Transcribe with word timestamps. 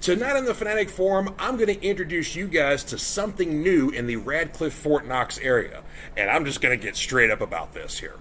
Tonight 0.00 0.34
on 0.34 0.46
the 0.46 0.54
Fanatic 0.54 0.88
Forum, 0.88 1.34
I'm 1.38 1.56
going 1.56 1.66
to 1.66 1.86
introduce 1.86 2.34
you 2.34 2.48
guys 2.48 2.84
to 2.84 2.96
something 2.96 3.62
new 3.62 3.90
in 3.90 4.06
the 4.06 4.16
Radcliff 4.16 4.72
Fort 4.72 5.06
Knox 5.06 5.36
area. 5.36 5.82
And 6.16 6.30
I'm 6.30 6.46
just 6.46 6.62
going 6.62 6.78
to 6.78 6.82
get 6.82 6.96
straight 6.96 7.30
up 7.30 7.42
about 7.42 7.74
this 7.74 7.98
here. 7.98 8.16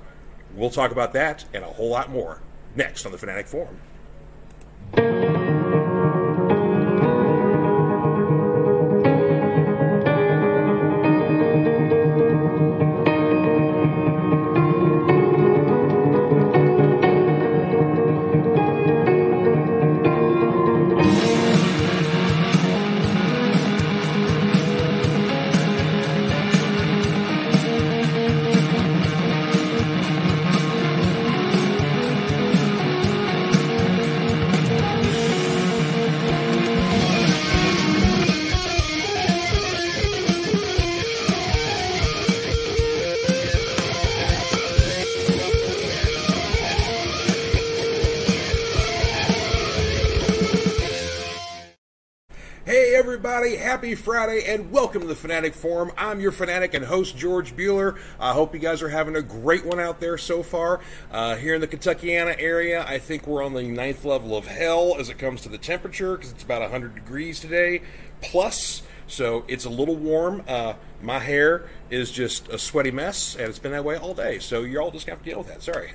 We'll 0.54 0.71
talk 0.71 0.92
about 0.92 1.13
that 1.13 1.46
and 1.54 1.63
a 1.63 1.68
whole 1.68 1.89
lot 1.89 2.10
more 2.10 2.42
next 2.76 3.05
on 3.05 3.13
the 3.13 3.18
Fanatic 3.18 3.47
Forum. 3.47 3.79
Happy 53.90 53.99
Friday 53.99 54.43
and 54.45 54.71
welcome 54.71 55.01
to 55.01 55.07
the 55.07 55.15
Fanatic 55.15 55.55
Forum. 55.55 55.91
I'm 55.98 56.20
your 56.20 56.32
fanatic 56.32 56.76
and 56.76 56.85
host 56.85 57.18
George 57.18 57.55
Buehler. 57.55 57.98
I 58.20 58.34
hope 58.34 58.54
you 58.54 58.59
guys 58.59 58.84
are 58.84 58.90
having 58.90 59.15
a 59.15 59.23
great 59.23 59.65
one 59.65 59.79
out 59.79 59.99
there 59.99 60.15
so 60.15 60.43
far. 60.43 60.79
Uh, 61.12 61.35
here 61.37 61.55
in 61.55 61.62
the 61.62 61.68
Kentuckiana 61.68 62.35
area, 62.37 62.85
I 62.87 62.99
think 62.99 63.26
we're 63.26 63.43
on 63.43 63.55
the 63.55 63.63
ninth 63.63 64.06
level 64.06 64.38
of 64.38 64.45
hell 64.45 64.98
as 65.00 65.10
it 65.10 65.17
comes 65.17 65.42
to 65.42 65.50
the 65.50 65.58
temperature 65.58 66.16
because 66.16 66.32
it's 66.32 66.44
about 66.44 66.62
100 66.62 66.94
degrees 66.94 67.40
today 67.40 67.82
plus. 68.22 68.84
So 69.08 69.44
it's 69.48 69.66
a 69.66 69.72
little 69.72 69.95
warm. 69.95 70.44
Uh, 70.48 70.76
my 71.02 71.17
hair 71.17 71.67
is 71.90 72.12
just 72.12 72.48
a 72.50 72.60
sweaty 72.60 72.92
mess, 72.92 73.34
and 73.34 73.45
it's 73.45 73.58
been 73.58 73.72
that 73.72 73.84
way 73.84 73.98
all 73.98 74.14
day. 74.14 74.38
So 74.38 74.62
you're 74.62 74.84
all 74.84 74.92
just 74.92 75.08
gonna 75.08 75.16
have 75.16 75.23
to 75.23 75.30
deal 75.32 75.40
with 75.40 75.48
that. 75.48 75.64
Sorry. 75.64 75.94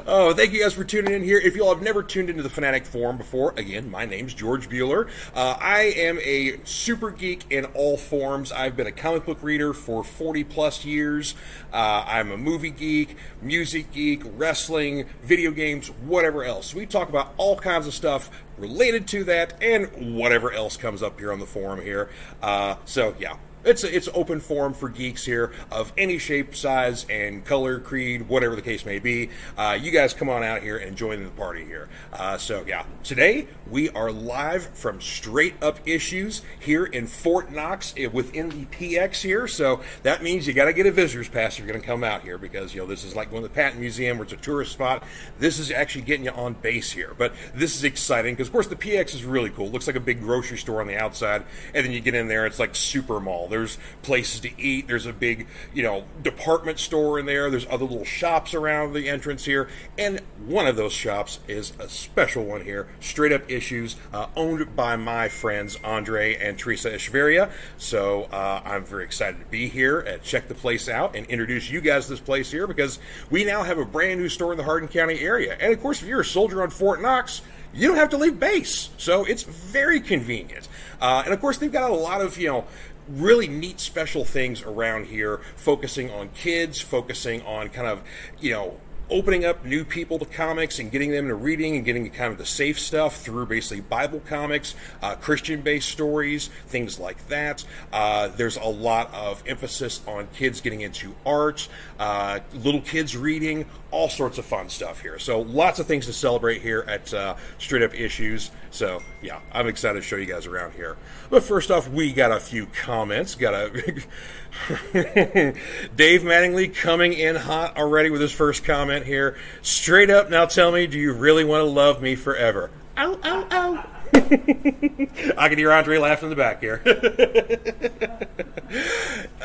Oh, 0.05 0.33
thank 0.33 0.51
you 0.51 0.61
guys 0.61 0.73
for 0.73 0.83
tuning 0.83 1.13
in 1.13 1.23
here. 1.23 1.39
If 1.39 1.55
you 1.55 1.63
all 1.63 1.73
have 1.73 1.81
never 1.81 2.03
tuned 2.03 2.29
into 2.29 2.43
the 2.43 2.49
Fanatic 2.49 2.85
Forum 2.85 3.17
before, 3.17 3.53
again, 3.55 3.89
my 3.89 4.05
name's 4.05 4.33
George 4.33 4.67
Buehler. 4.67 5.09
Uh, 5.33 5.57
I 5.59 5.93
am 5.95 6.19
a 6.19 6.59
super 6.65 7.11
geek 7.11 7.45
in 7.49 7.65
all 7.67 7.95
forms. 7.95 8.51
I've 8.51 8.75
been 8.75 8.87
a 8.87 8.91
comic 8.91 9.25
book 9.25 9.41
reader 9.41 9.73
for 9.73 10.03
40 10.03 10.43
plus 10.43 10.83
years. 10.83 11.35
Uh, 11.71 12.03
I'm 12.05 12.31
a 12.31 12.37
movie 12.37 12.71
geek, 12.71 13.15
music 13.41 13.93
geek, 13.93 14.23
wrestling, 14.35 15.05
video 15.23 15.51
games, 15.51 15.87
whatever 15.87 16.43
else. 16.43 16.75
We 16.75 16.85
talk 16.85 17.07
about 17.07 17.33
all 17.37 17.57
kinds 17.57 17.87
of 17.87 17.93
stuff 17.93 18.29
related 18.57 19.07
to 19.09 19.23
that 19.23 19.63
and 19.63 20.15
whatever 20.15 20.51
else 20.51 20.75
comes 20.75 21.01
up 21.01 21.19
here 21.19 21.31
on 21.31 21.39
the 21.39 21.45
forum 21.45 21.81
here. 21.81 22.09
Uh, 22.41 22.75
so, 22.83 23.15
yeah, 23.17 23.37
it's 23.63 23.83
a, 23.83 23.95
it's 23.95 24.09
open 24.13 24.39
forum 24.39 24.73
for 24.73 24.89
geeks 24.89 25.25
here 25.25 25.51
of 25.71 25.93
any 25.97 26.17
shape, 26.17 26.55
size, 26.55 27.05
and 27.09 27.45
color, 27.45 27.79
creed, 27.79 28.27
whatever 28.27 28.55
the 28.55 28.61
case 28.61 28.85
may 28.85 28.99
be. 28.99 29.29
Uh, 29.57 29.77
you 29.79 29.91
guys 29.91 30.13
come 30.13 30.29
on 30.29 30.43
out 30.43 30.61
here 30.61 30.77
and 30.77 30.97
join 30.97 31.23
the 31.23 31.29
party 31.31 31.65
here. 31.65 31.89
Uh, 32.11 32.37
so 32.37 32.63
yeah, 32.67 32.85
today 33.03 33.47
we 33.69 33.89
are 33.91 34.11
live 34.11 34.65
from 34.77 35.01
Straight 35.01 35.55
Up 35.61 35.79
Issues 35.85 36.41
here 36.59 36.85
in 36.85 37.07
Fort 37.07 37.51
Knox 37.51 37.93
eh, 37.97 38.07
within 38.07 38.49
the 38.49 38.65
PX 38.65 39.21
here. 39.21 39.47
So 39.47 39.81
that 40.03 40.21
means 40.21 40.47
you 40.47 40.53
got 40.53 40.65
to 40.65 40.73
get 40.73 40.85
a 40.85 40.91
visitor's 40.91 41.29
pass 41.29 41.53
if 41.53 41.59
you're 41.59 41.67
going 41.67 41.81
to 41.81 41.85
come 41.85 42.03
out 42.03 42.21
here 42.21 42.37
because 42.37 42.73
you 42.73 42.81
know 42.81 42.87
this 42.87 43.03
is 43.03 43.15
like 43.15 43.31
going 43.31 43.43
to 43.43 43.47
the 43.47 43.53
Patton 43.53 43.79
Museum 43.79 44.17
where 44.17 44.23
it's 44.23 44.33
a 44.33 44.37
tourist 44.37 44.73
spot. 44.73 45.03
This 45.39 45.59
is 45.59 45.71
actually 45.71 46.03
getting 46.03 46.25
you 46.25 46.31
on 46.31 46.53
base 46.53 46.91
here. 46.91 47.13
But 47.17 47.33
this 47.53 47.75
is 47.75 47.83
exciting 47.83 48.35
because 48.35 48.47
of 48.47 48.53
course 48.53 48.67
the 48.67 48.75
PX 48.75 49.15
is 49.15 49.23
really 49.23 49.49
cool. 49.49 49.67
It 49.67 49.73
looks 49.73 49.87
like 49.87 49.95
a 49.95 50.01
big 50.01 50.21
grocery 50.21 50.57
store 50.57 50.81
on 50.81 50.87
the 50.87 50.97
outside, 50.97 51.43
and 51.73 51.85
then 51.85 51.91
you 51.91 52.01
get 52.01 52.15
in 52.15 52.27
there, 52.27 52.45
it's 52.45 52.59
like 52.59 52.75
super 52.75 53.19
mall. 53.19 53.47
There's 53.53 53.77
places 54.01 54.39
to 54.39 54.61
eat. 54.61 54.87
There's 54.87 55.05
a 55.05 55.13
big, 55.13 55.45
you 55.75 55.83
know, 55.83 56.05
department 56.23 56.79
store 56.79 57.19
in 57.19 57.27
there. 57.27 57.51
There's 57.51 57.67
other 57.69 57.85
little 57.85 58.03
shops 58.03 58.55
around 58.55 58.93
the 58.93 59.07
entrance 59.07 59.45
here. 59.45 59.69
And 59.95 60.21
one 60.43 60.65
of 60.65 60.75
those 60.75 60.91
shops 60.91 61.39
is 61.47 61.71
a 61.77 61.87
special 61.87 62.45
one 62.45 62.61
here, 62.61 62.87
Straight 62.99 63.31
Up 63.31 63.49
Issues, 63.49 63.95
uh, 64.11 64.25
owned 64.35 64.75
by 64.75 64.95
my 64.95 65.27
friends 65.27 65.77
Andre 65.83 66.35
and 66.35 66.57
Teresa 66.57 66.89
Echeverria. 66.89 67.51
So 67.77 68.23
uh, 68.23 68.63
I'm 68.65 68.85
very 68.85 69.03
excited 69.03 69.39
to 69.39 69.45
be 69.45 69.69
here 69.69 69.99
and 69.99 70.23
check 70.23 70.47
the 70.47 70.55
place 70.55 70.89
out 70.89 71.15
and 71.15 71.27
introduce 71.27 71.69
you 71.69 71.79
guys 71.79 72.05
to 72.05 72.13
this 72.13 72.19
place 72.19 72.49
here 72.49 72.65
because 72.65 72.97
we 73.29 73.45
now 73.45 73.61
have 73.61 73.77
a 73.77 73.85
brand 73.85 74.19
new 74.19 74.29
store 74.29 74.51
in 74.51 74.57
the 74.57 74.63
Hardin 74.63 74.89
County 74.89 75.19
area. 75.19 75.55
And 75.59 75.71
of 75.71 75.79
course, 75.79 76.01
if 76.01 76.07
you're 76.07 76.21
a 76.21 76.25
soldier 76.25 76.63
on 76.63 76.71
Fort 76.71 77.03
Knox, 77.03 77.43
you 77.73 77.87
don't 77.87 77.97
have 77.97 78.09
to 78.09 78.17
leave 78.17 78.39
base. 78.39 78.89
So 78.97 79.25
it's 79.25 79.43
very 79.43 79.99
convenient. 79.99 80.67
Uh, 81.01 81.23
and 81.25 81.33
of 81.33 81.41
course, 81.41 81.57
they've 81.57 81.71
got 81.71 81.89
a 81.89 81.93
lot 81.93 82.21
of, 82.21 82.37
you 82.37 82.47
know, 82.47 82.65
really 83.07 83.47
neat 83.47 83.79
special 83.79 84.23
things 84.23 84.61
around 84.61 85.07
here 85.07 85.41
focusing 85.55 86.09
on 86.09 86.29
kids 86.29 86.79
focusing 86.79 87.41
on 87.43 87.69
kind 87.69 87.87
of 87.87 88.01
you 88.39 88.51
know 88.51 88.79
opening 89.13 89.45
up 89.45 89.63
new 89.63 89.85
people 89.85 90.17
to 90.17 90.25
comics 90.25 90.79
and 90.79 90.91
getting 90.91 91.11
them 91.11 91.27
to 91.27 91.35
reading 91.35 91.75
and 91.75 91.85
getting 91.85 92.09
kind 92.09 92.31
of 92.31 92.39
the 92.39 92.45
safe 92.45 92.79
stuff 92.79 93.17
through 93.17 93.45
basically 93.45 93.79
bible 93.79 94.19
comics 94.25 94.73
uh, 95.03 95.15
christian 95.15 95.61
based 95.61 95.87
stories 95.87 96.49
things 96.67 96.99
like 96.99 97.27
that. 97.27 97.63
Uh, 97.91 98.27
there's 98.29 98.57
a 98.57 98.65
lot 98.65 99.13
of 99.13 99.43
emphasis 99.47 100.01
on 100.07 100.27
kids 100.33 100.59
getting 100.59 100.81
into 100.81 101.15
art 101.25 101.69
uh, 101.99 102.39
little 102.55 102.81
kids 102.81 103.15
reading 103.15 103.65
all 103.91 104.09
sorts 104.09 104.39
of 104.39 104.45
fun 104.45 104.69
stuff 104.69 105.01
here. 105.01 105.19
So 105.19 105.41
lots 105.41 105.77
of 105.77 105.85
things 105.85 106.07
to 106.07 106.13
celebrate 106.13 106.63
here 106.63 106.83
at 106.87 107.13
uh, 107.13 107.35
straight 107.59 107.83
up 107.83 107.93
issues. 107.93 108.49
So 108.71 109.03
yeah 109.21 109.39
i'm 109.51 109.67
excited 109.67 110.01
to 110.01 110.01
show 110.01 110.15
you 110.15 110.25
guys 110.25 110.47
around 110.47 110.73
here. 110.73 110.97
But 111.29 111.43
first 111.43 111.69
off 111.69 111.87
we 111.89 112.11
got 112.11 112.31
a 112.31 112.39
few 112.39 112.65
comments. 112.65 113.35
Got 113.35 113.53
a 113.53 113.69
Dave 115.95 116.21
Mattingly 116.21 116.75
coming 116.75 117.13
in 117.13 117.35
hot 117.35 117.77
already 117.77 118.09
with 118.09 118.21
his 118.21 118.31
first 118.31 118.63
comment 118.63 119.02
here. 119.05 119.37
Straight 119.61 120.09
up, 120.09 120.29
now 120.29 120.45
tell 120.45 120.71
me, 120.71 120.87
do 120.87 120.97
you 120.97 121.13
really 121.13 121.43
want 121.43 121.61
to 121.61 121.69
love 121.69 122.01
me 122.01 122.15
forever? 122.15 122.69
Ow, 122.97 123.19
ow, 123.23 123.47
ow. 123.51 123.85
I 124.15 125.47
can 125.49 125.57
hear 125.57 125.71
Andre 125.71 125.97
laughing 125.97 126.25
in 126.25 126.29
the 126.29 126.35
back 126.35 126.61
here. 126.61 126.81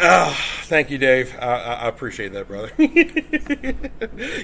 oh, 0.00 0.38
thank 0.64 0.90
you, 0.90 0.98
Dave. 0.98 1.34
I, 1.40 1.46
I 1.46 1.88
appreciate 1.88 2.32
that, 2.32 2.48
brother. 2.48 2.70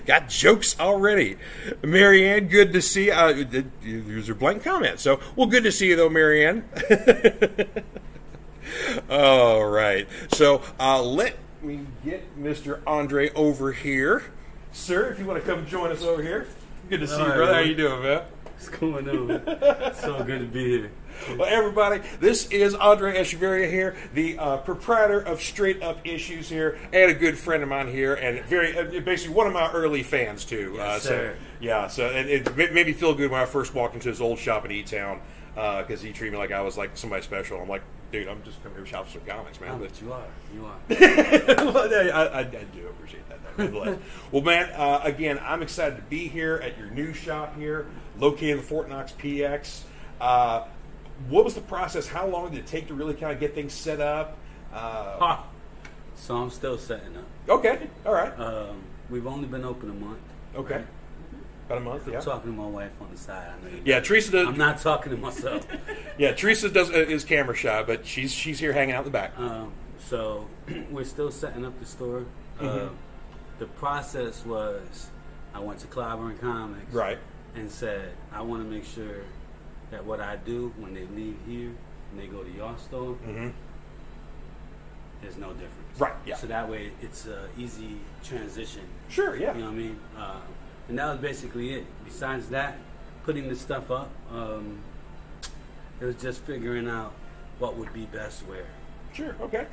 Got 0.06 0.30
jokes 0.30 0.80
already. 0.80 1.36
Marianne, 1.82 2.48
good 2.48 2.72
to 2.72 2.80
see 2.80 3.06
you. 3.06 3.12
Uh, 3.12 3.44
there's 3.82 4.30
a 4.30 4.34
blank 4.34 4.64
comment. 4.64 5.00
So, 5.00 5.20
well, 5.36 5.46
good 5.46 5.64
to 5.64 5.72
see 5.72 5.88
you, 5.88 5.96
though, 5.96 6.08
Marianne. 6.08 6.64
All 9.10 9.64
right. 9.64 10.08
So 10.32 10.62
uh, 10.80 11.02
let 11.02 11.36
me 11.62 11.80
get 12.04 12.38
Mr. 12.38 12.80
Andre 12.86 13.30
over 13.30 13.72
here. 13.72 14.22
Sir, 14.74 15.10
if 15.12 15.20
you 15.20 15.24
want 15.24 15.40
to 15.42 15.48
come 15.48 15.64
join 15.66 15.92
us 15.92 16.02
over 16.02 16.20
here. 16.20 16.48
Good 16.90 16.98
to 17.00 17.06
see 17.06 17.16
you, 17.16 17.24
brother. 17.32 17.54
How 17.54 17.60
you 17.60 17.76
doing, 17.76 18.02
man? 18.02 18.22
What's 18.44 18.68
going 18.68 19.08
on? 19.08 19.94
so 19.94 20.22
good 20.24 20.40
to 20.40 20.46
be 20.46 20.64
here. 20.78 20.90
Well, 21.38 21.48
everybody, 21.48 22.02
this 22.18 22.48
is 22.50 22.74
Andre 22.74 23.16
Echeverria 23.16 23.70
here, 23.70 23.94
the 24.14 24.36
uh, 24.36 24.56
proprietor 24.58 25.20
of 25.20 25.40
Straight 25.40 25.80
Up 25.80 26.00
Issues 26.04 26.48
here, 26.48 26.76
and 26.92 27.08
a 27.08 27.14
good 27.14 27.38
friend 27.38 27.62
of 27.62 27.68
mine 27.68 27.86
here, 27.88 28.14
and 28.14 28.44
very 28.46 28.76
uh, 28.76 29.00
basically 29.00 29.32
one 29.34 29.46
of 29.46 29.52
my 29.52 29.70
early 29.70 30.02
fans 30.02 30.44
too. 30.44 30.76
uh, 30.80 30.98
so 30.98 31.08
sir. 31.08 31.36
yeah, 31.60 31.86
so 31.86 32.06
it, 32.06 32.26
it 32.48 32.56
made 32.56 32.86
me 32.86 32.92
feel 32.92 33.14
good 33.14 33.30
when 33.30 33.40
I 33.40 33.46
first 33.46 33.74
walked 33.74 33.94
into 33.94 34.08
his 34.08 34.20
old 34.20 34.40
shop 34.40 34.64
in 34.64 34.72
E 34.72 34.82
Town 34.82 35.20
because 35.54 36.02
he 36.02 36.12
treated 36.12 36.32
me 36.32 36.38
like 36.38 36.50
I 36.50 36.62
was 36.62 36.76
like 36.76 36.96
somebody 36.96 37.22
special. 37.22 37.60
I'm 37.60 37.68
like, 37.68 37.82
dude, 38.10 38.26
I'm 38.26 38.42
just 38.42 38.60
coming 38.64 38.76
here 38.78 38.84
to 38.84 38.90
shop 38.90 39.08
some 39.08 39.20
comics, 39.24 39.60
man. 39.60 39.70
Oh, 39.74 39.78
But- 39.78 39.90
but 39.90 40.02
you 40.02 40.12
are. 40.12 40.26
You 40.52 40.66
are. 40.66 41.64
well, 41.72 41.94
I, 41.94 42.10
I, 42.10 42.38
I 42.40 42.42
do 42.44 42.88
appreciate 42.88 43.28
that. 43.28 43.33
well, 44.32 44.42
man, 44.42 44.70
uh, 44.70 45.00
again, 45.04 45.38
I'm 45.42 45.62
excited 45.62 45.96
to 45.96 46.02
be 46.02 46.28
here 46.28 46.56
at 46.62 46.76
your 46.78 46.90
new 46.90 47.12
shop 47.12 47.56
here, 47.56 47.86
located 48.18 48.50
in 48.50 48.56
the 48.58 48.62
Fort 48.62 48.88
Knox 48.88 49.12
PX. 49.12 49.82
Uh, 50.20 50.64
what 51.28 51.44
was 51.44 51.54
the 51.54 51.60
process? 51.60 52.06
How 52.08 52.26
long 52.26 52.50
did 52.50 52.58
it 52.60 52.66
take 52.66 52.88
to 52.88 52.94
really 52.94 53.14
kind 53.14 53.32
of 53.32 53.40
get 53.40 53.54
things 53.54 53.72
set 53.72 54.00
up? 54.00 54.36
Uh, 54.72 55.18
Ha! 55.18 55.46
So 56.16 56.36
I'm 56.36 56.50
still 56.50 56.78
setting 56.78 57.16
up. 57.16 57.24
okay, 57.48 57.88
all 58.06 58.12
right, 58.14 58.38
Um, 58.38 58.82
we've 59.10 59.26
only 59.26 59.46
been 59.46 59.64
open 59.64 59.90
a 59.90 59.94
month. 59.94 60.18
okay, 60.56 60.82
about 61.66 61.78
a 61.78 61.80
month, 61.80 62.08
yeah. 62.08 62.18
I'm 62.18 62.24
talking 62.24 62.50
to 62.52 62.56
my 62.56 62.66
wife 62.66 62.92
on 63.00 63.10
the 63.10 63.16
side. 63.18 63.48
I 63.48 63.64
know 63.70 63.78
Yeah, 63.84 64.00
Teresa 64.00 64.32
does. 64.32 64.46
I'm 64.48 64.56
not 64.58 64.80
talking 64.80 65.12
to 65.12 65.18
myself. 65.18 65.66
Yeah, 66.18 66.32
Teresa 66.32 66.68
does 66.70 66.90
uh, 66.90 66.94
is 66.98 67.24
camera 67.24 67.56
shy, 67.56 67.82
but 67.82 68.06
she's 68.06 68.32
she's 68.32 68.60
here 68.60 68.72
hanging 68.72 68.94
out 68.94 69.00
in 69.00 69.04
the 69.06 69.10
back. 69.10 69.36
um, 69.38 69.72
so 69.98 70.46
we're 70.90 71.02
still 71.04 71.30
setting 71.32 71.64
up 71.64 71.78
the 71.80 71.86
store. 71.86 72.24
Uh, 72.60 72.62
Mm-hmm. 72.64 72.94
The 73.58 73.66
process 73.66 74.44
was 74.44 75.10
I 75.54 75.60
went 75.60 75.78
to 75.80 75.86
Clyburn 75.86 76.40
Comics 76.40 76.92
Right. 76.92 77.18
and 77.54 77.70
said 77.70 78.12
I 78.32 78.42
want 78.42 78.62
to 78.64 78.68
make 78.68 78.84
sure 78.84 79.22
that 79.90 80.04
what 80.04 80.20
I 80.20 80.36
do 80.36 80.72
when 80.78 80.94
they 80.94 81.06
leave 81.14 81.36
here 81.46 81.70
and 82.10 82.20
they 82.20 82.26
go 82.26 82.42
to 82.42 82.50
your 82.50 82.76
store, 82.78 83.14
hmm 83.14 83.48
there's 85.22 85.36
no 85.38 85.52
difference. 85.54 85.98
Right, 85.98 86.12
yeah. 86.26 86.36
So 86.36 86.46
that 86.48 86.68
way 86.68 86.90
it's 87.00 87.24
an 87.26 87.48
easy 87.56 87.96
transition. 88.22 88.82
Sure. 89.08 89.34
Yeah. 89.36 89.54
You 89.54 89.60
know 89.60 89.66
what 89.66 89.72
I 89.72 89.76
mean? 89.76 90.00
Uh, 90.18 90.40
and 90.88 90.98
that 90.98 91.10
was 91.12 91.18
basically 91.20 91.74
it. 91.76 91.86
Besides 92.04 92.48
that, 92.50 92.76
putting 93.24 93.48
the 93.48 93.56
stuff 93.56 93.90
up, 93.90 94.10
um, 94.30 94.78
it 96.00 96.04
was 96.04 96.16
just 96.16 96.42
figuring 96.42 96.86
out 96.88 97.14
what 97.58 97.76
would 97.78 97.90
be 97.94 98.04
best 98.06 98.42
where. 98.46 98.66
Sure. 99.14 99.34
Okay. 99.40 99.66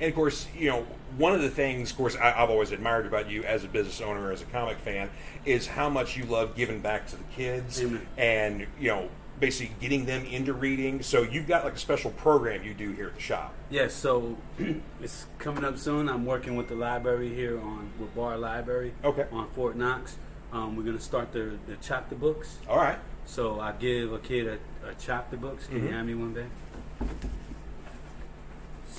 And 0.00 0.08
of 0.08 0.14
course, 0.14 0.46
you 0.56 0.68
know, 0.70 0.86
one 1.16 1.32
of 1.34 1.42
the 1.42 1.50
things, 1.50 1.90
of 1.92 1.96
course, 1.96 2.16
I, 2.16 2.32
I've 2.42 2.50
always 2.50 2.72
admired 2.72 3.06
about 3.06 3.30
you 3.30 3.44
as 3.44 3.62
a 3.64 3.68
business 3.68 4.00
owner, 4.00 4.32
as 4.32 4.42
a 4.42 4.46
comic 4.46 4.78
fan, 4.78 5.08
is 5.44 5.66
how 5.66 5.88
much 5.88 6.16
you 6.16 6.24
love 6.24 6.56
giving 6.56 6.80
back 6.80 7.06
to 7.08 7.16
the 7.16 7.24
kids 7.34 7.80
Amen. 7.80 8.06
and 8.16 8.66
you 8.80 8.88
know, 8.88 9.08
basically 9.38 9.74
getting 9.80 10.04
them 10.06 10.24
into 10.26 10.52
reading. 10.52 11.02
So 11.02 11.22
you've 11.22 11.46
got 11.46 11.64
like 11.64 11.74
a 11.74 11.78
special 11.78 12.10
program 12.12 12.64
you 12.64 12.74
do 12.74 12.90
here 12.92 13.06
at 13.08 13.14
the 13.14 13.20
shop. 13.20 13.54
Yeah, 13.70 13.88
so 13.88 14.36
it's 15.00 15.26
coming 15.38 15.64
up 15.64 15.78
soon. 15.78 16.08
I'm 16.08 16.24
working 16.26 16.56
with 16.56 16.68
the 16.68 16.74
library 16.76 17.32
here 17.34 17.60
on 17.60 17.90
with 18.00 18.14
Barr 18.14 18.36
Library 18.36 18.92
Okay. 19.04 19.26
on 19.32 19.48
Fort 19.50 19.76
Knox. 19.76 20.16
Um, 20.52 20.76
we're 20.76 20.84
gonna 20.84 21.00
start 21.00 21.32
the 21.32 21.56
the 21.66 21.76
chapter 21.82 22.14
books. 22.14 22.58
All 22.68 22.76
right. 22.78 22.98
So 23.26 23.58
I 23.60 23.72
give 23.72 24.12
a 24.12 24.18
kid 24.18 24.46
a, 24.46 24.88
a 24.88 24.94
chapter 24.98 25.36
books. 25.36 25.66
Can 25.66 25.80
Mhm. 25.80 25.82
you 25.84 25.88
hand 25.90 26.06
me 26.08 26.14
one, 26.14 26.32
babe? 26.32 27.08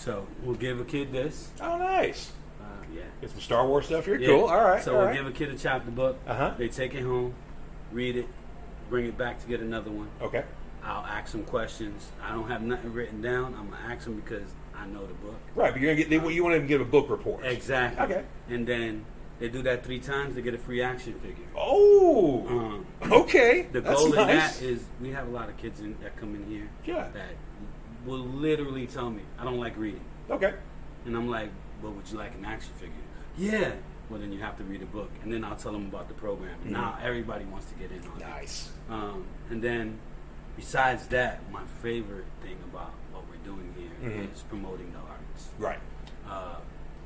So 0.05 0.27
we'll 0.43 0.55
give 0.55 0.79
a 0.79 0.85
kid 0.85 1.11
this. 1.11 1.49
Oh, 1.59 1.79
nice. 1.79 2.31
Uh, 2.61 2.65
yeah. 2.93 3.01
Get 3.21 3.31
some 3.31 3.39
Star 3.39 3.67
Wars 3.67 3.87
stuff 3.87 4.05
here. 4.05 4.19
Yeah. 4.19 4.27
Cool. 4.27 4.43
All 4.45 4.63
right. 4.63 4.83
So 4.83 4.91
all 4.91 4.99
we'll 4.99 5.07
right. 5.07 5.15
give 5.15 5.25
a 5.25 5.31
kid 5.31 5.49
a 5.49 5.57
chapter 5.57 5.89
book. 5.89 6.19
Uh-huh. 6.27 6.53
They 6.59 6.69
take 6.69 6.93
it 6.93 7.01
home, 7.01 7.33
read 7.91 8.15
it, 8.15 8.27
bring 8.87 9.07
it 9.07 9.17
back 9.17 9.41
to 9.41 9.47
get 9.47 9.61
another 9.61 9.89
one. 9.89 10.07
Okay. 10.21 10.43
I'll 10.83 11.03
ask 11.05 11.31
them 11.31 11.43
questions. 11.43 12.11
I 12.23 12.33
don't 12.33 12.47
have 12.47 12.61
nothing 12.61 12.93
written 12.93 13.19
down. 13.19 13.55
I'm 13.55 13.71
gonna 13.71 13.91
ask 13.91 14.05
them 14.05 14.19
because 14.19 14.47
I 14.75 14.85
know 14.85 15.03
the 15.07 15.15
book. 15.15 15.39
Right, 15.55 15.73
but 15.73 15.81
you're 15.81 15.95
gonna 15.95 16.07
get. 16.07 16.21
They, 16.21 16.31
you 16.31 16.43
want 16.43 16.61
to 16.61 16.67
give 16.67 16.81
a 16.81 16.85
book 16.85 17.09
report. 17.09 17.43
Exactly. 17.43 18.05
Okay. 18.05 18.23
And 18.47 18.67
then 18.67 19.03
they 19.39 19.49
do 19.49 19.63
that 19.63 19.83
three 19.83 19.99
times. 19.99 20.35
They 20.35 20.43
get 20.43 20.53
a 20.53 20.59
free 20.59 20.83
action 20.83 21.15
figure. 21.15 21.45
Oh. 21.57 22.45
Um, 22.47 22.85
okay. 23.11 23.63
the 23.71 23.81
That's 23.81 23.99
goal 23.99 24.13
in 24.13 24.27
nice. 24.27 24.59
that 24.59 24.65
is 24.65 24.83
we 25.01 25.09
have 25.09 25.27
a 25.27 25.31
lot 25.31 25.49
of 25.49 25.57
kids 25.57 25.79
in, 25.79 25.97
that 26.03 26.15
come 26.17 26.35
in 26.35 26.45
here 26.47 26.69
Yeah. 26.85 27.09
that 27.11 27.31
will 28.05 28.19
literally 28.19 28.87
tell 28.87 29.09
me 29.09 29.21
I 29.39 29.43
don't 29.43 29.59
like 29.59 29.77
reading, 29.77 30.01
Okay. 30.29 30.53
and 31.05 31.15
I'm 31.15 31.29
like, 31.29 31.49
"Well, 31.81 31.91
would 31.93 32.09
you 32.09 32.17
like 32.17 32.33
an 32.35 32.45
action 32.45 32.71
figure?" 32.75 32.93
Yeah. 33.37 33.73
Well, 34.09 34.19
then 34.19 34.31
you 34.31 34.39
have 34.41 34.55
to 34.57 34.63
read 34.63 34.81
a 34.83 34.85
book, 34.85 35.09
and 35.23 35.33
then 35.33 35.43
I'll 35.43 35.55
tell 35.55 35.71
them 35.71 35.87
about 35.87 36.07
the 36.07 36.13
program. 36.13 36.55
And 36.63 36.71
Now 36.73 36.97
everybody 37.01 37.43
wants 37.45 37.65
to 37.71 37.75
get 37.75 37.91
in 37.91 37.99
on 38.07 38.21
it. 38.21 38.27
Nice. 38.27 38.71
Um, 38.87 39.25
and 39.49 39.61
then, 39.63 39.97
besides 40.55 41.07
that, 41.07 41.41
my 41.51 41.63
favorite 41.81 42.25
thing 42.43 42.57
about 42.71 42.91
what 43.11 43.23
we're 43.27 43.43
doing 43.43 43.73
here 43.75 44.11
is 44.11 44.41
Mhm. 44.43 44.49
promoting 44.49 44.91
the 44.93 44.99
arts. 44.99 45.49
Right. 45.57 45.79
Uh, 46.29 46.57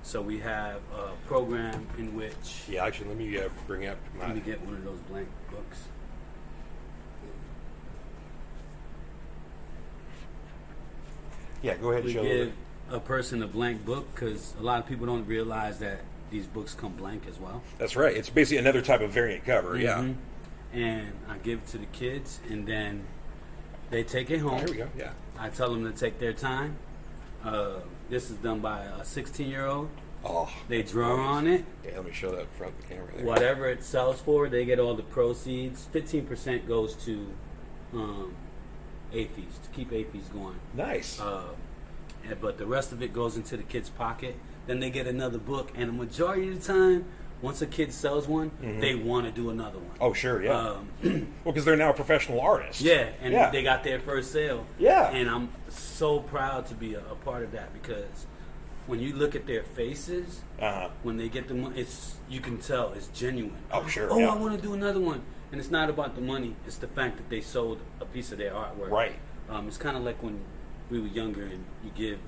so 0.03 0.21
we 0.21 0.39
have 0.39 0.81
a 0.93 1.11
program 1.27 1.87
in 1.97 2.15
which 2.17 2.65
Yeah. 2.67 2.83
Actually, 2.85 3.09
let 3.09 3.17
me 3.17 3.37
uh, 3.39 3.47
bring 3.65 3.85
up 3.87 3.97
my. 4.17 4.25
let 4.27 4.35
me 4.35 4.41
get 4.41 4.59
one 4.65 4.73
of 4.75 4.83
those 4.83 4.99
blank 5.09 5.29
books. 5.49 5.87
Yeah. 11.61 11.75
Go 11.77 11.89
ahead 11.91 12.03
and 12.03 12.05
We 12.05 12.13
show 12.13 12.23
give 12.23 12.53
a 12.91 12.99
person 12.99 13.43
a 13.43 13.47
blank 13.47 13.85
book 13.85 14.07
because 14.13 14.53
a 14.59 14.63
lot 14.63 14.79
of 14.79 14.87
people 14.87 15.05
don't 15.05 15.25
realize 15.25 15.79
that 15.79 16.01
these 16.31 16.45
books 16.45 16.73
come 16.75 16.93
blank 16.93 17.23
as 17.27 17.39
well. 17.39 17.61
That's 17.77 17.95
right. 17.95 18.15
It's 18.15 18.29
basically 18.29 18.57
another 18.57 18.81
type 18.81 19.01
of 19.01 19.11
variant 19.11 19.45
cover. 19.45 19.77
Yeah. 19.77 19.99
Mhm. 19.99 20.15
And 20.73 21.11
I 21.27 21.37
give 21.39 21.59
it 21.59 21.67
to 21.67 21.77
the 21.79 21.87
kids, 21.87 22.39
and 22.49 22.67
then 22.67 23.03
they 23.89 24.03
take 24.03 24.29
it 24.29 24.41
Oh, 24.43 24.49
home. 24.49 24.59
here 24.59 24.67
we 24.69 24.77
go. 24.77 24.87
Yeah. 24.97 25.11
I 25.39 25.49
tell 25.49 25.71
them 25.73 25.91
to 25.91 25.97
take 25.97 26.19
their 26.19 26.33
time. 26.33 26.75
Uh, 27.43 27.79
this 28.09 28.29
is 28.29 28.37
done 28.37 28.59
by 28.59 28.81
a 28.83 29.03
16 29.03 29.49
year 29.49 29.65
old. 29.65 29.89
Oh. 30.23 30.49
They 30.67 30.83
draw 30.83 31.15
on 31.15 31.47
it. 31.47 31.63
Yeah. 31.83 31.95
Let 31.95 32.05
me 32.05 32.11
show 32.11 32.35
that 32.35 32.47
front 32.51 32.73
of 32.77 32.81
the 32.87 32.93
camera. 32.93 33.07
There. 33.15 33.25
Whatever 33.25 33.67
it 33.69 33.83
sells 33.83 34.19
for, 34.19 34.49
they 34.49 34.65
get 34.65 34.77
all 34.79 34.93
the 34.93 35.01
proceeds. 35.03 35.87
15% 35.93 36.67
goes 36.67 36.93
to 37.05 37.31
um, 37.93 38.35
AAFES, 39.13 39.63
to 39.63 39.69
keep 39.73 39.91
AAFES 39.91 40.31
going. 40.33 40.55
Nice. 40.73 41.19
Uh, 41.19 41.43
and- 42.27 42.39
but 42.41 42.57
the 42.57 42.65
rest 42.65 42.91
of 42.91 43.01
it 43.01 43.13
goes 43.13 43.35
into 43.37 43.57
the 43.57 43.63
kid's 43.63 43.89
pocket. 43.89 44.35
Then 44.67 44.79
they 44.79 44.89
get 44.89 45.07
another 45.07 45.37
book, 45.39 45.71
and 45.75 45.89
the 45.89 45.93
majority 45.93 46.49
of 46.49 46.61
the 46.65 46.73
time, 46.73 47.05
once 47.41 47.61
a 47.61 47.65
kid 47.65 47.91
sells 47.93 48.27
one, 48.27 48.51
they 48.61 48.93
want 48.95 49.25
to 49.25 49.31
do 49.31 49.49
another 49.49 49.79
one. 49.79 49.87
Mm-hmm. 49.91 50.03
oh, 50.03 50.13
sure. 50.13 50.43
Yeah. 50.43 50.57
Um, 50.59 50.89
well, 51.43 51.53
because 51.53 51.65
they're 51.65 51.75
now 51.77 51.91
professional 51.93 52.41
artists. 52.41 52.81
yeah, 52.81 53.09
and 53.21 53.33
Yeah. 53.33 53.49
they 53.49 53.63
got 53.63 53.83
their 53.83 53.99
first 53.99 54.31
sale. 54.31 54.65
Yeah. 54.77 55.09
and 55.09 55.29
I'm 55.29 55.49
so 55.69 56.19
proud 56.19 56.65
to 56.67 56.75
be 56.75 56.93
a, 56.95 56.99
a 56.99 57.15
part 57.15 57.43
of 57.43 57.51
that 57.53 57.73
because 57.73 58.25
when 58.87 58.99
you 58.99 59.13
look 59.15 59.35
at 59.35 59.47
their 59.47 59.63
faces, 59.63 60.41
Uh 60.61 60.71
huh. 60.73 60.89
when 61.03 61.15
they 61.17 61.29
get 61.29 61.47
the 61.47 61.53
money, 61.55 61.79
it's 61.79 62.15
you 62.29 62.41
can 62.41 62.57
tell 62.57 62.91
it's 62.93 63.07
genuine. 63.07 63.55
Oh, 63.71 63.87
sure, 63.87 64.11
Oh, 64.11 64.19
yeah. 64.19 64.27
I 64.29 64.35
want 64.35 64.55
to 64.55 64.61
do 64.61 64.73
another 64.73 64.99
one, 64.99 65.21
and 65.51 65.59
it's 65.59 65.71
not 65.71 65.89
about 65.89 66.15
the 66.15 66.21
money. 66.21 66.55
It's 66.65 66.77
the 66.77 66.87
fact 66.87 67.17
that 67.17 67.29
they 67.29 67.41
sold 67.41 67.79
a 67.99 68.05
piece 68.05 68.31
of 68.31 68.37
their 68.37 68.51
artwork. 68.51 68.89
Right. 68.89 69.15
Um, 69.49 69.67
it's 69.67 69.77
kind 69.77 69.97
of 69.97 70.03
like 70.03 70.21
when 70.21 70.39
we 70.89 70.99
were 70.99 71.07
younger 71.07 71.43
and 71.43 71.65
you 71.83 71.91
give. 71.95 72.19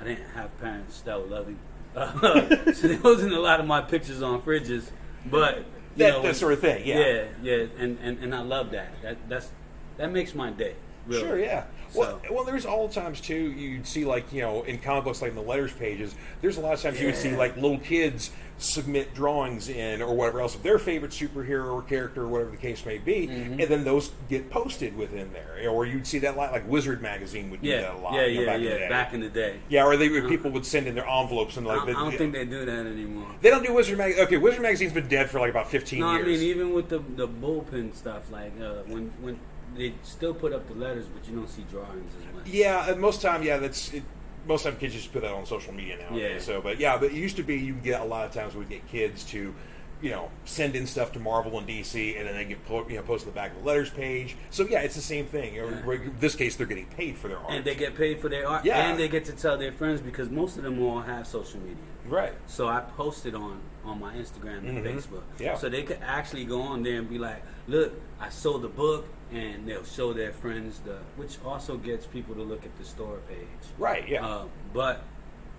I 0.00 0.04
didn't 0.04 0.30
have 0.34 0.56
parents 0.60 1.00
that 1.02 1.28
love 1.28 1.48
me, 1.48 1.56
uh, 1.96 2.72
so 2.72 2.86
there 2.86 2.98
wasn't 3.00 3.32
a 3.32 3.40
lot 3.40 3.58
of 3.58 3.66
my 3.66 3.80
pictures 3.80 4.22
on 4.22 4.40
fridges, 4.42 4.90
but 5.26 5.58
you 5.58 5.64
That, 5.96 6.10
know, 6.12 6.22
that 6.22 6.36
sort 6.36 6.52
of 6.52 6.60
thing. 6.60 6.86
Yeah. 6.86 6.98
yeah, 7.00 7.24
yeah, 7.42 7.66
and, 7.78 7.98
and, 8.00 8.18
and 8.20 8.32
I 8.34 8.42
love 8.42 8.70
that. 8.70 8.90
That 9.02 9.28
that's 9.28 9.50
that 9.96 10.12
makes 10.12 10.34
my 10.36 10.50
day. 10.50 10.74
Really. 11.08 11.20
Sure, 11.22 11.38
yeah. 11.38 11.64
Well, 11.94 12.20
So- 12.28 12.34
well, 12.34 12.44
there's 12.44 12.66
all 12.66 12.88
times 12.88 13.20
too. 13.20 13.34
You'd 13.52 13.86
see 13.86 14.04
like 14.04 14.30
you 14.32 14.42
know 14.42 14.62
in 14.62 14.78
comic 14.78 15.04
books, 15.04 15.22
like 15.22 15.30
in 15.30 15.36
the 15.36 15.42
letters 15.42 15.72
pages. 15.72 16.14
There's 16.42 16.58
a 16.58 16.60
lot 16.60 16.74
of 16.74 16.82
times 16.82 17.00
you 17.00 17.06
would 17.06 17.16
see 17.16 17.34
like 17.34 17.56
little 17.56 17.78
kids 17.78 18.30
submit 18.60 19.14
drawings 19.14 19.68
in 19.68 20.02
or 20.02 20.12
whatever 20.16 20.40
else 20.40 20.56
of 20.56 20.64
their 20.64 20.78
favorite 20.80 21.12
superhero 21.12 21.72
or 21.72 21.80
character 21.82 22.22
or 22.22 22.26
whatever 22.28 22.50
the 22.50 22.56
case 22.56 22.84
may 22.84 22.98
be, 22.98 23.28
Mm-hmm. 23.28 23.52
and 23.60 23.70
then 23.70 23.84
those 23.84 24.10
get 24.28 24.50
posted 24.50 24.96
within 24.96 25.32
there. 25.32 25.70
Or 25.70 25.86
you'd 25.86 26.06
see 26.08 26.18
that 26.18 26.36
lot, 26.36 26.50
like 26.52 26.68
Wizard 26.68 27.00
magazine 27.00 27.50
would 27.50 27.62
do 27.62 27.68
Yeah, 27.68 27.82
that 27.82 27.94
a 27.94 27.98
lot. 27.98 28.14
yeah, 28.14 28.26
you 28.26 28.44
know, 28.44 28.56
yeah, 28.56 28.58
back 28.58 28.60
in 28.60 28.60
the 28.64 28.68
yeah. 28.70 28.78
day. 28.78 28.88
Back 28.88 29.14
in 29.14 29.20
the 29.20 29.28
day, 29.28 29.56
yeah, 29.68 29.84
or 29.84 29.96
they 29.96 30.08
people 30.28 30.50
would 30.50 30.66
send 30.66 30.88
in 30.88 30.94
their 30.96 31.08
envelopes 31.08 31.56
and 31.56 31.66
like 31.66 31.80
I, 31.82 31.90
I 31.90 31.92
don't 31.92 32.18
think 32.18 32.32
they 32.34 32.44
do 32.44 32.64
that 32.66 32.86
anymore. 32.86 33.28
they 33.40 33.48
don't 33.50 33.64
do 33.64 33.72
Wizard 33.72 33.96
magazine. 33.96 34.24
Okay, 34.24 34.36
Wizard 34.36 34.60
magazine's 34.60 34.92
been 34.92 35.08
dead 35.08 35.30
for 35.30 35.38
like 35.40 35.50
about 35.50 35.70
15 35.70 36.00
No, 36.00 36.12
years. 36.16 36.24
I 36.24 36.28
mean 36.28 36.40
even 36.42 36.72
with 36.74 36.88
the 36.90 36.98
the 36.98 37.28
bullpen 37.28 37.94
stuff, 37.94 38.30
like 38.30 38.52
uh, 38.60 38.82
when 38.88 39.10
when 39.20 39.38
they 39.78 39.94
still 40.02 40.34
put 40.34 40.52
up 40.52 40.68
the 40.68 40.74
letters, 40.74 41.06
but 41.06 41.28
you 41.28 41.36
don't 41.36 41.48
see 41.48 41.64
drawings 41.70 42.10
as 42.18 42.34
much. 42.34 42.46
Yeah, 42.46 42.90
and 42.90 43.00
most 43.00 43.22
time, 43.22 43.42
yeah, 43.42 43.58
that's 43.58 43.92
it, 43.94 44.02
most 44.46 44.64
time 44.64 44.76
kids 44.76 44.94
just 44.94 45.12
put 45.12 45.22
that 45.22 45.32
on 45.32 45.46
social 45.46 45.72
media 45.72 45.98
now. 45.98 46.16
Yeah. 46.16 46.38
So, 46.38 46.60
but 46.60 46.80
yeah, 46.80 46.98
but 46.98 47.12
it 47.12 47.16
used 47.16 47.36
to 47.36 47.42
be 47.42 47.56
you 47.56 47.74
get 47.74 48.00
a 48.00 48.04
lot 48.04 48.26
of 48.26 48.32
times 48.32 48.54
we'd 48.54 48.68
get 48.68 48.86
kids 48.88 49.24
to, 49.24 49.54
you 50.00 50.10
know, 50.10 50.30
send 50.44 50.76
in 50.76 50.86
stuff 50.86 51.12
to 51.12 51.18
Marvel 51.18 51.58
and 51.58 51.66
DC, 51.66 52.16
and 52.18 52.28
then 52.28 52.34
they 52.36 52.44
get 52.44 52.64
po- 52.66 52.88
you 52.88 52.96
know 52.96 53.02
posted 53.02 53.28
on 53.28 53.34
the 53.34 53.40
back 53.40 53.50
of 53.52 53.58
the 53.58 53.64
letters 53.66 53.90
page. 53.90 54.36
So 54.50 54.64
yeah, 54.66 54.80
it's 54.80 54.94
the 54.94 55.00
same 55.00 55.26
thing. 55.26 55.54
Yeah. 55.56 55.64
In 55.92 56.14
this 56.20 56.34
case, 56.36 56.56
they're 56.56 56.66
getting 56.66 56.86
paid 56.86 57.16
for 57.16 57.28
their 57.28 57.38
art. 57.38 57.50
And 57.50 57.64
they 57.64 57.74
get 57.74 57.94
paid 57.96 58.20
for 58.20 58.28
their 58.28 58.46
art, 58.48 58.64
Yeah. 58.64 58.90
and 58.90 58.98
they 58.98 59.08
get 59.08 59.24
to 59.26 59.32
tell 59.32 59.58
their 59.58 59.72
friends 59.72 60.00
because 60.00 60.30
most 60.30 60.56
of 60.56 60.62
them 60.62 60.80
all 60.82 61.00
have 61.00 61.26
social 61.26 61.60
media. 61.60 61.76
right. 62.06 62.32
So 62.46 62.68
I 62.68 62.80
posted 62.96 63.34
on 63.34 63.60
on 63.84 64.00
my 64.00 64.12
Instagram 64.14 64.58
and 64.68 64.78
Mhm. 64.78 64.94
Facebook. 64.94 65.22
Yeah. 65.38 65.56
So 65.56 65.68
they 65.68 65.82
could 65.82 65.98
actually 66.02 66.44
go 66.44 66.60
on 66.60 66.82
there 66.82 66.98
and 66.98 67.08
be 67.08 67.18
like, 67.18 67.42
"Look, 67.68 67.92
I 68.20 68.28
sold 68.28 68.62
the 68.62 68.68
book," 68.68 69.06
and 69.32 69.66
they'll 69.66 69.84
show 69.84 70.12
their 70.12 70.32
friends 70.32 70.80
the, 70.84 70.98
which 71.16 71.38
also 71.44 71.76
gets 71.78 72.04
people 72.06 72.34
to 72.34 72.42
look 72.42 72.64
at 72.66 72.76
the 72.78 72.84
store 72.84 73.18
page. 73.28 73.64
Right. 73.78 74.06
Yeah. 74.08 74.26
Uh, 74.26 74.44
but 74.74 75.02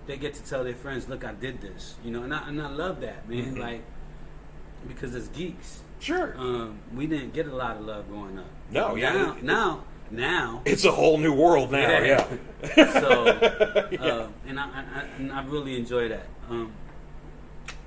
they 0.08 0.18
get 0.18 0.34
to 0.36 0.44
tell 0.44 0.64
their 0.64 0.76
friends, 0.76 1.08
"Look, 1.10 1.24
I 1.24 1.34
did 1.34 1.60
this," 1.62 1.96
you 2.04 2.12
know, 2.12 2.24
and 2.24 2.34
I 2.34 2.48
and 2.48 2.62
I 2.62 2.70
love 2.70 3.02
that, 3.02 3.28
man. 3.30 3.56
Mhm. 3.56 3.60
Like 3.60 3.82
because 4.88 5.16
as 5.16 5.28
geeks, 5.30 5.82
sure. 6.00 6.36
um, 6.38 6.80
we 6.96 7.08
didn't 7.08 7.34
get 7.34 7.48
a 7.48 7.56
lot 7.56 7.78
of 7.78 7.86
love 7.86 8.08
growing 8.10 8.38
up. 8.40 8.46
No, 8.72 8.96
yeah, 8.96 9.14
Now, 9.14 9.34
it- 9.38 9.44
now, 9.44 9.84
now. 10.12 10.62
it's 10.66 10.86
a 10.86 10.92
whole 10.92 11.18
new 11.18 11.34
world 11.34 11.72
now. 11.72 11.80
Yeah. 12.02 12.28
so, 12.76 13.26
Yeah. 13.92 14.02
uh, 14.04 14.28
and 14.48 14.60
I, 14.60 14.64
I, 14.64 14.84
I, 14.96 15.04
and 15.18 15.32
I 15.32 15.44
really 15.46 15.76
enjoy 15.78 16.10
that. 16.10 16.28
Um, 16.50 16.72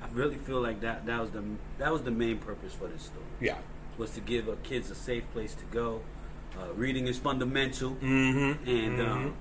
I 0.02 0.06
really 0.12 0.36
feel 0.36 0.60
like 0.60 0.80
that 0.82 1.06
that 1.06 1.20
was 1.20 1.30
the 1.30 1.42
that 1.78 1.90
was 1.92 2.02
the 2.02 2.10
main 2.10 2.36
purpose 2.38 2.74
for 2.74 2.86
this 2.86 3.04
store 3.04 3.22
yeah. 3.40 3.56
was 3.96 4.10
to 4.10 4.20
give 4.20 4.46
uh, 4.48 4.56
kids 4.62 4.90
a 4.90 4.94
safe 4.94 5.24
place 5.32 5.54
to 5.54 5.64
go. 5.70 6.02
Uh, 6.58 6.70
reading 6.74 7.06
is 7.06 7.18
fundamental, 7.18 7.92
Mm-hmm. 8.02 8.68
and 8.68 9.00
um, 9.00 9.34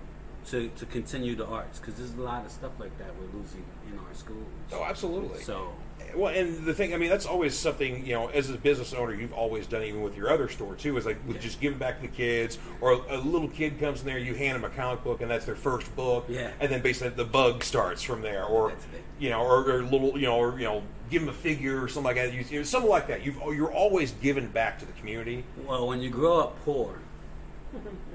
to 0.47 0.69
to 0.77 0.85
continue 0.87 1.35
the 1.35 1.45
arts 1.45 1.79
because 1.79 1.95
there's 1.95 2.13
a 2.15 2.21
lot 2.21 2.45
of 2.45 2.51
stuff 2.51 2.71
like 2.79 2.97
that 2.97 3.07
we're 3.19 3.39
losing 3.39 3.63
in 3.91 3.97
our 3.99 4.13
schools. 4.13 4.47
oh, 4.73 4.83
absolutely. 4.83 5.41
So 5.43 5.69
Well, 6.15 6.33
and 6.33 6.65
the 6.65 6.73
thing, 6.73 6.93
I 6.93 6.97
mean, 6.97 7.09
that's 7.09 7.25
always 7.25 7.57
something, 7.57 8.05
you 8.05 8.13
know, 8.13 8.27
as 8.29 8.49
a 8.49 8.57
business 8.57 8.93
owner, 8.93 9.13
you've 9.13 9.31
always 9.33 9.65
done, 9.67 9.83
even 9.83 10.01
with 10.01 10.17
your 10.17 10.29
other 10.29 10.49
store, 10.49 10.75
too, 10.75 10.97
is 10.97 11.05
like 11.05 11.17
with 11.25 11.37
Yeah. 11.37 11.41
just 11.43 11.61
giving 11.61 11.77
back 11.79 11.97
to 11.97 12.01
the 12.01 12.07
kids, 12.09 12.57
or 12.81 12.93
a, 12.93 13.15
a 13.15 13.19
little 13.19 13.47
kid 13.47 13.79
comes 13.79 14.01
in 14.01 14.07
there, 14.07 14.17
you 14.17 14.33
hand 14.33 14.55
them 14.61 14.69
a 14.69 14.73
comic 14.75 15.03
book, 15.05 15.21
and 15.21 15.31
that's 15.31 15.45
their 15.45 15.55
first 15.55 15.95
book, 15.95 16.25
Yeah. 16.27 16.51
and 16.59 16.69
then 16.71 16.81
basically 16.81 17.09
the 17.15 17.23
bug 17.23 17.63
starts 17.63 18.01
from 18.01 18.21
there, 18.23 18.43
or, 18.43 18.73
you 19.19 19.29
know, 19.29 19.41
or, 19.41 19.69
or 19.71 19.83
little, 19.83 20.17
you 20.17 20.25
know, 20.25 20.35
or, 20.37 20.57
you 20.59 20.65
know, 20.65 20.83
give 21.09 21.21
them 21.21 21.29
a 21.29 21.33
figure 21.33 21.81
or 21.81 21.87
something 21.87 22.13
like 22.13 22.15
that, 22.17 22.33
you, 22.33 22.43
you 22.49 22.57
know, 22.59 22.63
something 22.63 22.89
like 22.89 23.07
that. 23.07 23.23
You've, 23.23 23.37
you're 23.55 23.71
always 23.71 24.11
giving 24.21 24.47
back 24.47 24.79
to 24.79 24.85
the 24.85 24.93
community. 24.93 25.45
Well, 25.65 25.87
when 25.87 26.01
you 26.01 26.09
grow 26.09 26.39
up 26.41 26.65
poor, 26.65 26.95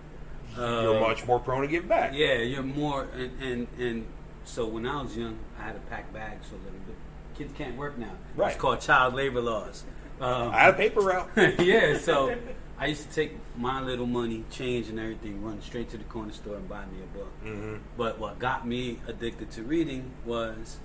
You're 0.56 0.96
Uh, 0.96 1.00
much 1.00 1.26
more 1.26 1.38
prone 1.40 1.62
to 1.62 1.68
give 1.68 1.88
back. 1.88 2.12
Yeah, 2.14 2.34
you're 2.38 2.62
more 2.62 3.08
and, 3.14 3.42
and 3.42 3.66
and 3.78 4.06
so 4.44 4.66
when 4.66 4.86
I 4.86 5.02
was 5.02 5.16
young, 5.16 5.38
I 5.58 5.64
had 5.64 5.76
a 5.76 5.80
pack 5.90 6.12
bag 6.12 6.38
so 6.48 6.56
that 6.64 6.72
the 6.86 7.38
kids 7.38 7.52
can't 7.58 7.76
work 7.76 7.98
now. 7.98 8.12
Right. 8.36 8.52
It's 8.52 8.60
called 8.60 8.80
child 8.80 9.14
labor 9.14 9.40
laws. 9.40 9.84
Um, 10.20 10.50
I 10.50 10.60
had 10.60 10.74
a 10.74 10.76
paper 10.76 11.00
route. 11.00 11.28
yeah, 11.58 11.98
so 11.98 12.34
I 12.78 12.86
used 12.86 13.08
to 13.08 13.14
take 13.14 13.32
my 13.56 13.80
little 13.82 14.06
money, 14.06 14.44
change 14.50 14.88
and 14.88 14.98
everything, 15.00 15.42
run 15.42 15.60
straight 15.60 15.90
to 15.90 15.98
the 15.98 16.04
corner 16.04 16.32
store 16.32 16.56
and 16.56 16.68
buy 16.68 16.84
me 16.86 16.98
a 17.02 17.18
book. 17.18 17.32
hmm 17.42 17.74
But 17.98 18.18
what 18.18 18.38
got 18.38 18.66
me 18.66 18.98
addicted 19.08 19.50
to 19.52 19.62
reading 19.62 20.10
was 20.24 20.78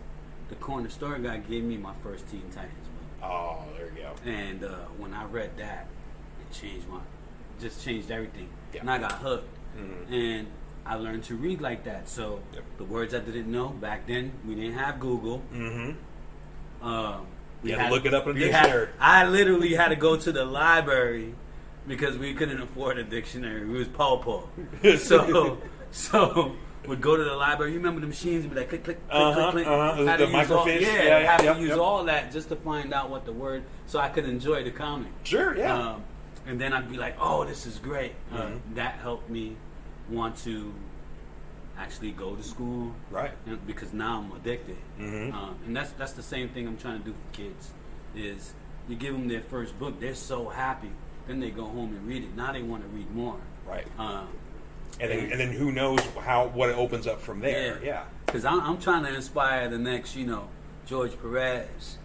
the 0.49 0.55
corner 0.55 0.89
store 0.89 1.17
guy 1.19 1.37
gave 1.37 1.63
me 1.63 1.77
my 1.77 1.93
first 2.03 2.27
Teen 2.29 2.43
Titans 2.53 2.87
book. 3.19 3.29
Oh, 3.29 3.63
there 3.77 3.87
you 3.95 4.01
go. 4.03 4.29
And 4.29 4.63
uh, 4.65 4.75
when 4.97 5.13
I 5.13 5.23
read 5.25 5.55
that, 5.57 5.87
it 6.41 6.51
changed 6.53 6.87
my, 6.89 6.99
just 7.61 7.83
changed 7.85 8.09
everything. 8.11 8.49
Yeah. 8.73 8.81
And 8.81 8.91
I 8.91 8.97
got 8.97 9.13
hooked. 9.13 9.47
Mhm. 9.77 10.11
And 10.11 10.47
I 10.85 10.95
learned 10.95 11.23
to 11.25 11.35
read 11.35 11.61
like 11.61 11.83
that. 11.85 12.09
So 12.09 12.39
Yep. 12.53 12.63
the 12.77 12.83
words 12.85 13.13
I 13.13 13.19
didn't 13.19 13.51
know 13.51 13.69
back 13.69 14.07
then, 14.07 14.31
we 14.47 14.55
didn't 14.55 14.73
have 14.73 14.99
Google. 14.99 15.39
hmm 15.51 15.91
Um, 16.81 17.27
You 17.63 17.75
had 17.75 17.89
to 17.89 17.93
look 17.93 18.05
it 18.05 18.13
up 18.13 18.25
in 18.25 18.31
a 18.31 18.33
we 18.33 18.49
had- 18.49 18.63
dictionary. 18.63 18.87
I 18.99 19.27
literally 19.27 19.73
had 19.75 19.89
to 19.89 19.95
go 19.95 20.17
to 20.17 20.31
the 20.31 20.43
library 20.45 21.35
because 21.87 22.17
we 22.17 22.33
couldn't 22.33 22.59
afford 22.61 22.97
a 22.97 23.03
dictionary. 23.03 23.65
We 23.65 23.77
was 23.77 23.87
paw 23.87 24.17
paw. 24.17 24.43
So, 24.97 25.57
so 25.91 26.53
would 26.87 26.99
go 27.01 27.15
to 27.15 27.23
the 27.23 27.35
library. 27.35 27.73
You 27.73 27.77
remember 27.77 28.01
the 28.01 28.07
machines? 28.07 28.47
Be 28.47 28.55
like 28.55 28.69
click, 28.69 28.83
click, 28.83 28.97
click, 29.07 29.15
Uh-huh, 29.21 29.51
click, 29.51 29.65
click. 29.65 29.67
uh-huh. 29.67 30.05
Had 30.05 30.19
The 30.19 30.25
to 30.25 30.33
all- 30.35 30.43
microfiche? 30.65 30.81
yeah, 30.81 30.87
Yeah, 31.03 31.19
yeah, 31.19 31.31
have 31.31 31.43
yep, 31.43 31.55
to 31.57 31.61
use 31.61 31.69
yep. 31.69 31.77
all 31.79 32.03
that 32.05 32.31
just 32.31 32.49
to 32.49 32.55
find 32.55 32.91
out 32.93 33.11
what 33.11 33.25
the 33.25 33.31
word, 33.33 33.61
so 33.85 33.99
I 33.99 34.09
could 34.09 34.25
enjoy 34.25 34.63
the 34.63 34.71
comic. 34.71 35.11
Sure, 35.23 35.55
yeah. 35.55 35.77
Um, 35.77 36.03
and 36.48 36.60
then 36.60 36.74
I'd 36.74 36.89
be 36.89 36.98
like, 36.98 37.15
"Oh, 37.19 37.43
this 37.45 37.65
is 37.65 37.77
great." 37.79 38.13
Uh, 38.31 38.38
Mhm. 38.41 38.60
that 38.75 38.95
helped 38.95 39.29
me 39.29 39.55
want 40.10 40.36
to 40.38 40.74
actually 41.77 42.12
go 42.12 42.36
to 42.36 42.43
school, 42.43 42.93
right. 43.10 43.31
and- 43.45 43.65
because 43.65 43.93
now 43.93 44.19
I'm 44.19 44.31
addicted. 44.38 44.77
Mhm. 45.00 45.33
Um, 45.33 45.55
and 45.65 45.75
that's 45.75 45.91
that's 45.93 46.13
the 46.13 46.24
same 46.24 46.50
thing 46.50 46.67
I'm 46.67 46.77
trying 46.77 47.00
to 47.00 47.05
do 47.05 47.13
for 47.13 47.33
kids. 47.36 47.71
Is 48.15 48.53
you 48.89 48.95
give 48.95 49.13
them 49.13 49.27
their 49.27 49.41
first 49.41 49.77
book, 49.79 50.00
they're 50.00 50.13
so 50.15 50.50
happy. 50.50 50.91
Then 51.27 51.39
they 51.39 51.50
go 51.51 51.65
home 51.65 51.93
and 51.95 52.05
read 52.07 52.24
it. 52.24 52.36
Now 52.36 52.51
they 52.51 52.62
want 52.62 52.83
to 52.83 52.89
read 52.89 53.10
more. 53.15 53.38
Right. 53.65 53.88
Um, 53.98 54.27
And 55.00 55.10
then, 55.10 55.31
and 55.31 55.39
then 55.39 55.51
who 55.53 55.71
knows 55.71 56.01
how 56.25 56.48
what 56.48 56.69
it 56.69 56.75
opens 56.75 57.07
up 57.07 57.21
from 57.21 57.39
there? 57.39 57.79
Yeah. 57.83 58.03
Because 58.25 58.43
I'm, 58.43 58.60
I'm 58.60 58.77
trying 58.77 59.03
to 59.05 59.13
inspire 59.15 59.69
the 59.69 59.77
next, 59.77 60.15
you 60.17 60.25
know, 60.27 60.50
George 60.86 61.13
Perez. 61.21 61.98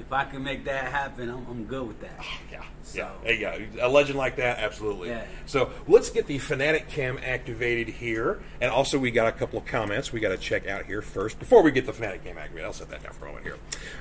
If 0.00 0.12
I 0.12 0.24
can 0.24 0.42
make 0.42 0.64
that 0.64 0.86
happen, 0.86 1.28
I'm, 1.28 1.46
I'm 1.48 1.64
good 1.64 1.86
with 1.86 2.00
that. 2.00 2.18
Yeah, 2.50 2.62
So- 2.82 2.98
yeah, 2.98 3.10
there 3.22 3.60
you 3.60 3.66
go. 3.76 3.86
A 3.86 3.88
legend 3.88 4.18
like 4.18 4.36
that, 4.36 4.58
absolutely. 4.58 5.10
Yeah. 5.10 5.24
So 5.46 5.70
let's 5.86 6.08
get 6.10 6.26
the 6.26 6.38
Fanatic 6.38 6.88
Cam 6.88 7.18
activated 7.22 7.88
here, 7.88 8.40
and 8.60 8.70
also 8.70 8.98
we 8.98 9.10
got 9.10 9.28
a 9.28 9.32
couple 9.32 9.58
of 9.58 9.66
comments 9.66 10.12
we 10.12 10.20
got 10.20 10.30
to 10.30 10.38
check 10.38 10.66
out 10.66 10.86
here 10.86 11.02
first 11.02 11.38
before 11.38 11.62
we 11.62 11.70
get 11.72 11.86
the 11.86 11.92
Fanatic 11.92 12.24
Cam 12.24 12.38
activated. 12.38 12.64
I'll 12.66 12.72
set 12.72 12.88
that 12.90 13.02
down 13.02 13.12
for 13.12 13.26
a 13.26 13.28
moment 13.28 13.44
here. 13.44 13.56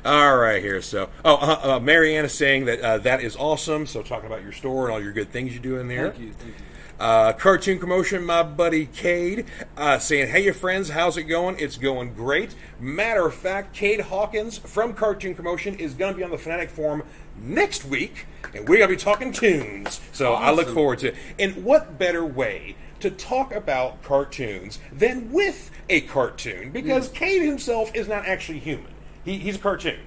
All 0.06 0.38
right, 0.38 0.62
here. 0.62 0.82
So, 0.82 1.10
oh, 1.26 1.36
uh, 1.36 1.76
uh, 1.76 1.80
Marianne 1.80 2.26
is 2.26 2.34
saying 2.34 2.66
that 2.66 2.80
uh, 2.82 2.98
that 3.00 3.22
is 3.22 3.36
awesome. 3.36 3.86
So 3.86 4.02
talking 4.02 4.28
about 4.28 4.44
your 4.44 4.54
store 4.54 4.86
and 4.86 4.94
all 4.94 5.02
your 5.02 5.14
good 5.14 5.30
things 5.32 5.54
you 5.54 5.60
do 5.60 5.78
in 5.78 5.88
there. 5.88 6.12
Thank 6.12 6.22
you, 6.24 6.32
thank 6.34 6.48
you. 6.50 6.54
Uh, 7.02 7.34
cartoon 7.34 7.80
promotion, 7.80 8.24
my 8.24 8.44
buddy 8.44 8.86
Cade 8.86 9.48
uh, 9.76 9.98
saying, 9.98 10.28
Hey, 10.28 10.44
your 10.44 10.54
friends, 10.54 10.90
how's 10.90 11.18
it 11.18 11.24
going? 11.24 11.56
It's 11.58 11.76
going 11.76 12.14
great. 12.14 12.54
Matter 12.80 13.26
of 13.26 13.34
fact, 13.34 13.74
Cade 13.74 14.02
Hawkins 14.02 14.60
from 14.60 14.94
Cartoon 14.94 15.34
Promotion 15.34 15.74
is 15.80 15.96
going 15.96 16.14
to 16.14 16.18
be 16.18 16.24
on 16.24 16.30
the 16.30 16.38
Fanatic 16.38 16.70
Forum 16.70 17.02
next 17.36 17.86
week, 17.86 18.28
and 18.54 18.70
we're 18.70 18.78
going 18.78 18.90
to 18.92 18.96
be 18.96 19.02
talking 19.02 19.32
tunes. 19.32 20.00
So 20.12 20.34
I 20.34 20.52
look 20.52 20.70
forward 20.70 21.00
to 21.00 21.08
it. 21.08 21.16
And 21.40 21.64
what 21.64 21.98
better 21.98 22.24
way 22.24 22.76
to 23.00 23.10
talk 23.10 23.52
about 23.52 24.04
cartoons 24.04 24.78
than 24.92 25.32
with 25.32 25.72
a 25.90 26.02
cartoon? 26.02 26.70
Because 26.70 27.10
Cade 27.10 27.42
himself 27.42 27.96
is 27.96 28.08
not 28.08 28.28
actually 28.28 28.60
human, 28.60 28.94
he, 29.26 29.40
he's 29.40 29.56
a 29.56 29.60
cartoon. 29.60 30.02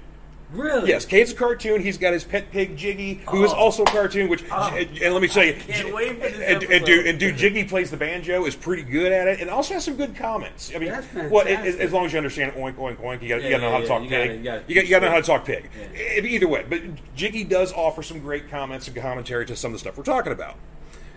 Really? 0.54 0.88
Yes, 0.88 1.04
Cade's 1.04 1.32
a 1.32 1.34
cartoon. 1.34 1.80
He's 1.82 1.98
got 1.98 2.12
his 2.12 2.24
pet 2.24 2.50
pig 2.50 2.76
Jiggy, 2.76 3.20
who 3.28 3.44
is 3.44 3.52
Oh. 3.52 3.56
also 3.56 3.82
a 3.82 3.86
cartoon. 3.86 4.28
Which 4.28 4.44
oh. 4.50 4.74
and, 4.74 4.88
and 4.98 5.12
let 5.12 5.20
me 5.22 5.28
tell 5.28 5.44
you, 5.44 5.54
can't 5.54 5.92
wait 5.94 6.14
for 6.20 6.28
this 6.28 6.40
and, 6.40 6.62
and 6.72 6.84
dude, 6.84 7.06
and 7.06 7.18
dude, 7.18 7.36
Jiggy 7.36 7.64
plays 7.64 7.90
the 7.90 7.96
banjo, 7.96 8.44
is 8.46 8.54
pretty 8.56 8.82
good 8.82 9.12
at 9.12 9.26
it, 9.26 9.40
and 9.40 9.50
also 9.50 9.74
has 9.74 9.84
some 9.84 9.96
good 9.96 10.14
comments. 10.16 10.72
I 10.74 10.78
mean, 10.78 10.92
what 11.30 11.46
as, 11.46 11.92
long 11.92 12.06
as 12.06 12.12
you 12.12 12.18
understand 12.18 12.52
oink 12.52 12.74
oink 12.74 12.96
oink, 12.96 13.22
you 13.22 13.28
got 13.28 13.42
Yeah, 13.42 13.48
you 13.48 13.50
got 13.50 13.56
to 13.56 13.58
know 13.58 13.68
yeah, 13.68 13.70
how 13.72 13.78
to 13.78 13.82
yeah, 13.82 13.88
talk 13.88 14.02
you 14.02 14.08
pig. 14.08 14.28
gotta- 14.28 14.34
you 14.38 14.44
gotta 14.44 14.64
you 14.68 14.74
got 14.74 14.84
you 14.84 14.90
got 14.90 14.98
to 15.00 15.06
know 15.06 15.10
how 15.12 15.20
to 15.20 15.22
talk 15.26 15.44
pig. 15.44 15.70
Either 16.24 16.48
way, 16.48 16.64
but 16.68 16.80
Jiggy 17.16 17.44
does 17.44 17.72
offer 17.72 18.02
some 18.02 18.20
great 18.20 18.48
comments 18.50 18.86
and 18.88 18.96
commentary 18.96 19.46
to 19.46 19.56
some 19.56 19.70
of 19.70 19.72
the 19.74 19.78
stuff 19.78 19.96
we're 19.96 20.04
talking 20.04 20.32
about. 20.32 20.56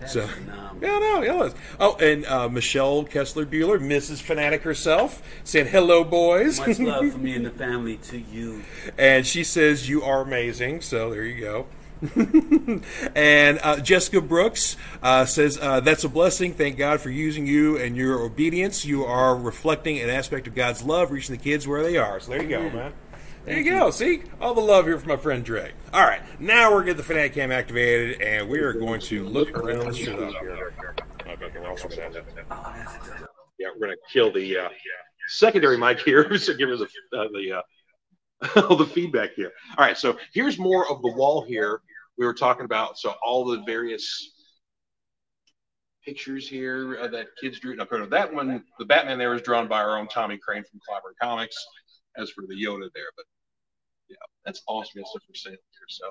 That's 0.00 0.12
so, 0.12 0.26
phenomenal. 0.26 0.78
yeah, 0.80 0.98
no, 0.98 1.22
yeah. 1.22 1.32
it 1.32 1.36
was. 1.36 1.54
Oh, 1.80 1.96
and 1.96 2.24
uh, 2.26 2.48
Michelle 2.48 3.04
Kessler 3.04 3.44
Buehler, 3.44 3.80
Mrs. 3.80 4.20
Fanatic 4.22 4.62
herself, 4.62 5.22
saying 5.44 5.66
hello, 5.66 6.04
boys. 6.04 6.60
Much 6.60 6.78
love 6.78 7.12
from 7.12 7.22
me 7.22 7.34
and 7.34 7.44
the 7.44 7.50
family 7.50 7.96
to 7.96 8.18
you. 8.18 8.62
and 8.96 9.26
she 9.26 9.42
says 9.42 9.88
you 9.88 10.02
are 10.02 10.22
amazing. 10.22 10.80
So 10.82 11.10
there 11.10 11.24
you 11.24 11.40
go. 11.40 11.66
and 13.16 13.58
uh, 13.62 13.80
Jessica 13.80 14.20
Brooks 14.20 14.76
uh, 15.02 15.24
says 15.24 15.58
uh, 15.60 15.80
that's 15.80 16.04
a 16.04 16.08
blessing. 16.08 16.54
Thank 16.54 16.76
God 16.76 17.00
for 17.00 17.10
using 17.10 17.46
you 17.46 17.76
and 17.76 17.96
your 17.96 18.20
obedience. 18.20 18.84
You 18.84 19.04
are 19.04 19.34
reflecting 19.34 19.98
an 19.98 20.08
aspect 20.08 20.46
of 20.46 20.54
God's 20.54 20.84
love, 20.84 21.10
reaching 21.10 21.36
the 21.36 21.42
kids 21.42 21.66
where 21.66 21.82
they 21.82 21.96
are. 21.96 22.20
So 22.20 22.30
there 22.30 22.42
you 22.42 22.48
go, 22.48 22.60
Amen. 22.60 22.92
Man. 23.48 23.64
There 23.64 23.74
you 23.74 23.80
go. 23.80 23.90
See 23.90 24.22
all 24.40 24.54
the 24.54 24.60
love 24.60 24.86
here 24.86 24.98
from 24.98 25.08
my 25.08 25.16
friend 25.16 25.44
Dre. 25.44 25.72
All 25.92 26.02
right, 26.02 26.22
now 26.40 26.72
we're 26.72 26.82
getting 26.82 26.98
the 26.98 27.02
Fanatic 27.02 27.34
Cam 27.34 27.50
activated, 27.50 28.20
and 28.20 28.48
we 28.48 28.60
are 28.60 28.72
going 28.72 29.00
to 29.02 29.24
look 29.24 29.50
around 29.56 29.80
the 29.80 29.88
up 29.88 29.94
here. 29.94 30.16
Gonna 30.16 31.64
yeah, 33.58 33.68
we're 33.74 33.86
going 33.86 33.96
to 33.96 34.12
kill 34.12 34.32
the 34.32 34.58
uh, 34.58 34.68
secondary 35.28 35.76
mic 35.76 36.00
here 36.00 36.36
so 36.38 36.54
give 36.54 36.70
us 36.70 36.80
a, 36.80 36.84
uh, 37.16 37.28
the 37.32 37.62
uh, 38.56 38.66
all 38.68 38.76
the 38.76 38.86
feedback 38.86 39.30
here. 39.34 39.52
All 39.76 39.84
right, 39.84 39.96
so 39.96 40.16
here's 40.32 40.58
more 40.58 40.90
of 40.90 41.02
the 41.02 41.12
wall 41.12 41.42
here 41.42 41.80
we 42.16 42.26
were 42.26 42.34
talking 42.34 42.64
about. 42.64 42.98
So 42.98 43.14
all 43.24 43.44
the 43.44 43.62
various 43.64 44.32
pictures 46.04 46.48
here 46.48 46.98
uh, 47.00 47.08
that 47.08 47.28
kids 47.40 47.60
drew. 47.60 47.76
No, 47.76 47.86
no, 47.90 48.06
that 48.06 48.32
one, 48.32 48.64
the 48.78 48.84
Batman 48.84 49.18
there 49.18 49.30
was 49.30 49.42
drawn 49.42 49.68
by 49.68 49.80
our 49.80 49.98
own 49.98 50.08
Tommy 50.08 50.38
Crane 50.38 50.64
from 50.64 50.80
Clobber 50.86 51.14
Comics. 51.20 51.56
As 52.16 52.30
for 52.30 52.44
the 52.48 52.54
Yoda 52.54 52.88
there, 52.94 53.12
but 53.16 53.26
yeah, 54.08 54.16
that's 54.44 54.62
awesome. 54.66 54.92
That's 54.96 55.10
stuff 55.10 55.22
for 55.26 55.34
sale 55.34 55.52
here. 55.52 55.88
So, 55.88 56.10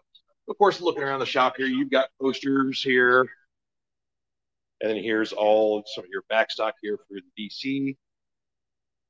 of 0.50 0.58
course, 0.58 0.82
looking 0.82 1.04
around 1.04 1.20
the 1.20 1.26
shop 1.26 1.56
here, 1.58 1.68
you've 1.68 1.92
got 1.92 2.10
posters 2.22 2.82
here. 2.82 3.28
And 4.82 4.92
then 4.92 5.04
here's 5.04 5.34
all 5.34 5.84
some 5.88 6.04
of 6.04 6.10
your 6.10 6.24
backstock 6.32 6.74
here 6.82 6.98
for 6.98 7.16
the 7.16 7.50
DC. 7.50 7.96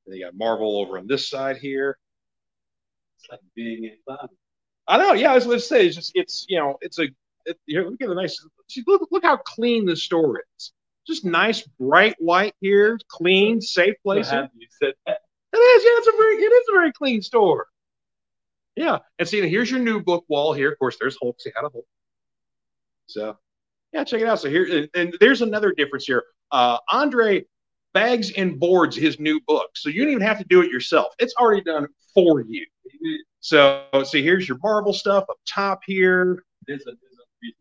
And 0.06 0.16
you 0.16 0.24
got 0.24 0.34
Marvel 0.34 0.78
over 0.80 0.98
on 0.98 1.06
this 1.06 1.28
side 1.28 1.58
here. 1.58 1.98
It's 3.18 3.30
like 3.30 3.40
being 3.54 3.84
in 3.84 3.96
Bob. 4.06 4.30
I 4.86 4.96
know, 4.96 5.12
yeah, 5.12 5.32
I 5.32 5.34
was 5.34 5.44
going 5.44 5.58
to 5.58 5.64
say, 5.64 5.86
it's 5.86 5.96
just, 5.96 6.12
it's, 6.14 6.46
you 6.48 6.58
know, 6.58 6.78
it's 6.80 6.98
a, 6.98 7.08
it, 7.44 7.58
here, 7.66 7.84
look 7.84 8.00
at 8.00 8.08
the 8.08 8.14
nice, 8.14 8.42
see, 8.68 8.82
look, 8.86 9.06
look 9.10 9.22
how 9.22 9.36
clean 9.36 9.84
the 9.84 9.96
store 9.96 10.42
is. 10.56 10.72
Just 11.06 11.26
nice, 11.26 11.62
bright 11.78 12.16
white 12.18 12.54
here, 12.60 12.98
clean, 13.08 13.60
safe 13.60 13.94
place. 14.02 14.30
you 14.32 14.66
said 14.80 14.94
that. 15.06 15.18
It 15.52 15.56
is, 15.56 15.84
yeah, 15.84 15.90
it's 15.98 16.08
a 16.08 16.12
very, 16.12 16.36
it 16.36 16.52
is 16.52 16.68
a 16.70 16.72
very 16.72 16.92
clean 16.92 17.22
store. 17.22 17.66
Yeah, 18.78 18.98
and 19.18 19.28
see, 19.28 19.46
here's 19.48 19.70
your 19.70 19.80
new 19.80 20.00
book 20.00 20.24
wall 20.28 20.52
here. 20.52 20.70
Of 20.70 20.78
course, 20.78 20.96
there's 21.00 21.16
Hulk. 21.20 21.40
See 21.40 21.50
how 21.52 21.62
to 21.62 21.68
Hulk. 21.72 21.84
So, 23.06 23.36
yeah, 23.92 24.04
check 24.04 24.20
it 24.20 24.28
out. 24.28 24.38
So 24.38 24.48
here, 24.48 24.66
and, 24.70 24.88
and 24.94 25.16
there's 25.18 25.42
another 25.42 25.72
difference 25.72 26.04
here. 26.04 26.22
Uh, 26.52 26.78
Andre 26.92 27.44
bags 27.92 28.30
and 28.36 28.60
boards 28.60 28.94
his 28.94 29.18
new 29.18 29.40
book, 29.48 29.70
so 29.74 29.88
you 29.88 30.02
don't 30.02 30.12
even 30.12 30.22
have 30.22 30.38
to 30.38 30.44
do 30.48 30.60
it 30.62 30.70
yourself. 30.70 31.12
It's 31.18 31.34
already 31.40 31.62
done 31.62 31.88
for 32.14 32.40
you. 32.42 32.64
So, 33.40 33.84
see, 34.04 34.22
here's 34.22 34.48
your 34.48 34.58
Marvel 34.62 34.92
stuff 34.92 35.24
up 35.28 35.38
top 35.52 35.80
here. 35.84 36.44
There's 36.68 36.82
a, 36.82 36.84
there's 36.84 36.94
a. 36.94 37.52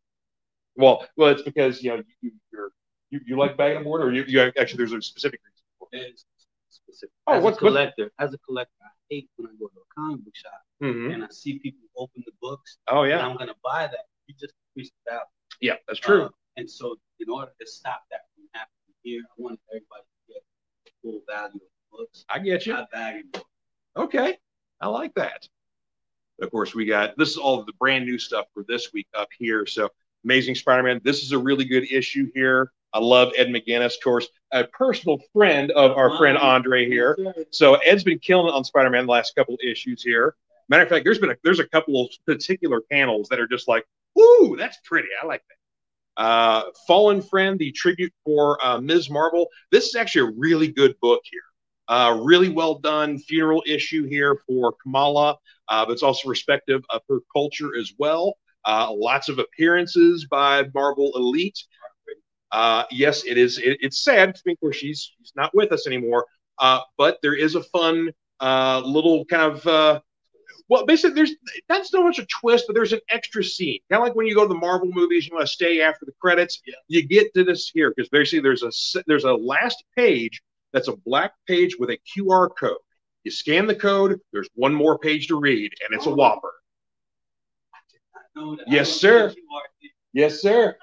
Well, 0.75 1.03
well, 1.17 1.29
it's 1.29 1.41
because 1.41 1.81
you 1.81 1.89
know 1.89 2.03
you, 2.21 2.31
you're 2.53 2.69
you, 3.09 3.21
you 3.25 3.37
like 3.37 3.57
bag 3.57 3.75
and 3.75 3.83
board, 3.85 4.03
or 4.03 4.13
you, 4.13 4.23
you 4.27 4.39
actually 4.39 4.77
there's 4.77 4.93
a 4.93 5.01
specific 5.01 5.39
reason. 5.43 5.63
for 5.79 5.87
it. 5.93 6.11
It's 6.11 6.25
specific. 6.69 7.13
Oh, 7.25 7.33
as 7.33 7.43
what's- 7.43 7.57
a 7.57 7.59
collector, 7.59 8.11
as 8.19 8.35
a 8.35 8.37
collector, 8.39 8.71
When 9.09 9.47
I 9.47 9.51
go 9.59 9.67
to 9.67 9.79
a 9.79 9.93
comic 9.95 10.23
book 10.23 10.35
shop 10.35 10.61
Mhm. 10.81 11.13
and 11.13 11.23
I 11.23 11.27
see 11.29 11.59
people 11.59 11.87
open 11.95 12.23
the 12.25 12.33
books 12.41 12.77
Oh 12.87 13.03
yeah, 13.03 13.25
I'm 13.25 13.37
gonna 13.37 13.55
buy 13.63 13.87
that. 13.87 14.05
You 14.27 14.35
just 14.39 14.53
increase 14.75 14.91
the 15.05 15.11
value. 15.11 15.25
yeah, 15.61 15.75
that's 15.87 15.99
true. 15.99 16.23
Uh, 16.23 16.29
and 16.57 16.69
so, 16.69 16.97
in 17.19 17.29
order 17.29 17.51
to 17.59 17.65
stop 17.67 18.03
that 18.11 18.21
from 18.35 18.43
happening 18.53 18.95
here, 19.03 19.21
I 19.23 19.33
want 19.41 19.59
everybody 19.69 20.03
to 20.27 20.33
get 20.33 20.43
the 20.85 20.91
full 21.01 21.21
value 21.27 21.55
of 21.55 21.61
the 21.61 21.97
books. 21.97 22.25
I 22.29 22.39
get 22.39 22.65
you. 22.65 22.75
I 22.75 22.85
value 22.91 23.23
books. 23.31 23.45
Okay, 23.95 24.37
I 24.81 24.87
like 24.87 25.13
that. 25.15 25.47
Of 26.41 26.51
course, 26.51 26.75
we 26.75 26.85
got 26.85 27.17
this 27.17 27.29
is 27.29 27.37
all 27.37 27.63
the 27.63 27.73
brand 27.73 28.05
new 28.05 28.17
stuff 28.19 28.47
for 28.53 28.63
this 28.67 28.91
week 28.93 29.07
up 29.13 29.29
here. 29.39 29.65
So, 29.65 29.89
Amazing 30.23 30.55
Spider-Man. 30.55 31.01
This 31.03 31.23
is 31.23 31.31
a 31.31 31.37
really 31.37 31.65
good 31.65 31.91
issue 31.91 32.29
here. 32.33 32.71
I 32.93 32.99
love 32.99 33.31
Ed 33.37 33.47
McGuinness, 33.47 33.95
of 33.95 34.03
course, 34.03 34.27
a 34.51 34.63
personal 34.65 35.19
friend 35.33 35.71
of 35.71 35.91
our 35.91 36.17
friend 36.17 36.37
Andre 36.37 36.87
here. 36.87 37.17
So 37.51 37.75
Ed's 37.75 38.03
been 38.03 38.19
killing 38.19 38.47
it 38.47 38.53
on 38.53 38.63
Spider-Man 38.63 39.05
the 39.05 39.11
last 39.11 39.35
couple 39.35 39.53
of 39.53 39.59
issues 39.63 40.01
here. 40.01 40.35
Matter 40.69 40.83
of 40.83 40.89
fact, 40.89 41.05
there's 41.05 41.19
been 41.19 41.31
a, 41.31 41.35
there's 41.43 41.59
a 41.59 41.67
couple 41.67 42.01
of 42.01 42.09
particular 42.25 42.81
panels 42.91 43.29
that 43.29 43.39
are 43.39 43.47
just 43.47 43.67
like, 43.67 43.85
"Ooh, 44.19 44.55
that's 44.57 44.77
pretty. 44.83 45.07
I 45.21 45.25
like 45.25 45.43
that." 45.47 46.21
Uh, 46.21 46.63
Fallen 46.87 47.21
Friend, 47.21 47.57
the 47.59 47.71
tribute 47.71 48.11
for 48.25 48.63
uh, 48.65 48.81
Ms. 48.81 49.09
Marvel. 49.09 49.47
This 49.71 49.85
is 49.85 49.95
actually 49.95 50.29
a 50.29 50.33
really 50.37 50.67
good 50.67 50.95
book 50.99 51.21
here. 51.23 51.41
Uh, 51.87 52.19
really 52.21 52.49
well 52.49 52.79
done 52.79 53.17
funeral 53.17 53.63
issue 53.65 54.05
here 54.05 54.41
for 54.45 54.73
Kamala, 54.83 55.37
uh, 55.69 55.85
but 55.85 55.93
it's 55.93 56.03
also 56.03 56.27
respective 56.27 56.83
of 56.89 57.01
her 57.07 57.19
culture 57.31 57.77
as 57.77 57.93
well. 57.97 58.35
Uh, 58.67 58.91
lots 58.91 59.29
of 59.29 59.39
appearances 59.39 60.27
by 60.29 60.65
Marvel 60.73 61.11
Elite. 61.15 61.57
Uh, 62.51 62.83
yes, 62.91 63.23
it 63.25 63.37
is. 63.37 63.57
It, 63.57 63.77
it's 63.81 64.03
sad. 64.03 64.29
Of 64.29 64.59
course, 64.59 64.75
she's 64.75 65.13
she's 65.19 65.31
not 65.35 65.55
with 65.55 65.71
us 65.71 65.87
anymore. 65.87 66.25
Uh, 66.59 66.81
but 66.97 67.17
there 67.21 67.33
is 67.33 67.55
a 67.55 67.63
fun 67.63 68.11
uh, 68.41 68.81
little 68.85 69.25
kind 69.25 69.53
of 69.53 69.65
uh, 69.65 69.99
well, 70.69 70.85
basically, 70.85 71.15
there's 71.15 71.31
that's 71.69 71.93
not 71.93 71.99
so 71.99 72.03
much 72.03 72.19
a 72.19 72.25
twist, 72.41 72.65
but 72.67 72.73
there's 72.73 72.91
an 72.91 72.99
extra 73.09 73.43
scene. 73.43 73.79
Kind 73.89 74.01
of 74.01 74.07
like 74.07 74.15
when 74.15 74.27
you 74.27 74.35
go 74.35 74.41
to 74.41 74.49
the 74.49 74.59
Marvel 74.59 74.89
movies, 74.91 75.27
you 75.27 75.33
want 75.33 75.47
to 75.47 75.51
stay 75.51 75.81
after 75.81 76.05
the 76.05 76.11
credits. 76.19 76.61
Yeah. 76.65 76.75
You 76.89 77.07
get 77.07 77.33
to 77.35 77.45
this 77.45 77.71
here 77.73 77.93
because 77.95 78.09
basically 78.09 78.41
there's 78.41 78.63
a 78.63 78.71
there's 79.07 79.23
a 79.23 79.33
last 79.33 79.83
page 79.95 80.41
that's 80.73 80.89
a 80.89 80.95
black 81.05 81.31
page 81.47 81.77
with 81.79 81.89
a 81.89 81.97
QR 82.15 82.49
code. 82.59 82.77
You 83.23 83.31
scan 83.31 83.65
the 83.65 83.75
code. 83.75 84.19
There's 84.33 84.49
one 84.55 84.73
more 84.73 84.99
page 84.99 85.27
to 85.27 85.39
read, 85.39 85.71
and 85.85 85.95
it's 85.95 86.05
a 86.05 86.11
whopper. 86.11 86.51
Yes, 88.67 88.91
sir. 88.91 89.33
Yes, 90.13 90.41
sir. 90.41 90.75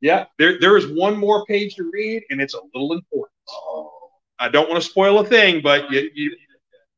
Yeah, 0.00 0.26
there, 0.38 0.58
there 0.58 0.76
is 0.76 0.86
one 0.86 1.16
more 1.16 1.44
page 1.44 1.74
to 1.76 1.90
read, 1.92 2.22
and 2.30 2.40
it's 2.40 2.54
a 2.54 2.60
little 2.74 2.92
important. 2.92 3.32
Oh. 3.48 3.92
I 4.38 4.48
don't 4.48 4.70
want 4.70 4.82
to 4.82 4.88
spoil 4.88 5.18
a 5.18 5.24
thing, 5.24 5.60
but 5.62 5.90
you, 5.90 6.10
you 6.14 6.36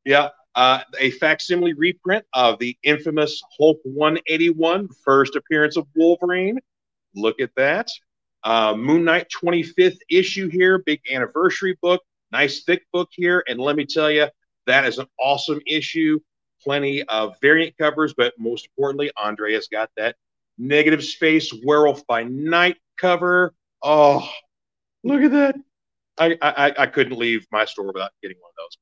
yeah, 0.05 0.29
uh, 0.55 0.81
a 0.99 1.11
facsimile 1.11 1.73
reprint 1.73 2.25
of 2.33 2.59
the 2.59 2.77
infamous 2.83 3.41
Hulk 3.57 3.79
181, 3.83 4.87
first 5.03 5.35
appearance 5.35 5.75
of 5.75 5.87
Wolverine. 5.95 6.59
Look 7.15 7.41
at 7.41 7.51
that. 7.57 7.89
Uh, 8.43 8.75
Moon 8.75 9.03
Knight 9.03 9.27
25th 9.29 9.97
issue 10.09 10.49
here, 10.49 10.79
big 10.79 11.01
anniversary 11.11 11.77
book, 11.81 12.01
nice 12.31 12.63
thick 12.63 12.83
book 12.91 13.09
here. 13.11 13.43
And 13.47 13.59
let 13.59 13.75
me 13.75 13.85
tell 13.85 14.11
you, 14.11 14.27
that 14.67 14.85
is 14.85 14.97
an 14.97 15.07
awesome 15.19 15.61
issue. 15.65 16.19
Plenty 16.63 17.03
of 17.03 17.35
variant 17.41 17.77
covers, 17.77 18.13
but 18.15 18.33
most 18.39 18.67
importantly, 18.67 19.11
Andre 19.17 19.53
has 19.53 19.67
got 19.67 19.89
that 19.97 20.15
negative 20.57 21.03
space 21.03 21.53
werewolf 21.63 22.05
by 22.07 22.23
night 22.23 22.77
cover. 22.97 23.53
Oh, 23.81 24.29
look 25.03 25.21
at 25.21 25.31
that. 25.31 25.55
I, 26.17 26.37
I, 26.41 26.73
I 26.77 26.87
couldn't 26.87 27.17
leave 27.17 27.45
my 27.51 27.65
store 27.65 27.87
without 27.87 28.11
getting 28.21 28.37
one 28.39 28.49
of 28.49 28.55
those. 28.57 28.77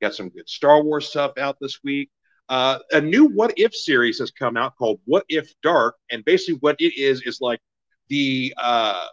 Got 0.00 0.14
some 0.14 0.28
good 0.28 0.48
Star 0.48 0.80
Wars 0.82 1.08
stuff 1.08 1.32
out 1.38 1.56
this 1.60 1.80
week. 1.82 2.08
Uh, 2.48 2.78
a 2.92 3.00
new 3.00 3.26
What 3.26 3.54
If 3.56 3.74
series 3.74 4.20
has 4.20 4.30
come 4.30 4.56
out 4.56 4.76
called 4.76 5.00
What 5.06 5.24
If 5.28 5.52
Dark, 5.62 5.96
and 6.10 6.24
basically 6.24 6.58
what 6.60 6.76
it 6.78 6.96
is 6.96 7.22
is 7.22 7.40
like 7.40 7.60
the 8.08 8.54
uh, 8.56 9.06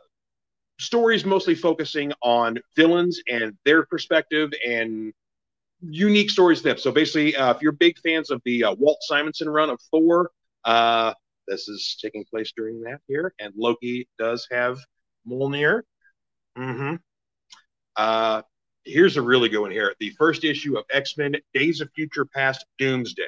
stories 0.79 1.25
mostly 1.25 1.55
focusing 1.55 2.13
on 2.21 2.59
villains 2.75 3.19
and 3.27 3.57
their 3.65 3.85
perspective 3.85 4.53
and 4.65 5.11
unique 5.89 6.29
stories 6.29 6.59
to 6.59 6.69
them. 6.69 6.77
So 6.77 6.91
basically, 6.91 7.35
uh, 7.35 7.53
if 7.53 7.61
you're 7.61 7.71
big 7.71 7.97
fans 7.99 8.31
of 8.31 8.41
the 8.45 8.63
uh, 8.63 8.73
Walt 8.75 8.97
Simonson 9.01 9.49
run 9.49 9.69
of 9.69 9.79
Thor, 9.91 10.31
uh, 10.63 11.13
this 11.47 11.67
is 11.67 11.97
taking 12.01 12.25
place 12.25 12.53
during 12.55 12.81
that 12.81 12.99
here, 13.07 13.33
and 13.39 13.53
Loki 13.55 14.07
does 14.17 14.47
have 14.51 14.79
Mjolnir. 15.27 15.81
Mm-hmm. 16.57 16.95
Uh, 17.95 18.41
here's 18.83 19.17
a 19.17 19.21
really 19.21 19.49
good 19.49 19.61
one 19.61 19.71
here. 19.71 19.93
The 19.99 20.11
first 20.17 20.43
issue 20.43 20.77
of 20.77 20.85
X 20.91 21.17
Men 21.17 21.35
Days 21.53 21.81
of 21.81 21.89
Future 21.95 22.25
Past 22.25 22.65
Doomsday. 22.77 23.23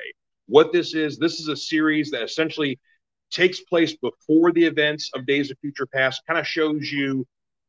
What 0.47 0.71
this 0.71 0.93
is, 0.93 1.17
this 1.17 1.39
is 1.39 1.47
a 1.47 1.55
series 1.55 2.11
that 2.11 2.23
essentially 2.23 2.79
takes 3.31 3.59
place 3.61 3.95
before 3.97 4.51
the 4.51 4.65
events 4.65 5.11
of 5.13 5.25
Days 5.25 5.51
of 5.51 5.57
Future 5.59 5.85
Past, 5.85 6.21
kind 6.25 6.39
of 6.39 6.47
shows 6.47 6.91
you 6.91 7.25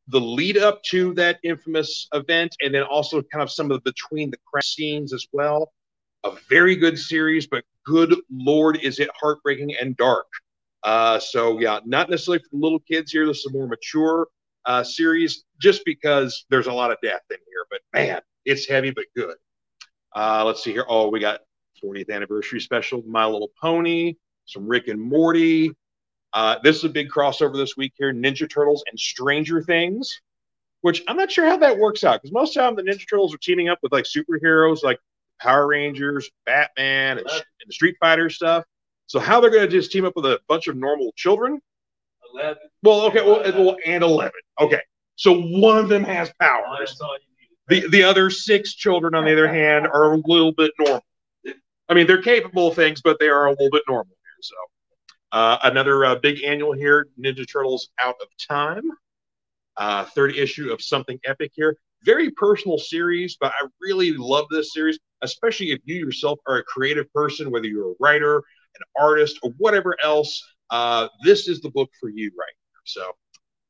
the 0.09 0.19
lead 0.19 0.57
up 0.57 0.81
to 0.83 1.13
that 1.13 1.39
infamous 1.43 2.07
event, 2.13 2.55
and 2.61 2.73
then 2.73 2.83
also 2.83 3.21
kind 3.21 3.43
of 3.43 3.51
some 3.51 3.71
of 3.71 3.83
the 3.83 3.91
between 3.91 4.31
the 4.31 4.37
credits 4.45 4.75
scenes 4.75 5.13
as 5.13 5.27
well. 5.31 5.71
A 6.25 6.31
very 6.49 6.75
good 6.75 6.97
series, 6.97 7.47
but 7.47 7.63
good 7.85 8.15
lord, 8.31 8.77
is 8.83 8.99
it 8.99 9.09
heartbreaking 9.19 9.75
and 9.79 9.95
dark. 9.97 10.27
Uh, 10.83 11.19
so 11.19 11.59
yeah, 11.59 11.79
not 11.85 12.09
necessarily 12.09 12.39
for 12.39 12.49
the 12.51 12.57
little 12.57 12.79
kids 12.79 13.11
here. 13.11 13.25
This 13.25 13.39
is 13.39 13.45
a 13.47 13.53
more 13.53 13.67
mature 13.67 14.27
uh, 14.65 14.83
series 14.83 15.45
just 15.61 15.83
because 15.85 16.45
there's 16.49 16.67
a 16.67 16.73
lot 16.73 16.91
of 16.91 16.97
death 17.03 17.21
in 17.29 17.37
here. 17.47 17.65
But 17.69 17.81
man, 17.93 18.21
it's 18.45 18.67
heavy 18.67 18.91
but 18.91 19.05
good. 19.15 19.35
Uh, 20.15 20.43
let's 20.45 20.63
see 20.63 20.71
here. 20.71 20.85
Oh, 20.87 21.09
we 21.09 21.19
got 21.19 21.41
40th 21.83 22.09
anniversary 22.09 22.59
special, 22.59 23.03
My 23.07 23.25
Little 23.25 23.51
Pony, 23.61 24.15
some 24.45 24.67
Rick 24.67 24.87
and 24.87 24.99
Morty. 24.99 25.71
Uh, 26.33 26.57
this 26.63 26.77
is 26.77 26.83
a 26.83 26.89
big 26.89 27.09
crossover 27.09 27.55
this 27.55 27.75
week 27.77 27.93
here: 27.97 28.13
Ninja 28.13 28.49
Turtles 28.49 28.83
and 28.89 28.99
Stranger 28.99 29.61
Things. 29.61 30.21
Which 30.81 31.03
I'm 31.09 31.17
not 31.17 31.29
sure 31.29 31.45
how 31.45 31.57
that 31.57 31.77
works 31.77 32.05
out 32.05 32.21
because 32.21 32.31
most 32.31 32.55
of 32.55 32.61
the 32.61 32.61
time 32.61 32.75
the 32.75 32.89
Ninja 32.89 33.05
Turtles 33.09 33.33
are 33.33 33.39
teaming 33.39 33.67
up 33.67 33.79
with 33.83 33.91
like 33.91 34.05
superheroes 34.05 34.81
like 34.81 34.97
Power 35.39 35.67
Rangers, 35.67 36.29
Batman, 36.45 37.17
and, 37.17 37.27
and 37.27 37.43
the 37.67 37.73
Street 37.73 37.97
Fighter 37.99 38.29
stuff. 38.29 38.63
So 39.07 39.19
how 39.19 39.41
they're 39.41 39.49
going 39.49 39.65
to 39.65 39.71
just 39.71 39.91
team 39.91 40.05
up 40.05 40.15
with 40.15 40.25
a 40.25 40.39
bunch 40.47 40.67
of 40.67 40.77
normal 40.77 41.11
children? 41.15 41.59
11. 42.33 42.57
Well, 42.83 43.01
okay, 43.07 43.21
well, 43.21 43.41
well, 43.57 43.77
and 43.85 44.03
11. 44.03 44.31
Okay. 44.61 44.81
So 45.15 45.41
one 45.41 45.77
of 45.77 45.89
them 45.89 46.03
has 46.03 46.31
powers. 46.39 46.99
The, 47.67 47.87
the 47.89 48.03
other 48.03 48.29
six 48.29 48.73
children, 48.73 49.15
on 49.15 49.25
the 49.25 49.33
other 49.33 49.47
hand, 49.47 49.87
are 49.87 50.13
a 50.13 50.17
little 50.17 50.51
bit 50.51 50.71
normal. 50.79 51.03
I 51.89 51.93
mean, 51.93 52.05
they're 52.05 52.21
capable 52.21 52.67
of 52.67 52.75
things, 52.75 53.01
but 53.01 53.17
they 53.19 53.29
are 53.29 53.47
a 53.47 53.51
little 53.51 53.71
bit 53.71 53.83
normal 53.87 54.05
here. 54.05 54.41
So, 54.41 54.55
another 55.31 56.05
uh, 56.05 56.15
big 56.15 56.43
annual 56.43 56.73
here 56.73 57.07
Ninja 57.19 57.45
Turtles 57.51 57.89
Out 57.99 58.15
of 58.21 58.27
Time. 58.47 58.83
Uh, 59.77 60.05
third 60.05 60.35
issue 60.35 60.71
of 60.71 60.81
Something 60.81 61.19
Epic 61.25 61.51
here. 61.55 61.77
Very 62.03 62.31
personal 62.31 62.77
series, 62.77 63.37
but 63.39 63.51
I 63.61 63.67
really 63.81 64.13
love 64.13 64.45
this 64.51 64.73
series, 64.73 64.99
especially 65.21 65.71
if 65.71 65.79
you 65.85 65.95
yourself 65.95 66.39
are 66.47 66.57
a 66.57 66.63
creative 66.63 67.11
person, 67.13 67.51
whether 67.51 67.67
you're 67.67 67.91
a 67.91 67.95
writer, 67.99 68.37
an 68.37 68.81
artist, 68.97 69.39
or 69.43 69.51
whatever 69.57 69.95
else 70.03 70.41
uh, 70.69 71.07
this 71.23 71.47
is 71.47 71.61
the 71.61 71.69
book 71.69 71.89
for 71.99 72.09
you 72.09 72.31
right 72.37 72.53
here. 72.55 72.81
So, 72.85 73.11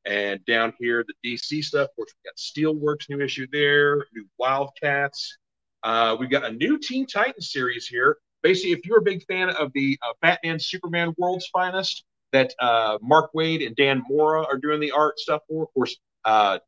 and 0.04 0.44
down 0.44 0.72
here, 0.78 1.04
the 1.06 1.30
DC 1.30 1.62
stuff, 1.64 1.88
of 1.88 1.96
course, 1.96 2.12
we 2.24 2.28
got 2.28 2.36
Steelworks 2.36 3.08
new 3.08 3.20
issue 3.24 3.46
there, 3.52 4.06
new 4.14 4.26
Wildcats. 4.38 5.38
Uh, 5.82 6.16
we've 6.18 6.30
got 6.30 6.44
a 6.44 6.52
new 6.52 6.78
Teen 6.78 7.06
Titans 7.06 7.52
series 7.52 7.86
here. 7.86 8.18
Basically, 8.42 8.72
if 8.72 8.86
you're 8.86 8.98
a 8.98 9.02
big 9.02 9.24
fan 9.24 9.50
of 9.50 9.72
the 9.74 9.98
uh, 10.02 10.12
Batman 10.22 10.58
Superman 10.58 11.14
World's 11.18 11.46
Finest, 11.48 12.04
that 12.32 12.54
uh, 12.60 12.98
Mark 13.02 13.32
Waid 13.34 13.66
and 13.66 13.74
Dan 13.76 14.02
Mora 14.08 14.44
are 14.44 14.56
doing 14.56 14.80
the 14.80 14.92
art 14.92 15.18
stuff 15.18 15.42
for. 15.48 15.64
Of 15.64 15.74
course, 15.74 15.96
uh, 16.24 16.58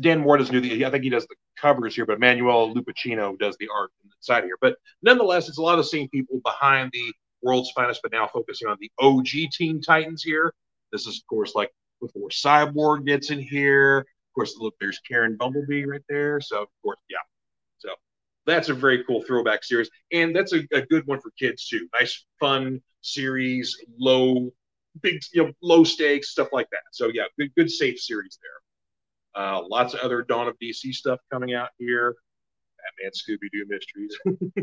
Dan 0.00 0.20
Mora 0.20 0.38
does 0.38 0.50
do 0.50 0.60
the. 0.60 0.84
I 0.84 0.90
think 0.90 1.04
he 1.04 1.10
does 1.10 1.26
the 1.26 1.36
covers 1.60 1.94
here, 1.94 2.06
but 2.06 2.20
Manuel 2.20 2.74
Lupacchino 2.74 3.38
does 3.38 3.56
the 3.58 3.68
art 3.74 3.90
inside 4.04 4.44
here. 4.44 4.58
But 4.60 4.76
nonetheless, 5.02 5.48
it's 5.48 5.58
a 5.58 5.62
lot 5.62 5.78
of 5.78 5.84
the 5.84 5.90
same 5.90 6.08
people 6.08 6.40
behind 6.44 6.90
the 6.92 7.12
world's 7.42 7.70
finest, 7.70 8.00
but 8.02 8.12
now 8.12 8.26
focusing 8.26 8.68
on 8.68 8.76
the 8.80 8.90
OG 8.98 9.50
Teen 9.52 9.80
Titans 9.80 10.22
here. 10.22 10.52
This 10.92 11.06
is, 11.06 11.18
of 11.18 11.26
course, 11.28 11.54
like 11.54 11.70
before 12.00 12.28
Cyborg 12.30 13.06
gets 13.06 13.30
in 13.30 13.38
here. 13.38 13.98
Of 13.98 14.34
course, 14.34 14.56
look, 14.58 14.74
there's 14.80 14.98
Karen 15.00 15.36
Bumblebee 15.36 15.84
right 15.84 16.02
there. 16.08 16.40
So, 16.40 16.62
of 16.62 16.68
course, 16.82 16.98
yeah. 17.08 17.18
That's 18.46 18.68
a 18.68 18.74
very 18.74 19.04
cool 19.04 19.22
throwback 19.22 19.64
series. 19.64 19.90
And 20.12 20.34
that's 20.34 20.52
a, 20.52 20.66
a 20.72 20.82
good 20.82 21.06
one 21.06 21.20
for 21.20 21.30
kids, 21.38 21.66
too. 21.66 21.88
Nice, 21.98 22.24
fun 22.40 22.82
series, 23.00 23.76
low, 23.98 24.50
big, 25.00 25.22
you 25.32 25.44
know, 25.44 25.52
low 25.62 25.84
stakes, 25.84 26.30
stuff 26.30 26.48
like 26.52 26.68
that. 26.70 26.82
So, 26.92 27.10
yeah, 27.12 27.24
good, 27.38 27.54
good 27.56 27.70
safe 27.70 27.98
series 27.98 28.38
there. 28.42 29.42
Uh, 29.42 29.62
lots 29.68 29.94
of 29.94 30.00
other 30.00 30.22
Dawn 30.22 30.46
of 30.48 30.58
DC 30.58 30.92
stuff 30.92 31.18
coming 31.30 31.54
out 31.54 31.70
here. 31.78 32.14
Batman 32.84 33.12
Scooby 33.12 33.50
Doo 33.52 33.66
mysteries. 33.68 34.16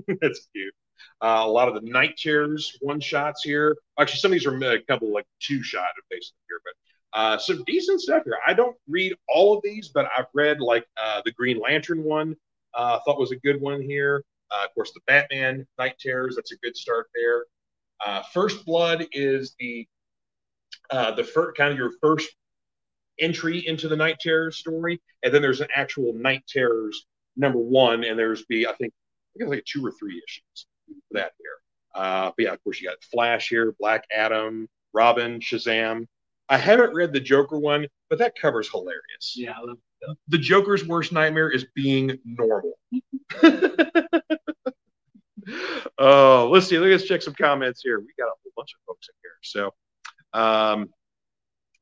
That's 0.21 0.47
cute. 0.53 0.73
Uh, 1.21 1.41
a 1.43 1.47
lot 1.47 1.67
of 1.67 1.73
the 1.73 1.89
night 1.89 2.17
terrors 2.17 2.77
one 2.81 2.99
shots 2.99 3.43
here. 3.43 3.75
Actually, 3.99 4.19
some 4.19 4.31
of 4.31 4.33
these 4.33 4.45
are 4.45 4.55
a 4.55 4.81
couple 4.83 5.11
like 5.11 5.25
two 5.39 5.63
shot 5.63 5.89
basically 6.09 6.37
here, 6.47 6.61
but 6.63 7.19
uh, 7.19 7.37
some 7.37 7.63
decent 7.65 8.01
stuff 8.01 8.23
here. 8.23 8.37
I 8.45 8.53
don't 8.53 8.75
read 8.87 9.13
all 9.27 9.55
of 9.55 9.61
these, 9.63 9.89
but 9.93 10.07
I've 10.15 10.27
read 10.33 10.59
like 10.59 10.85
uh, 11.01 11.21
the 11.25 11.31
Green 11.31 11.59
Lantern 11.59 12.03
one. 12.03 12.35
Uh, 12.73 12.99
thought 13.05 13.19
was 13.19 13.31
a 13.31 13.37
good 13.37 13.59
one 13.61 13.81
here. 13.81 14.23
Uh, 14.51 14.65
of 14.65 14.73
course, 14.73 14.91
the 14.93 15.01
Batman 15.07 15.65
Night 15.77 15.95
Terrors. 15.99 16.35
That's 16.35 16.51
a 16.51 16.57
good 16.57 16.75
start 16.75 17.07
there. 17.15 17.45
Uh, 18.05 18.21
first 18.33 18.65
Blood 18.65 19.05
is 19.11 19.55
the 19.59 19.87
uh, 20.89 21.11
the 21.11 21.23
first 21.23 21.57
kind 21.57 21.71
of 21.71 21.77
your 21.77 21.91
first 22.01 22.29
entry 23.19 23.65
into 23.67 23.87
the 23.87 23.95
Night 23.95 24.17
Terrors 24.19 24.57
story, 24.57 25.01
and 25.23 25.33
then 25.33 25.41
there's 25.41 25.61
an 25.61 25.69
actual 25.73 26.13
Night 26.13 26.43
Terrors 26.47 27.05
number 27.37 27.59
one, 27.59 28.03
and 28.03 28.17
there's 28.17 28.45
be 28.45 28.67
I 28.67 28.73
think 28.73 28.93
I 29.35 29.39
think 29.39 29.49
like 29.49 29.65
two 29.65 29.85
or 29.85 29.91
three 29.91 30.21
issues 30.27 30.67
for 30.87 31.19
that 31.19 31.31
here. 31.37 32.03
Uh, 32.03 32.31
but 32.35 32.43
yeah, 32.43 32.53
of 32.53 32.63
course 32.63 32.81
you 32.81 32.89
got 32.89 33.03
Flash 33.03 33.49
here, 33.49 33.73
Black 33.79 34.05
Adam, 34.13 34.67
Robin, 34.93 35.39
Shazam. 35.39 36.07
I 36.49 36.57
haven't 36.57 36.93
read 36.93 37.13
the 37.13 37.19
Joker 37.19 37.59
one, 37.59 37.87
but 38.09 38.19
that 38.19 38.33
cover's 38.39 38.69
hilarious. 38.69 39.35
Yeah, 39.35 39.53
I 39.57 39.61
love. 39.61 39.77
The 40.27 40.37
Joker's 40.37 40.85
worst 40.85 41.11
nightmare 41.11 41.49
is 41.49 41.65
being 41.75 42.17
normal. 42.25 42.73
oh, 45.97 46.49
let's 46.51 46.67
see. 46.67 46.77
Let's 46.77 47.05
check 47.05 47.21
some 47.21 47.33
comments 47.33 47.81
here. 47.83 47.99
We 47.99 48.07
got 48.17 48.25
a 48.25 48.33
whole 48.43 48.51
bunch 48.55 48.73
of 48.73 48.79
folks 48.87 49.09
in 49.09 49.15
here. 49.21 49.37
So, 49.41 49.73
Um, 50.33 50.89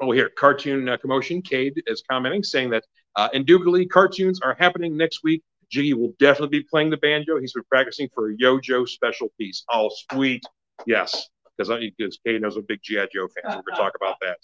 oh, 0.01 0.11
here, 0.11 0.29
cartoon 0.29 0.89
uh, 0.89 0.97
commotion. 0.97 1.41
Cade 1.41 1.81
is 1.87 2.03
commenting, 2.09 2.43
saying 2.43 2.71
that 2.71 2.83
uh, 3.15 3.29
indubitably 3.33 3.85
cartoons 3.85 4.39
are 4.41 4.55
happening 4.59 4.97
next 4.97 5.23
week. 5.23 5.43
Jiggy 5.71 5.93
will 5.93 6.13
definitely 6.19 6.59
be 6.59 6.65
playing 6.69 6.89
the 6.89 6.97
banjo. 6.97 7.39
He's 7.39 7.53
been 7.53 7.63
practicing 7.69 8.09
for 8.13 8.31
a 8.31 8.35
Yo 8.37 8.59
Joe 8.59 8.85
special 8.85 9.29
piece. 9.39 9.63
Oh, 9.71 9.89
sweet. 10.11 10.43
Yes, 10.87 11.29
because 11.57 12.19
Cade 12.25 12.41
knows 12.41 12.57
a 12.57 12.61
big 12.61 12.79
G.I. 12.81 13.07
Joe 13.13 13.27
fan. 13.27 13.51
So 13.51 13.57
we're 13.57 13.63
going 13.63 13.75
to 13.75 13.81
talk 13.81 13.93
about 13.95 14.15
that. 14.21 14.37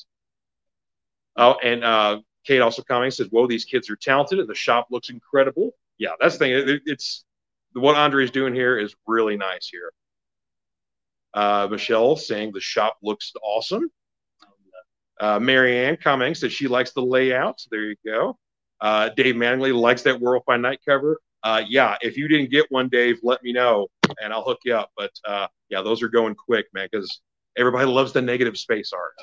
Oh, 1.38 1.56
and 1.64 1.84
uh, 1.84 2.20
Cade 2.46 2.62
also 2.62 2.82
commenting 2.82 3.12
says, 3.12 3.28
"Whoa, 3.30 3.48
these 3.48 3.66
kids 3.66 3.90
are 3.90 3.96
talented, 3.96 4.40
and 4.40 4.50
the 4.50 4.56
shop 4.56 4.88
looks 4.92 5.10
incredible." 5.10 5.72
Yeah, 5.98 6.12
that's 6.20 6.38
the 6.38 6.40
thing. 6.40 6.52
It, 6.52 6.82
it's 6.86 7.24
what 7.74 7.96
Andre's 7.96 8.32
doing 8.32 8.54
here 8.54 8.78
is 8.78 8.96
really 9.08 9.38
nice 9.38 9.68
here. 9.68 9.92
Uh, 11.34 11.68
Michelle 11.70 12.16
saying 12.16 12.52
the 12.54 12.62
shop 12.62 12.98
looks 13.04 13.34
awesome. 13.44 13.90
Uh, 15.20 15.40
Marianne 15.40 15.98
commenting 16.02 16.36
says 16.36 16.54
she 16.54 16.68
likes 16.68 16.92
the 16.92 17.02
layout. 17.02 17.62
There 17.72 17.84
you 17.84 17.96
go. 18.06 18.38
Uh, 18.82 19.10
Dave 19.10 19.36
Mattingly 19.36 19.74
likes 19.74 20.02
that 20.04 20.20
Werewolf 20.20 20.46
by 20.46 20.58
Night 20.58 20.80
cover. 20.86 21.20
Uh, 21.44 21.62
yeah, 21.68 21.96
if 22.02 22.18
you 22.18 22.28
didn't 22.28 22.52
get 22.52 22.66
one, 22.70 22.90
Dave, 22.90 23.20
let 23.24 23.42
me 23.44 23.54
know 23.54 23.88
and 24.22 24.34
I'll 24.34 24.44
hook 24.44 24.60
you 24.66 24.76
up. 24.76 24.92
But 24.98 25.12
uh, 25.26 25.48
yeah, 25.70 25.82
those 25.82 26.02
are 26.02 26.10
going 26.10 26.36
quick, 26.36 26.68
man, 26.74 26.88
because 26.92 27.22
everybody 27.58 27.86
loves 27.86 28.14
the 28.14 28.22
negative 28.22 28.58
space 28.58 28.92
art. 28.94 29.14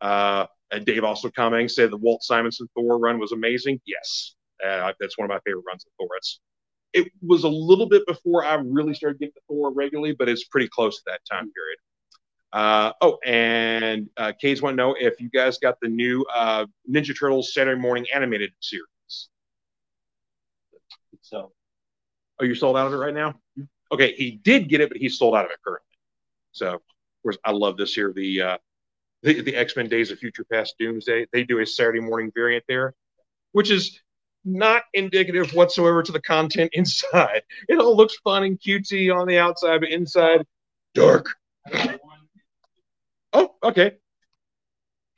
Uh, 0.00 0.46
and 0.72 0.84
Dave 0.86 1.04
also 1.04 1.30
commenting 1.30 1.68
said 1.68 1.90
the 1.90 1.96
Walt 1.96 2.22
Simonson 2.22 2.68
Thor 2.74 2.98
run 2.98 3.18
was 3.18 3.32
amazing. 3.32 3.80
Yes, 3.84 4.34
uh, 4.66 4.92
that's 4.98 5.18
one 5.18 5.26
of 5.26 5.28
my 5.28 5.40
favorite 5.44 5.64
runs 5.66 5.84
of 5.84 5.92
Thor. 5.98 6.08
It's, 6.16 6.40
it 6.94 7.08
was 7.22 7.44
a 7.44 7.48
little 7.48 7.88
bit 7.88 8.06
before 8.06 8.44
I 8.44 8.54
really 8.54 8.94
started 8.94 9.20
getting 9.20 9.34
to 9.34 9.40
Thor 9.48 9.72
regularly, 9.72 10.14
but 10.18 10.28
it's 10.28 10.44
pretty 10.44 10.68
close 10.68 10.96
to 10.96 11.02
that 11.06 11.20
time 11.30 11.50
period. 11.52 11.78
Uh, 12.52 12.92
oh, 13.00 13.18
and 13.24 14.10
uh, 14.18 14.32
want 14.42 14.72
to 14.72 14.72
know 14.72 14.94
if 14.98 15.20
you 15.20 15.30
guys 15.30 15.58
got 15.58 15.76
the 15.80 15.88
new 15.88 16.24
uh, 16.34 16.66
Ninja 16.90 17.18
Turtles 17.18 17.54
Saturday 17.54 17.80
morning 17.80 18.04
animated 18.14 18.52
series. 18.60 18.84
So, 21.22 21.52
oh, 22.40 22.44
you're 22.44 22.54
sold 22.54 22.76
out 22.76 22.88
of 22.88 22.92
it 22.92 22.96
right 22.96 23.14
now? 23.14 23.34
Okay, 23.90 24.14
he 24.14 24.32
did 24.32 24.68
get 24.68 24.82
it, 24.82 24.90
but 24.90 24.98
he's 24.98 25.18
sold 25.18 25.34
out 25.34 25.46
of 25.46 25.50
it 25.50 25.56
currently. 25.64 25.86
So, 26.52 26.74
of 26.74 26.80
course, 27.22 27.38
I 27.44 27.52
love 27.52 27.78
this 27.78 27.94
here. 27.94 28.12
The 28.14 28.42
uh, 28.42 28.58
the, 29.22 29.40
the 29.40 29.56
X 29.56 29.76
Men 29.76 29.88
Days 29.88 30.10
of 30.10 30.18
Future 30.18 30.44
Past 30.44 30.74
Doomsday. 30.78 31.26
They 31.32 31.44
do 31.44 31.60
a 31.60 31.66
Saturday 31.66 32.00
morning 32.00 32.30
variant 32.34 32.64
there, 32.68 32.94
which 33.52 33.70
is 33.70 34.00
not 34.44 34.82
indicative 34.92 35.54
whatsoever 35.54 36.02
to 36.02 36.12
the 36.12 36.20
content 36.20 36.70
inside. 36.74 37.42
It 37.68 37.78
all 37.78 37.96
looks 37.96 38.16
fun 38.24 38.44
and 38.44 38.60
cutesy 38.60 39.14
on 39.14 39.26
the 39.26 39.38
outside, 39.38 39.80
but 39.80 39.90
inside, 39.90 40.44
dark. 40.94 41.26
Oh, 43.32 43.54
okay. 43.62 43.92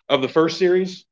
Of 0.09 0.23
the 0.23 0.29
first 0.29 0.59
series? 0.59 1.05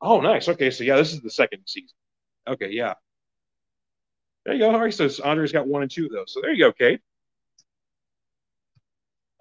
Oh, 0.00 0.20
nice. 0.20 0.48
Okay, 0.48 0.70
so 0.70 0.84
yeah, 0.84 0.96
this 0.96 1.12
is 1.12 1.22
the 1.22 1.30
second 1.30 1.62
season. 1.66 1.96
Okay, 2.46 2.70
yeah. 2.70 2.94
There 4.44 4.54
you 4.54 4.60
go. 4.60 4.70
All 4.70 4.80
right, 4.80 4.94
so 4.94 5.08
Andre's 5.24 5.50
got 5.50 5.66
one 5.66 5.82
and 5.82 5.90
two 5.90 6.06
of 6.06 6.12
those. 6.12 6.32
So 6.32 6.40
there 6.40 6.52
you 6.52 6.64
go, 6.64 6.72
Cade 6.72 7.00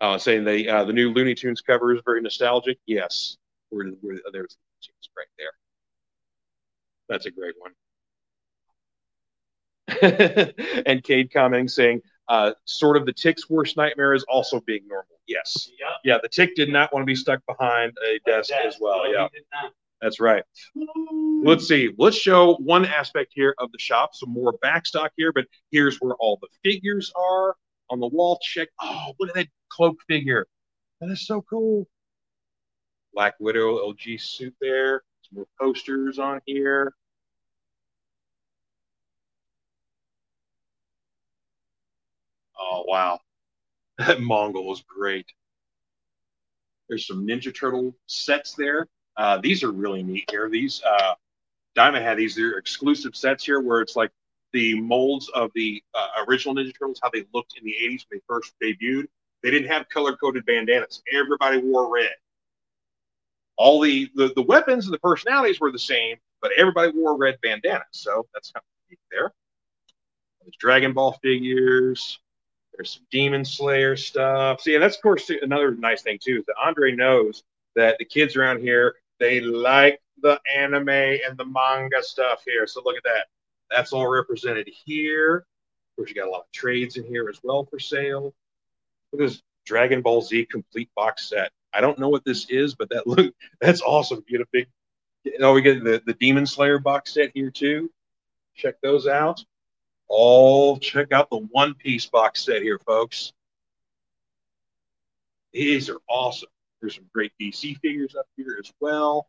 uh, 0.02 0.18
saying 0.18 0.46
the 0.46 0.70
uh, 0.70 0.84
the 0.84 0.94
new 0.94 1.12
Looney 1.12 1.36
Tunes 1.36 1.62
cover 1.62 1.94
is 1.94 2.02
very 2.06 2.22
nostalgic. 2.22 2.78
Yes, 2.86 3.38
we're, 3.72 3.92
we're, 4.02 4.20
there's 4.32 4.58
right 5.18 5.28
there. 5.38 5.52
That's 7.10 7.26
a 7.26 7.32
great 7.32 7.56
one. 7.60 7.72
and 10.86 11.04
Cade 11.04 11.32
commenting 11.32 11.68
saying, 11.68 12.02
uh, 12.28 12.52
sort 12.66 12.98
of 12.98 13.06
the 13.06 13.14
tick's 13.14 13.50
worst 13.50 13.78
nightmare 13.78 14.14
is 14.14 14.24
also 14.28 14.60
being 14.62 14.86
normal. 14.88 15.20
Yes. 15.28 15.70
Yep. 15.80 15.90
Yeah, 16.04 16.18
the 16.22 16.30
tick 16.30 16.56
did 16.56 16.70
not 16.70 16.94
want 16.94 17.04
to 17.04 17.06
be 17.06 17.16
stuck 17.16 17.42
behind 17.46 17.94
a 18.06 18.20
desk 18.30 18.52
as 18.52 18.78
well. 18.80 19.04
No, 19.06 19.30
yeah. 19.32 19.70
That's 20.02 20.20
right. 20.20 20.44
Let's 21.44 21.68
see. 21.68 21.92
Let's 21.98 22.18
show 22.18 22.56
one 22.56 22.86
aspect 22.86 23.32
here 23.34 23.56
of 23.58 23.72
the 23.72 23.80
shop, 23.80 24.12
some 24.14 24.30
more 24.30 24.54
backstock 24.64 25.10
here, 25.18 25.32
but 25.34 25.46
here's 25.72 25.98
where 25.98 26.14
all 26.20 26.38
the 26.42 26.48
figures 26.64 27.12
are 27.16 27.56
on 27.90 28.00
the 28.00 28.08
wall. 28.08 28.40
Check. 28.44 28.70
Oh, 28.82 29.14
look 29.20 29.30
at 29.30 29.36
that 29.36 29.48
cloak 29.70 29.98
figure. 30.08 30.48
That 31.02 31.10
is 31.10 31.26
so 31.26 31.42
cool. 31.42 31.88
Black 33.14 33.36
Widow 33.40 33.78
LG 33.92 34.22
suit 34.22 34.56
there. 34.62 35.04
Some 35.24 35.38
more 35.38 35.48
posters 35.60 36.20
on 36.20 36.42
here. 36.46 36.94
Oh, 42.60 42.84
wow. 42.88 43.20
That 43.98 44.22
Mongol 44.22 44.68
was 44.68 44.84
great. 44.88 45.26
There's 46.88 47.08
some 47.08 47.26
Ninja 47.26 47.54
Turtle 47.54 47.96
sets 48.06 48.54
there. 48.54 48.88
Uh, 49.18 49.40
these 49.40 49.64
are 49.64 49.72
really 49.72 50.04
neat 50.04 50.30
here. 50.30 50.50
These, 50.50 50.84
uh, 50.84 51.16
Diamond 51.74 52.06
had 52.06 52.18
these, 52.18 52.36
they're 52.36 52.60
exclusive 52.60 53.16
sets 53.16 53.44
here 53.44 53.60
where 53.60 53.82
it's 53.82 53.96
like 53.96 54.12
the 54.54 54.80
molds 54.80 55.30
of 55.30 55.50
the 55.56 55.82
uh, 55.96 56.24
original 56.28 56.54
Ninja 56.56 56.74
Turtles, 56.78 57.00
how 57.02 57.10
they 57.10 57.26
looked 57.34 57.58
in 57.58 57.66
the 57.66 57.74
80s 57.74 58.06
when 58.08 58.20
they 58.20 58.22
first 58.28 58.54
debuted. 58.62 59.08
They 59.44 59.52
didn't 59.52 59.70
have 59.70 59.88
color 59.90 60.16
coded 60.16 60.46
bandanas. 60.46 61.04
Everybody 61.14 61.60
wore 61.60 61.92
red. 61.94 62.16
All 63.58 63.82
the, 63.82 64.10
the, 64.16 64.34
the 64.36 64.42
weapons 64.42 64.86
and 64.86 64.94
the 64.94 65.00
personalities 65.00 65.60
were 65.60 65.72
the 65.72 65.80
same, 65.80 66.18
but 66.42 66.52
everybody 66.58 66.92
wore 66.92 67.18
red 67.18 67.38
bandanas. 67.42 67.88
So 67.92 68.26
that's 68.34 68.52
kind 68.52 68.62
of 68.62 68.90
neat 68.90 69.00
there. 69.12 69.34
There's 70.42 70.56
Dragon 70.60 70.94
Ball 70.94 71.14
figures. 71.22 72.20
There's 72.74 72.92
some 72.92 73.06
Demon 73.12 73.44
Slayer 73.44 73.98
stuff. 73.98 74.62
See, 74.62 74.76
and 74.76 74.84
that's 74.84 74.96
of 74.96 75.02
course 75.02 75.30
another 75.42 75.72
nice 75.72 76.04
thing 76.04 76.20
too 76.24 76.40
is 76.40 76.46
that 76.46 76.56
Andre 76.64 76.92
knows 76.92 77.44
that 77.76 77.98
the 77.98 78.06
kids 78.06 78.36
around 78.36 78.62
here 78.62 78.96
they 79.20 79.42
like 79.42 80.00
the 80.22 80.40
anime 80.56 80.90
and 80.90 81.38
the 81.38 81.46
manga 81.46 82.02
stuff 82.04 82.44
here. 82.46 82.68
So 82.68 82.82
look 82.86 82.98
at 82.98 83.04
that. 83.04 83.28
That's 83.70 83.94
all 83.94 84.08
represented 84.08 84.70
here. 84.86 85.38
Of 85.38 85.96
course, 85.96 86.10
you 86.10 86.16
got 86.16 86.28
a 86.28 86.32
lot 86.32 86.42
of 86.42 86.52
trades 86.52 86.98
in 86.98 87.04
here 87.04 87.30
as 87.30 87.40
well 87.44 87.66
for 87.66 87.80
sale. 87.80 88.34
Look 89.12 89.22
at 89.22 89.30
this 89.30 89.42
Dragon 89.66 90.02
Ball 90.02 90.22
Z 90.22 90.46
complete 90.46 90.90
box 90.96 91.30
set. 91.30 91.52
I 91.74 91.82
don't 91.82 92.00
know 92.00 92.10
what 92.10 92.26
this 92.26 92.50
is, 92.50 92.76
but 92.76 92.90
that 92.90 93.08
look 93.08 93.34
that's 93.62 93.82
awesome. 93.82 94.24
You 94.28 94.38
get 94.40 94.48
a 94.48 94.50
big 94.52 94.68
oh, 95.42 95.54
we 95.54 95.62
get 95.62 95.84
the, 95.84 96.02
the 96.06 96.14
Demon 96.14 96.46
Slayer 96.46 96.80
box 96.80 97.14
set 97.14 97.32
here 97.34 97.52
too. 97.52 97.92
Check 98.56 98.76
those 98.82 99.08
out. 99.08 99.44
Oh, 100.10 100.78
check 100.78 101.12
out 101.12 101.30
the 101.30 101.46
One 101.52 101.74
Piece 101.74 102.06
box 102.06 102.42
set 102.46 102.62
here, 102.62 102.80
folks. 102.80 103.34
These 105.52 105.90
are 105.90 106.00
awesome. 106.10 106.50
There's 106.80 106.96
some 106.96 107.10
great 107.14 107.32
DC 107.42 107.78
figures 107.80 108.16
up 108.16 108.28
here 108.36 108.58
as 108.60 108.72
well. 108.80 109.28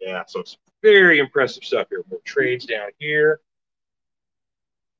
Yeah, 0.00 0.24
so 0.26 0.40
it's 0.40 0.56
very 0.82 1.18
impressive 1.18 1.62
stuff 1.64 1.88
here. 1.90 2.02
More 2.10 2.20
trades 2.24 2.66
down 2.66 2.90
here. 2.98 3.40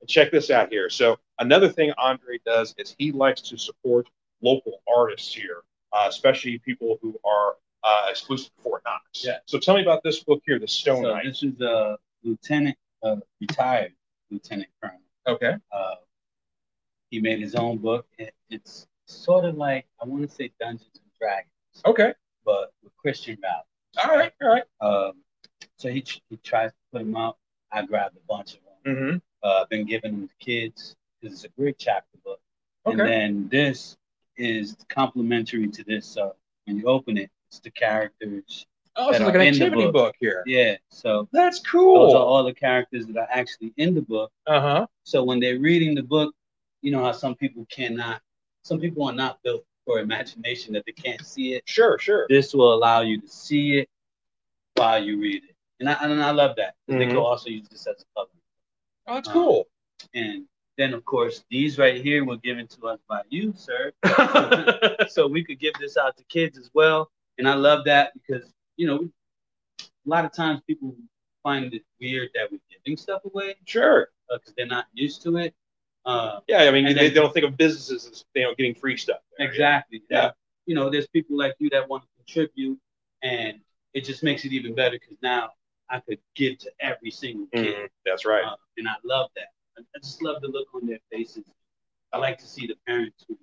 And 0.01 0.09
check 0.09 0.31
this 0.31 0.51
out 0.51 0.71
here. 0.71 0.89
So 0.89 1.19
another 1.39 1.69
thing 1.69 1.93
Andre 1.99 2.39
does 2.45 2.75
is 2.79 2.95
he 2.99 3.13
likes 3.13 3.43
to 3.43 3.59
support 3.59 4.09
local 4.43 4.83
artists 4.95 5.35
here, 5.35 5.63
uh, 5.93 6.07
especially 6.09 6.59
people 6.59 6.99
who 7.03 7.19
are 7.25 7.57
uh, 7.83 8.07
exclusive 8.11 8.55
to 8.57 8.63
Fort 8.63 8.83
Knox. 8.87 9.25
Yeah. 9.25 9.39
So 9.47 9.59
tell 9.59 9.75
me 9.77 9.83
about 9.83 10.03
this 10.03 10.23
book 10.23 10.43
here, 10.47 10.59
the 10.59 10.69
Stone 10.69 11.05
so 11.05 11.13
Knight. 11.13 11.25
This 11.25 11.43
is 11.43 11.61
a 11.61 11.99
lieutenant, 12.23 12.77
uh, 13.03 13.17
retired 13.41 13.93
lieutenant 14.31 14.69
colonel. 14.83 15.01
Okay. 15.27 15.55
Uh, 15.73 15.95
he 17.11 17.21
made 17.21 17.41
his 17.41 17.55
own 17.55 17.79
book. 17.79 18.07
It, 18.19 18.35
it's 18.49 18.87
sort 19.07 19.45
of 19.45 19.57
like 19.57 19.87
I 20.03 20.07
want 20.07 20.29
to 20.29 20.35
say 20.35 20.53
Dungeons 20.61 20.91
and 20.95 21.11
Dragons. 21.21 21.51
Okay. 21.85 22.15
But 22.45 22.73
with 22.83 22.97
Christian 22.97 23.39
values. 23.41 23.65
All 24.05 24.17
right. 24.17 24.33
All 24.43 24.49
right. 24.49 24.65
Um, 24.81 25.13
so 25.77 25.91
he 25.91 26.05
he 26.29 26.37
tries 26.39 26.71
to 26.71 26.77
put 26.93 26.99
them 27.01 27.17
out. 27.17 27.39
I 27.73 27.85
grabbed 27.85 28.17
a 28.17 28.21
bunch 28.29 28.55
of 28.55 28.61
them. 28.85 28.97
Mm-hmm. 28.97 29.17
Uh, 29.43 29.65
been 29.71 29.87
giving 29.87 30.29
to 30.29 30.35
kids 30.39 30.97
because 31.21 31.35
it's 31.37 31.45
a 31.45 31.49
great 31.61 31.79
chapter 31.79 32.19
book. 32.25 32.41
Okay. 32.87 32.93
And 32.93 33.01
then 33.01 33.49
this 33.51 33.97
is 34.37 34.77
complementary 34.89 35.69
to 35.69 35.85
this. 35.85 36.07
So 36.07 36.35
when 36.67 36.79
you 36.79 36.85
open 36.87 37.17
it, 37.17 37.31
it's 37.49 37.61
the 37.61 37.71
characters. 37.71 38.67
Oh, 38.97 39.11
it's 39.11 39.21
like 39.21 39.35
an 39.35 39.41
activity 39.41 39.85
book. 39.85 39.93
book. 39.93 40.15
here. 40.21 40.43
Yeah. 40.47 40.77
So 40.91 41.29
That's 41.33 41.61
cool. 41.61 42.07
those 42.07 42.15
are 42.15 42.23
all 42.23 42.45
the 42.45 42.53
characters 42.55 43.07
that 43.07 43.17
are 43.17 43.29
actually 43.31 43.73
in 43.77 43.95
the 43.95 44.03
book. 44.03 44.31
Uh 44.47 44.61
huh. 44.61 44.87
So 45.05 45.25
when 45.25 45.41
they're 45.41 45.59
reading 45.59 45.95
the 45.95 46.03
book, 46.03 46.35
you 46.83 46.91
know 46.91 47.03
how 47.03 47.13
some 47.13 47.35
people 47.35 47.67
cannot, 47.71 48.21
some 48.63 48.79
people 48.79 49.05
are 49.05 49.15
not 49.15 49.43
built 49.43 49.65
for 49.87 50.01
imagination 50.01 50.75
that 50.75 50.85
they 50.87 50.93
can't 50.93 51.25
see 51.25 51.55
it. 51.55 51.63
Sure. 51.67 51.99
Sure. 51.99 52.27
This 52.29 52.53
will 52.53 52.75
allow 52.75 53.01
you 53.01 53.21
to 53.21 53.29
see 53.29 53.79
it 53.79 53.89
while 54.75 55.03
you 55.03 55.21
read 55.21 55.45
it, 55.45 55.55
and 55.81 55.89
I 55.89 55.95
and 56.03 56.23
I 56.23 56.31
love 56.31 56.57
that. 56.57 56.75
They 56.87 56.95
Mhm. 57.07 57.09
can 57.09 57.17
also 57.17 57.51
use 57.51 57.69
this 57.69 57.87
as 57.87 58.03
a 58.03 58.05
cover. 58.17 58.31
Oh, 59.11 59.15
that's 59.17 59.29
Uh, 59.29 59.33
cool. 59.33 59.65
And 60.15 60.47
then 60.79 60.95
of 60.95 61.05
course 61.05 61.45
these 61.51 61.77
right 61.79 62.03
here 62.03 62.25
were 62.25 62.39
given 62.39 62.67
to 62.69 62.87
us 62.87 63.01
by 63.09 63.23
you, 63.29 63.53
sir. 63.57 63.93
so 65.09 65.27
we 65.27 65.45
could 65.45 65.59
give 65.59 65.75
this 65.81 65.97
out 65.97 66.17
to 66.17 66.25
kids 66.25 66.57
as 66.57 66.71
well. 66.73 67.11
And 67.39 67.49
I 67.49 67.55
love 67.55 67.85
that 67.87 68.13
because 68.15 68.53
you 68.77 68.87
know 68.87 69.09
a 69.81 70.09
lot 70.09 70.25
of 70.25 70.33
times 70.33 70.61
people 70.67 70.95
find 71.43 71.75
it 71.75 71.83
weird 72.01 72.29
that 72.35 72.51
we're 72.51 72.59
giving 72.71 72.97
stuff 72.97 73.23
away 73.25 73.57
sure. 73.65 74.09
because 74.31 74.55
they're 74.57 74.67
not 74.67 74.87
used 74.95 75.23
to 75.23 75.37
it. 75.39 75.55
Uh, 76.07 76.41
Yeah, 76.49 76.63
I 76.63 76.71
mean, 76.71 76.85
they, 76.85 76.95
then- 76.95 77.15
don't 77.15 77.33
think 77.35 77.45
of 77.47 77.57
businesses 77.57 78.07
as 78.11 78.25
you 78.35 78.43
know 78.45 78.55
getting 78.55 78.75
free 78.75 78.97
stuff. 78.97 79.21
there. 79.37 79.49
exactly. 79.49 80.03
Yeah. 80.09 80.31
You 80.67 80.75
know, 80.77 80.89
there's 80.89 81.09
people 81.09 81.37
like 81.37 81.55
you 81.59 81.69
that 81.71 81.89
want 81.89 82.05
to 82.05 82.09
contribute, 82.17 82.79
and 83.23 83.61
it 83.93 84.05
just 84.05 84.23
makes 84.23 84.45
it 84.45 84.53
even 84.53 84.75
better 84.75 84.99
because 85.01 85.17
now 85.23 85.51
I 85.91 86.01
could 86.01 86.19
give 86.37 86.59
to 86.59 86.71
every 86.81 87.11
single 87.11 87.47
kid, 87.55 87.75
Mhm, 87.75 87.89
That's 88.05 88.25
right. 88.25 88.45
uh, 88.45 88.57
and 88.77 88.89
I 88.89 88.95
love 89.05 89.31
that. 89.37 89.49
I, 89.77 89.81
I 89.95 89.99
just 89.99 90.23
love 90.23 90.41
the 90.43 90.49
look 90.49 90.69
on 90.75 90.87
their 90.87 91.01
faces. 91.11 91.45
I 92.13 92.19
like 92.19 92.39
to 92.39 92.47
see 92.47 92.67
the 92.67 92.77
parents 92.87 93.25
who, 93.29 93.37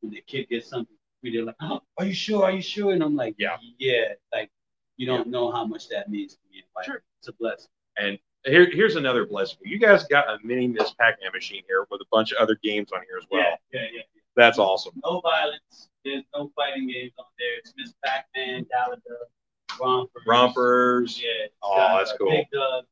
when 0.00 0.12
the 0.12 0.22
kid 0.26 0.48
gets 0.48 0.68
something 0.68 0.96
free, 1.20 1.32
they're 1.34 1.44
like, 1.44 1.56
"Oh, 1.60 1.80
are 1.98 2.04
you 2.06 2.14
sure? 2.14 2.44
Are 2.44 2.50
you 2.52 2.62
sure?" 2.62 2.92
And 2.92 3.02
I'm 3.02 3.14
like, 3.16 3.34
Yeah. 3.38 3.56
yeah." 3.78 4.14
Like, 4.32 4.50
you 4.96 5.06
don't 5.06 5.28
know 5.28 5.50
how 5.50 5.64
much 5.64 5.88
that 5.88 6.10
means 6.10 6.34
to 6.34 6.40
me. 6.50 6.62
Like, 6.76 6.86
Sure. 6.86 7.02
It's 7.18 7.28
a 7.28 7.32
blessing. 7.34 7.70
And 7.96 8.18
here, 8.44 8.68
here's 8.70 8.96
another 8.96 9.26
blessing. 9.26 9.58
You 9.64 9.78
guys 9.78 10.04
got 10.04 10.28
a 10.28 10.38
mini 10.44 10.66
Miss 10.68 10.92
Pac-Man 10.94 11.30
machine 11.32 11.62
here 11.68 11.86
with 11.90 12.00
a 12.00 12.06
bunch 12.10 12.32
of 12.32 12.38
other 12.38 12.56
games 12.62 12.90
on 12.92 13.00
here 13.08 13.18
as 13.18 13.26
well. 13.30 13.42
yeah, 13.72 13.80
yeah, 13.82 13.88
yeah. 13.94 14.02
That's 14.36 14.58
awesome. 14.58 14.92
No 15.04 15.20
violence. 15.20 15.88
There's 16.04 16.24
no 16.34 16.50
fighting 16.56 16.86
games 16.88 17.12
on 17.18 17.26
there. 17.38 17.58
It's 17.58 17.74
Miss 17.76 17.92
Pac-Man, 18.04 18.64
Galaga, 18.74 19.16
Rompers. 19.80 20.22
Rompers. 20.26 21.22
Yeah. 21.22 21.46
Oh, 21.62 21.96
that's 21.98 22.12
cool. 22.18 22.30
Dig 22.30 22.46
Dug, 22.52 22.84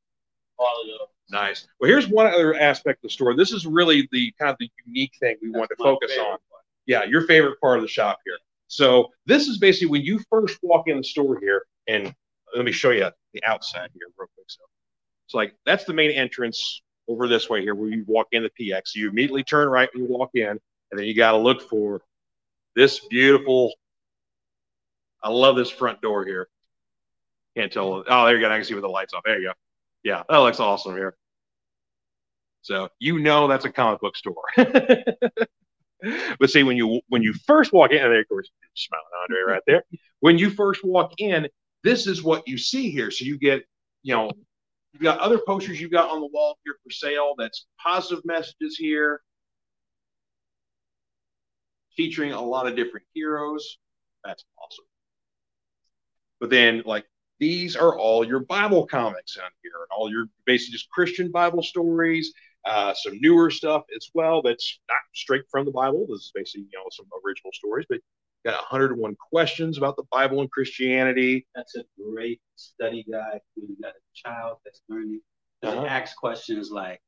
all 0.58 0.80
of 0.82 0.86
those. 0.86 1.08
Nice. 1.30 1.66
Well, 1.78 1.88
here's 1.90 2.08
one 2.08 2.26
other 2.26 2.54
aspect 2.54 2.98
of 2.98 3.08
the 3.08 3.12
store. 3.12 3.34
This 3.36 3.52
is 3.52 3.66
really 3.66 4.08
the 4.12 4.32
kind 4.38 4.50
of 4.50 4.56
the 4.58 4.70
unique 4.86 5.12
thing 5.20 5.36
we 5.42 5.50
want 5.50 5.68
to 5.70 5.76
focus 5.76 6.12
on. 6.18 6.24
part. 6.26 6.40
Yeah, 6.86 7.04
your 7.04 7.22
favorite 7.22 7.60
part 7.60 7.76
of 7.76 7.82
the 7.82 7.88
shop 7.88 8.18
here. 8.24 8.38
So 8.68 9.10
this 9.26 9.46
is 9.46 9.58
basically 9.58 9.88
when 9.88 10.02
you 10.02 10.20
first 10.30 10.58
walk 10.62 10.88
in 10.88 10.96
the 10.96 11.04
store 11.04 11.38
here, 11.40 11.66
and 11.86 12.14
let 12.54 12.64
me 12.64 12.72
show 12.72 12.90
you 12.90 13.10
the 13.34 13.44
outside 13.44 13.90
here 13.92 14.08
real 14.18 14.28
quick. 14.34 14.46
So 14.48 14.62
it's 15.26 15.34
like 15.34 15.54
that's 15.66 15.84
the 15.84 15.92
main 15.92 16.10
entrance 16.10 16.82
over 17.08 17.28
this 17.28 17.48
way 17.50 17.62
here, 17.62 17.74
where 17.74 17.90
you 17.90 18.04
walk 18.06 18.28
in 18.32 18.42
the 18.42 18.50
PX. 18.50 18.94
You 18.94 19.08
immediately 19.08 19.42
turn 19.42 19.68
right 19.68 19.88
when 19.92 20.04
you 20.04 20.10
walk 20.10 20.30
in, 20.34 20.48
and 20.48 20.98
then 20.98 21.04
you 21.04 21.14
got 21.14 21.32
to 21.32 21.38
look 21.38 21.68
for 21.68 22.02
this 22.74 23.00
beautiful. 23.00 23.72
I 25.22 25.30
love 25.30 25.56
this 25.56 25.70
front 25.70 26.00
door 26.00 26.24
here. 26.24 26.48
Can't 27.58 27.72
tell. 27.72 28.04
Oh, 28.08 28.24
there 28.24 28.36
you 28.36 28.40
go. 28.40 28.52
I 28.52 28.56
can 28.56 28.64
see 28.64 28.74
with 28.74 28.84
the 28.84 28.88
lights 28.88 29.12
off. 29.14 29.22
There 29.24 29.40
you 29.40 29.48
go. 29.48 29.52
Yeah, 30.04 30.22
that 30.28 30.36
looks 30.36 30.60
awesome 30.60 30.94
here. 30.94 31.16
So 32.62 32.88
you 33.00 33.18
know 33.18 33.48
that's 33.48 33.64
a 33.64 33.72
comic 33.72 34.00
book 34.00 34.16
store. 34.16 34.44
but 34.56 36.50
see, 36.50 36.62
when 36.62 36.76
you 36.76 37.00
when 37.08 37.24
you 37.24 37.32
first 37.32 37.72
walk 37.72 37.90
in, 37.90 37.96
and 37.96 38.12
there, 38.12 38.20
of 38.20 38.28
course, 38.28 38.48
smiling 38.76 39.04
Andre 39.22 39.54
right 39.54 39.62
there. 39.66 39.82
When 40.20 40.38
you 40.38 40.50
first 40.50 40.84
walk 40.84 41.14
in, 41.18 41.48
this 41.82 42.06
is 42.06 42.22
what 42.22 42.46
you 42.46 42.58
see 42.58 42.92
here. 42.92 43.10
So 43.10 43.24
you 43.24 43.36
get, 43.36 43.64
you 44.04 44.14
know, 44.14 44.30
you've 44.92 45.02
got 45.02 45.18
other 45.18 45.40
posters 45.44 45.80
you've 45.80 45.90
got 45.90 46.10
on 46.10 46.20
the 46.20 46.28
wall 46.32 46.58
here 46.64 46.76
for 46.84 46.92
sale. 46.92 47.34
That's 47.36 47.66
positive 47.82 48.24
messages 48.24 48.76
here, 48.76 49.20
featuring 51.96 52.30
a 52.30 52.40
lot 52.40 52.68
of 52.68 52.76
different 52.76 53.06
heroes. 53.14 53.78
That's 54.24 54.44
awesome. 54.62 54.84
But 56.38 56.50
then, 56.50 56.84
like, 56.86 57.04
these 57.38 57.76
are 57.76 57.96
all 57.98 58.24
your 58.26 58.40
Bible 58.40 58.86
comics 58.86 59.36
on 59.36 59.50
here, 59.62 59.72
and 59.76 59.86
all 59.96 60.10
your 60.10 60.26
basically 60.44 60.72
just 60.72 60.90
Christian 60.90 61.30
Bible 61.30 61.62
stories, 61.62 62.32
uh, 62.64 62.92
some 62.94 63.20
newer 63.20 63.50
stuff 63.50 63.84
as 63.96 64.10
well 64.14 64.42
that's 64.42 64.80
not 64.88 64.98
straight 65.14 65.44
from 65.50 65.64
the 65.64 65.70
Bible. 65.72 66.06
This 66.08 66.20
is 66.22 66.32
basically, 66.34 66.66
you 66.72 66.78
know, 66.78 66.84
some 66.90 67.06
original 67.24 67.52
stories, 67.52 67.86
but 67.88 68.00
got 68.44 68.54
101 68.70 69.16
questions 69.30 69.78
about 69.78 69.96
the 69.96 70.04
Bible 70.10 70.40
and 70.40 70.50
Christianity. 70.50 71.46
That's 71.54 71.76
a 71.76 71.84
great 72.00 72.40
study 72.56 73.04
guide 73.10 73.40
when 73.54 73.68
you 73.68 73.76
got 73.82 73.92
a 73.92 74.02
child 74.14 74.58
that's 74.64 74.82
learning. 74.88 75.20
They 75.62 75.68
Uh-huh. 75.68 75.86
ask 75.86 76.16
questions 76.16 76.70
like, 76.70 77.00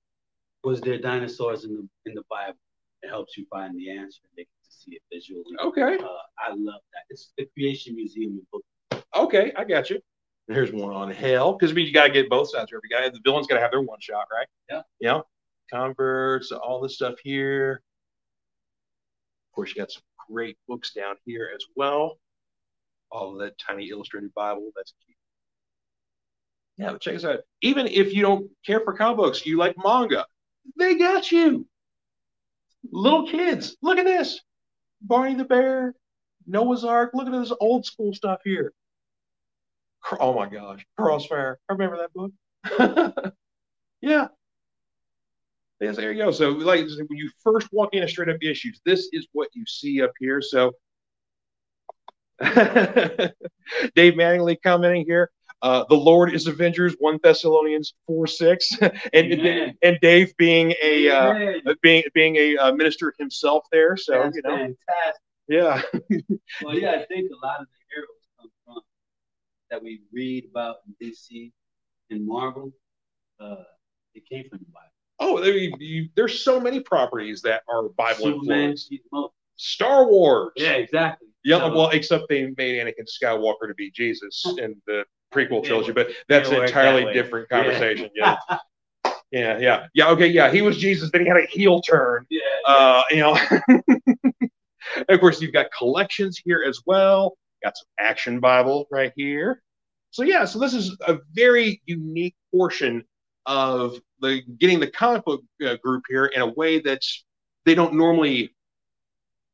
"Was 0.64 0.80
there 0.80 0.98
dinosaurs 0.98 1.64
in 1.64 1.74
the 1.74 1.88
in 2.06 2.14
the 2.14 2.24
Bible?" 2.28 2.58
It 3.02 3.08
helps 3.08 3.36
you 3.36 3.46
find 3.46 3.74
the 3.78 3.90
answer. 3.90 4.20
They 4.36 4.42
get 4.42 4.64
to 4.64 4.72
see 4.72 4.92
it 4.96 5.02
visually. 5.10 5.56
Okay, 5.58 5.98
Uh, 5.98 6.18
I 6.38 6.50
love 6.52 6.82
that. 6.92 7.04
It's 7.08 7.32
the 7.38 7.46
Creation 7.46 7.94
Museum 7.96 8.32
in 8.38 8.46
book. 8.52 8.64
okay, 9.14 9.52
I 9.56 9.64
got 9.64 9.88
you. 9.90 10.00
And 10.50 10.56
here's 10.56 10.72
one 10.72 10.92
on 10.92 11.12
hell 11.12 11.52
because 11.52 11.70
I 11.70 11.74
mean, 11.74 11.86
you 11.86 11.92
got 11.92 12.08
to 12.08 12.12
get 12.12 12.28
both 12.28 12.50
sides. 12.50 12.72
Every 12.74 12.88
guy, 12.90 13.08
the 13.08 13.20
villain's 13.22 13.46
got 13.46 13.54
to 13.54 13.60
have 13.60 13.70
their 13.70 13.82
one 13.82 14.00
shot, 14.00 14.26
right? 14.32 14.48
Yeah. 14.68 14.82
Yeah. 14.98 15.20
Converts, 15.72 16.50
all 16.50 16.80
this 16.80 16.96
stuff 16.96 17.14
here. 17.22 17.82
Of 19.48 19.54
course, 19.54 19.70
you 19.70 19.76
got 19.76 19.92
some 19.92 20.02
great 20.28 20.58
books 20.66 20.92
down 20.92 21.14
here 21.24 21.52
as 21.54 21.64
well. 21.76 22.18
All 23.12 23.34
of 23.34 23.38
that 23.38 23.60
tiny 23.60 23.90
illustrated 23.90 24.34
Bible. 24.34 24.72
That's 24.74 24.92
cute. 25.06 25.16
Yeah, 26.78 26.90
but 26.90 27.00
check 27.00 27.14
this 27.14 27.24
out. 27.24 27.42
Even 27.62 27.86
if 27.86 28.12
you 28.12 28.22
don't 28.22 28.50
care 28.66 28.80
for 28.80 28.92
comic 28.94 29.18
books, 29.18 29.46
you 29.46 29.56
like 29.56 29.76
manga, 29.84 30.26
they 30.76 30.96
got 30.96 31.30
you. 31.30 31.64
Little 32.90 33.28
kids, 33.28 33.76
look 33.82 33.98
at 33.98 34.04
this. 34.04 34.40
Barney 35.00 35.36
the 35.36 35.44
Bear, 35.44 35.94
Noah's 36.48 36.82
Ark. 36.82 37.12
Look 37.14 37.28
at 37.28 37.32
this 37.32 37.52
old 37.60 37.86
school 37.86 38.12
stuff 38.12 38.40
here. 38.44 38.72
Oh 40.18 40.34
my 40.34 40.48
gosh, 40.48 40.84
Crossfire. 40.98 41.58
I 41.68 41.72
remember 41.72 41.98
that 41.98 42.12
book. 42.12 43.34
yeah. 44.00 44.28
Yes, 45.80 45.96
there 45.96 46.12
you 46.12 46.22
go. 46.22 46.30
So, 46.30 46.50
like, 46.50 46.80
when 46.80 47.18
you 47.18 47.30
first 47.42 47.68
walk 47.72 47.94
in 47.94 48.02
a 48.02 48.08
straight 48.08 48.28
up 48.28 48.36
issues, 48.42 48.80
this 48.84 49.08
is 49.12 49.26
what 49.32 49.48
you 49.54 49.64
see 49.66 50.02
up 50.02 50.12
here. 50.20 50.42
So, 50.42 50.72
Dave 52.40 54.14
Mattingly 54.14 54.56
commenting 54.62 55.06
here. 55.06 55.30
Uh, 55.62 55.84
the 55.88 55.94
Lord 55.94 56.34
is 56.34 56.46
Avengers, 56.46 56.96
1 56.98 57.20
Thessalonians 57.22 57.94
4 58.06 58.26
6. 58.26 58.72
and, 58.80 58.92
Amen. 59.14 59.74
and 59.82 59.98
Dave 60.00 60.34
being 60.36 60.74
a 60.82 61.08
uh, 61.08 61.72
being 61.82 62.02
being 62.14 62.36
a 62.36 62.56
uh, 62.56 62.72
minister 62.72 63.14
himself 63.18 63.64
there. 63.72 63.96
So, 63.96 64.22
that's 64.22 64.36
you 64.36 64.42
know, 64.42 64.56
fantastic. 64.56 65.22
yeah. 65.48 65.82
Well, 66.62 66.78
yeah, 66.78 66.92
I 66.92 67.04
think 67.06 67.30
a 67.30 67.46
lot 67.46 67.60
of 67.60 67.66
the 67.66 67.78
heroes 67.90 68.08
come 68.38 68.50
from 68.64 68.82
that 69.70 69.82
we 69.82 70.00
read 70.12 70.44
about 70.50 70.76
in 70.86 71.08
DC 71.08 71.52
and 72.10 72.26
Marvel. 72.26 72.72
Uh, 73.38 73.56
it 74.14 74.28
came 74.28 74.44
from 74.48 74.58
the 74.58 74.66
Bible. 74.66 74.86
Oh, 75.20 75.40
there 75.40 75.56
you, 75.56 75.72
you, 75.78 76.08
there's 76.16 76.42
so 76.42 76.58
many 76.60 76.80
properties 76.80 77.42
that 77.42 77.62
are 77.72 77.88
Bible 77.90 78.16
Superman, 78.24 78.40
influenced. 78.60 78.88
he's 78.90 79.00
the 79.02 79.08
most- 79.18 79.32
Star 79.56 80.08
Wars. 80.08 80.52
Yeah, 80.56 80.72
exactly. 80.72 81.28
Yeah, 81.44 81.58
So- 81.58 81.74
well, 81.74 81.90
except 81.90 82.24
they 82.28 82.46
made 82.56 82.80
Anakin 82.84 83.06
Skywalker 83.06 83.68
to 83.68 83.74
be 83.74 83.90
Jesus 83.90 84.44
in 84.58 84.80
the 84.86 85.04
prequel 85.32 85.62
Yeah, 85.62 85.68
trilogy, 85.68 85.92
but 85.92 86.08
that's 86.28 86.48
an 86.50 86.62
entirely 86.62 87.04
that 87.04 87.12
different 87.12 87.46
Yeah. 87.50 87.56
conversation. 87.62 88.10
Yeah. 88.14 88.36
yeah, 89.30 89.58
yeah, 89.58 89.86
yeah. 89.94 90.08
Okay, 90.10 90.26
yeah. 90.28 90.50
He 90.50 90.62
was 90.62 90.76
Jesus, 90.78 91.10
then 91.10 91.20
he 91.22 91.28
had 91.28 91.36
a 91.36 91.46
heel 91.46 91.80
turn. 91.82 92.26
yeah, 92.30 92.40
Uh, 92.66 93.02
you 93.10 93.18
know. 93.18 93.38
of 95.08 95.20
course, 95.20 95.40
you've 95.40 95.52
got 95.52 95.66
collections 95.76 96.40
here 96.42 96.64
as 96.66 96.80
well. 96.86 97.36
Got 97.62 97.76
some 97.76 97.86
action 97.98 98.40
Bible 98.40 98.86
right 98.90 99.12
here. 99.16 99.62
So 100.10 100.22
yeah, 100.22 100.44
so 100.44 100.58
this 100.58 100.74
is 100.74 100.96
a 101.06 101.18
very 101.32 101.80
unique 101.86 102.34
portion 102.52 103.04
of 103.46 103.96
the 104.20 104.42
getting 104.58 104.80
the 104.80 104.90
comic 104.90 105.24
book 105.24 105.42
uh, 105.64 105.76
group 105.82 106.04
here 106.08 106.26
in 106.26 106.40
a 106.40 106.46
way 106.46 106.80
that's 106.80 107.24
they 107.64 107.74
don't 107.74 107.94
normally, 107.94 108.54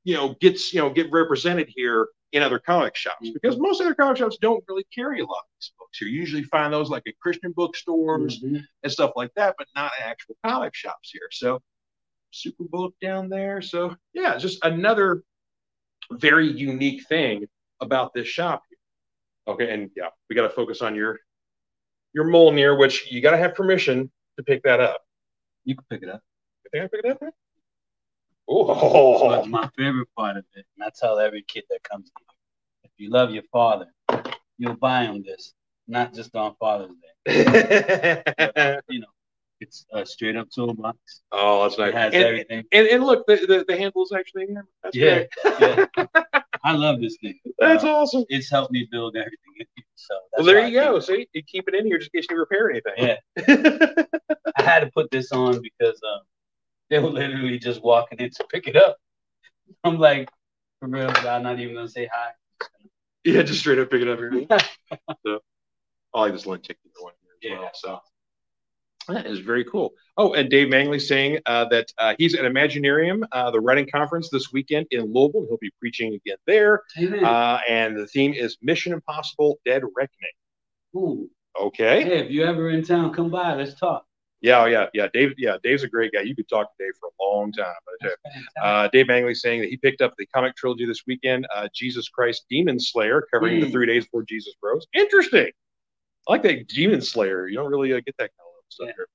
you 0.04 0.14
know, 0.14 0.34
gets 0.40 0.72
you 0.72 0.80
know 0.80 0.90
get 0.90 1.10
represented 1.12 1.68
here 1.74 2.08
in 2.32 2.42
other 2.42 2.58
comic 2.58 2.96
shops 2.96 3.30
because 3.30 3.56
most 3.58 3.80
other 3.80 3.94
comic 3.94 4.16
shops 4.16 4.36
don't 4.40 4.62
really 4.68 4.86
carry 4.94 5.20
a 5.20 5.24
lot 5.24 5.38
of 5.38 5.44
these 5.60 5.72
books. 5.78 6.00
You 6.00 6.08
usually 6.08 6.42
find 6.44 6.72
those 6.72 6.90
like 6.90 7.04
at 7.06 7.18
Christian 7.20 7.52
bookstores 7.52 8.42
Mhm. 8.42 8.62
and 8.82 8.92
stuff 8.92 9.12
like 9.16 9.32
that, 9.36 9.54
but 9.58 9.68
not 9.74 9.92
actual 10.00 10.36
comic 10.44 10.74
shops 10.74 11.10
here. 11.12 11.28
So 11.30 11.62
super 12.30 12.64
Superbook 12.64 12.92
down 13.00 13.28
there. 13.28 13.62
So 13.62 13.96
yeah, 14.12 14.36
just 14.36 14.64
another 14.64 15.22
very 16.10 16.48
unique 16.50 17.06
thing 17.08 17.46
about 17.80 18.14
this 18.14 18.26
shop. 18.28 18.62
Okay, 19.48 19.72
and 19.72 19.90
yeah, 19.96 20.08
we 20.28 20.36
got 20.36 20.42
to 20.42 20.50
focus 20.50 20.82
on 20.82 20.94
your 20.94 21.20
your 22.12 22.24
Mjolnir, 22.24 22.78
which 22.78 23.10
you 23.10 23.20
got 23.20 23.32
to 23.32 23.36
have 23.38 23.54
permission 23.54 24.10
to 24.36 24.42
pick 24.42 24.62
that 24.64 24.80
up. 24.80 25.00
You 25.64 25.74
can 25.76 25.84
pick 25.90 26.02
it 26.02 26.08
up. 26.08 26.22
You 26.64 26.70
think 26.72 26.84
I 26.84 26.88
pick 26.96 27.04
it 27.04 27.22
up? 27.22 27.34
Oh, 28.48 29.30
That's 29.30 29.48
my 29.48 29.68
favorite 29.76 30.08
part 30.16 30.36
of 30.36 30.44
it. 30.54 30.64
And 30.76 30.84
I 30.84 30.90
tell 30.98 31.18
every 31.18 31.42
kid 31.42 31.64
that 31.70 31.82
comes 31.82 32.10
here, 32.16 32.26
if 32.84 32.90
you 32.96 33.10
love 33.10 33.30
your 33.32 33.42
father, 33.52 33.88
you'll 34.56 34.76
buy 34.76 35.02
him 35.04 35.22
this, 35.24 35.52
not 35.88 36.14
just 36.14 36.34
on 36.36 36.54
Father's 36.60 36.90
Day. 37.26 38.22
But, 38.38 38.84
you 38.88 39.00
know, 39.00 39.06
it's 39.60 39.84
a 39.92 40.06
straight 40.06 40.36
up 40.36 40.48
toolbox. 40.50 41.22
oh, 41.32 41.64
that's 41.64 41.78
nice. 41.78 41.88
It 41.88 41.94
has 41.94 42.14
And, 42.14 42.24
everything. 42.24 42.64
and, 42.72 42.86
and 42.86 43.04
look, 43.04 43.26
the, 43.26 43.36
the, 43.36 43.64
the 43.66 43.76
handle's 43.76 44.12
actually 44.12 44.44
in 44.44 44.48
here. 44.50 44.66
That's 44.82 44.96
Yeah, 44.96 45.24
yeah. 45.96 46.40
I 46.66 46.72
love 46.72 47.00
this 47.00 47.16
thing. 47.22 47.38
That's 47.60 47.84
Uh, 47.84 47.94
awesome. 47.94 48.24
It's 48.28 48.50
helped 48.50 48.72
me 48.72 48.88
build 48.90 49.14
everything. 49.16 49.38
in 49.60 49.66
here, 49.76 49.84
So 49.94 50.16
Well, 50.36 50.44
there 50.44 50.66
you 50.66 50.72
go. 50.80 50.98
See, 50.98 51.28
you 51.32 51.42
keep 51.44 51.68
it 51.68 51.76
in 51.76 51.86
here 51.86 51.98
just 51.98 52.10
in 52.12 52.20
case 52.20 52.26
you 52.28 52.36
repair 52.36 52.68
anything. 52.70 52.92
Yeah. 52.98 53.16
I 54.56 54.62
had 54.62 54.80
to 54.80 54.90
put 54.92 55.08
this 55.12 55.30
on 55.30 55.62
because 55.62 56.00
um, 56.02 56.20
they 56.90 56.98
were 56.98 57.10
literally 57.10 57.60
just 57.60 57.84
walking 57.84 58.18
in 58.18 58.30
to 58.30 58.44
pick 58.50 58.66
it 58.66 58.74
up. 58.74 58.96
I'm 59.84 59.98
like, 60.00 60.28
for 60.80 60.88
real, 60.88 61.08
I'm 61.08 61.44
not 61.44 61.60
even 61.60 61.76
gonna 61.76 61.88
say 61.88 62.10
hi. 62.12 62.30
Yeah, 63.22 63.42
just 63.42 63.60
straight 63.60 63.78
up 63.78 63.88
pick 63.90 64.02
it 64.02 64.08
up 64.08 64.18
here. 64.18 64.32
so, 65.26 65.38
I 66.14 66.20
like 66.20 66.32
this 66.32 66.46
lenticular 66.46 66.92
one 66.98 67.12
here 67.40 67.52
as 67.54 67.58
Yeah. 67.58 67.60
well. 67.60 67.70
So, 67.74 68.00
That 69.08 69.26
is 69.26 69.38
very 69.38 69.64
cool. 69.64 69.92
Oh, 70.16 70.32
and 70.34 70.50
Dave 70.50 70.68
Mattingly 70.68 71.00
saying 71.00 71.40
uh, 71.46 71.66
that 71.66 71.92
uh, 71.98 72.14
he's 72.18 72.34
at 72.34 72.44
Imaginarium, 72.44 73.22
uh, 73.32 73.50
the 73.50 73.60
writing 73.60 73.88
conference 73.92 74.30
this 74.30 74.52
weekend 74.52 74.86
in 74.90 75.12
Louisville. 75.12 75.46
He'll 75.48 75.58
be 75.58 75.70
preaching 75.78 76.14
again 76.14 76.36
there. 76.46 76.82
Uh, 77.24 77.58
and 77.68 77.96
the 77.96 78.06
theme 78.06 78.32
is 78.32 78.56
Mission 78.62 78.92
Impossible 78.92 79.58
Dead 79.64 79.82
Reckoning. 79.96 80.30
Ooh. 80.96 81.30
Okay. 81.60 82.02
Hey, 82.02 82.18
if 82.18 82.30
you're 82.30 82.46
ever 82.48 82.70
in 82.70 82.82
town, 82.82 83.12
come 83.12 83.30
by. 83.30 83.54
Let's 83.54 83.74
talk. 83.78 84.04
Yeah, 84.42 84.66
yeah, 84.66 84.86
yeah. 84.92 85.08
Dave, 85.12 85.32
yeah, 85.38 85.56
Dave's 85.62 85.82
a 85.82 85.88
great 85.88 86.12
guy. 86.12 86.20
You 86.20 86.36
could 86.36 86.48
talk 86.48 86.66
to 86.76 86.84
Dave 86.84 86.92
for 87.00 87.08
a 87.08 87.24
long 87.24 87.52
time. 87.52 87.74
You. 88.02 88.10
Uh, 88.62 88.88
Dave 88.92 89.06
Mattingly 89.06 89.34
saying 89.34 89.62
that 89.62 89.70
he 89.70 89.76
picked 89.78 90.02
up 90.02 90.12
the 90.18 90.26
comic 90.26 90.54
trilogy 90.56 90.84
this 90.84 91.02
weekend, 91.06 91.46
uh, 91.54 91.68
Jesus 91.74 92.08
Christ 92.08 92.44
Demon 92.50 92.78
Slayer, 92.78 93.26
covering 93.32 93.60
the 93.60 93.66
Mm. 93.66 93.72
three 93.72 93.86
days 93.86 94.04
before 94.04 94.24
Jesus 94.24 94.54
rose. 94.62 94.86
Interesting. 94.92 95.50
I 96.28 96.32
like 96.32 96.42
that 96.42 96.68
Demon 96.68 97.00
Slayer. 97.00 97.48
You 97.48 97.56
don't 97.56 97.70
really 97.70 97.92
uh, 97.92 98.00
get 98.04 98.14
that 98.18 98.30
kind 98.30 98.45
of 98.80 98.86
Yeah. 98.88 98.92
here. 98.96 99.08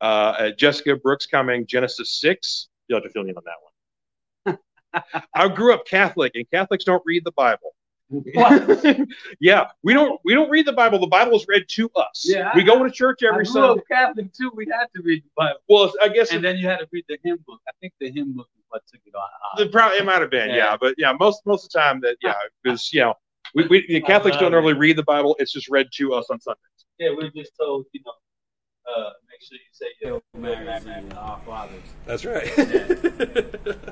Uh, 0.00 0.04
uh, 0.04 0.50
Jessica 0.52 0.96
Brooks 0.96 1.26
coming 1.26 1.66
Genesis 1.66 2.20
6. 2.20 2.68
You'll 2.88 2.98
have 2.98 3.04
to 3.04 3.10
fill 3.10 3.24
me 3.24 3.30
in 3.30 3.36
on 3.36 3.42
that 3.44 4.56
one. 4.94 5.24
I 5.34 5.48
grew 5.48 5.74
up 5.74 5.86
Catholic, 5.86 6.32
and 6.34 6.48
Catholics 6.50 6.84
don't 6.84 7.02
read 7.04 7.24
the 7.24 7.32
Bible. 7.32 7.74
What? 8.10 8.86
yeah, 9.40 9.66
we 9.82 9.92
don't 9.92 10.18
we 10.24 10.32
don't 10.32 10.48
read 10.48 10.64
the 10.66 10.72
Bible. 10.72 10.98
The 10.98 11.06
Bible 11.08 11.36
is 11.36 11.44
read 11.46 11.64
to 11.68 11.90
us. 11.94 12.24
Yeah, 12.24 12.50
we 12.54 12.62
I- 12.62 12.64
go 12.64 12.82
to 12.82 12.90
church 12.90 13.18
I 13.22 13.26
every 13.28 13.44
grew 13.44 13.52
Sunday. 13.52 13.80
up 13.80 13.86
Catholic 13.90 14.32
too. 14.32 14.50
We 14.54 14.64
had 14.66 14.86
to 14.96 15.02
read 15.02 15.22
the 15.24 15.28
Bible, 15.36 15.58
Well, 15.68 15.92
I 16.02 16.08
guess 16.08 16.30
and 16.32 16.42
then 16.42 16.56
you 16.56 16.66
had 16.66 16.78
to 16.78 16.88
read 16.90 17.04
the 17.06 17.18
hymn 17.22 17.36
book. 17.46 17.60
I 17.68 17.72
think 17.82 17.92
the 18.00 18.10
hymn 18.10 18.32
book 18.32 18.48
is 18.56 18.64
what 18.70 18.80
took 18.90 19.02
it 19.04 19.14
on. 19.14 19.28
The 19.62 19.70
pro- 19.70 19.90
it 19.92 20.06
might 20.06 20.22
have 20.22 20.30
been, 20.30 20.48
yeah. 20.48 20.56
Yeah. 20.56 20.76
but 20.80 20.94
yeah, 20.96 21.12
most 21.20 21.42
most 21.44 21.64
of 21.66 21.70
the 21.72 21.78
time 21.78 22.00
that 22.00 22.16
yeah, 22.22 22.32
because 22.62 22.90
you 22.94 23.00
know, 23.00 23.14
we, 23.54 23.66
we 23.66 23.86
the 23.88 24.00
Catholics 24.00 24.38
don't 24.38 24.52
normally 24.52 24.72
read 24.72 24.96
the 24.96 25.02
Bible; 25.02 25.36
it's 25.38 25.52
just 25.52 25.68
read 25.68 25.88
to 25.96 26.14
us 26.14 26.30
on 26.30 26.40
Sundays. 26.40 26.62
Yeah, 26.98 27.10
we're 27.14 27.28
just 27.30 27.52
told, 27.60 27.84
you 27.92 28.00
know, 28.06 28.12
uh, 28.96 29.10
make 29.28 29.40
sure 29.42 29.56
you 29.58 29.72
say 29.72 29.86
your 30.00 30.22
Marys 30.34 30.84
and 30.86 31.12
our 31.14 31.40
fathers. 31.46 31.82
That's 32.06 32.24
right. 32.24 32.48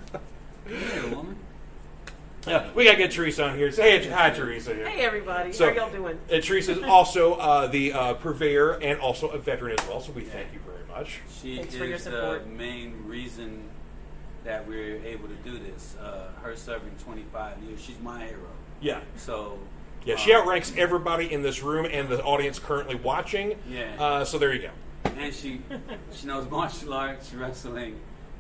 Yeah, 0.68 2.62
yeah, 2.64 2.70
we 2.74 2.84
gotta 2.84 2.96
get 2.98 3.10
Teresa 3.12 3.44
on 3.48 3.56
here. 3.56 3.70
Say 3.72 3.98
hey, 4.00 4.08
hi, 4.10 4.30
Teresa. 4.30 4.74
Hey 4.74 5.04
everybody, 5.04 5.52
So- 5.52 5.68
how 5.68 5.74
y'all 5.74 5.90
doing? 5.90 6.18
And 6.30 6.42
Teresa 6.42 6.72
is 6.72 6.82
also 6.82 7.34
uh, 7.34 7.66
the 7.68 7.92
uh, 7.92 8.14
purveyor 8.14 8.72
and 8.82 8.98
also 9.00 9.28
a 9.28 9.38
veteran 9.38 9.76
as 9.78 9.86
well. 9.88 10.00
So 10.00 10.12
we 10.12 10.22
thank 10.22 10.52
you 10.52 10.60
very 10.60 10.86
much. 10.88 11.20
She 11.40 11.56
Thanks 11.56 11.74
is 11.74 12.04
the 12.04 12.42
main 12.56 13.04
reason 13.06 13.68
that 14.44 14.66
we're 14.66 14.96
able 15.04 15.28
to 15.28 15.34
do 15.44 15.58
this. 15.58 15.96
Uh, 16.00 16.30
her 16.42 16.54
serving 16.56 16.94
25 17.04 17.62
years, 17.64 17.80
she's 17.80 17.98
my 18.00 18.24
hero. 18.24 18.40
Yeah, 18.80 19.00
So 19.16 19.58
yeah. 20.04 20.16
She 20.16 20.32
uh, 20.32 20.40
outranks 20.40 20.72
everybody 20.76 21.32
in 21.32 21.42
this 21.42 21.62
room 21.62 21.86
and 21.90 22.08
the 22.08 22.22
audience 22.22 22.58
currently 22.60 22.94
watching. 22.94 23.56
Yeah. 23.68 23.94
Uh, 23.98 24.24
so 24.24 24.38
there 24.38 24.52
you 24.52 24.62
go. 24.62 24.70
And 25.16 25.34
she 25.34 25.60
she 26.12 26.26
knows 26.26 26.48
martial 26.50 26.92
arts, 26.94 27.32
wrestling, 27.34 27.98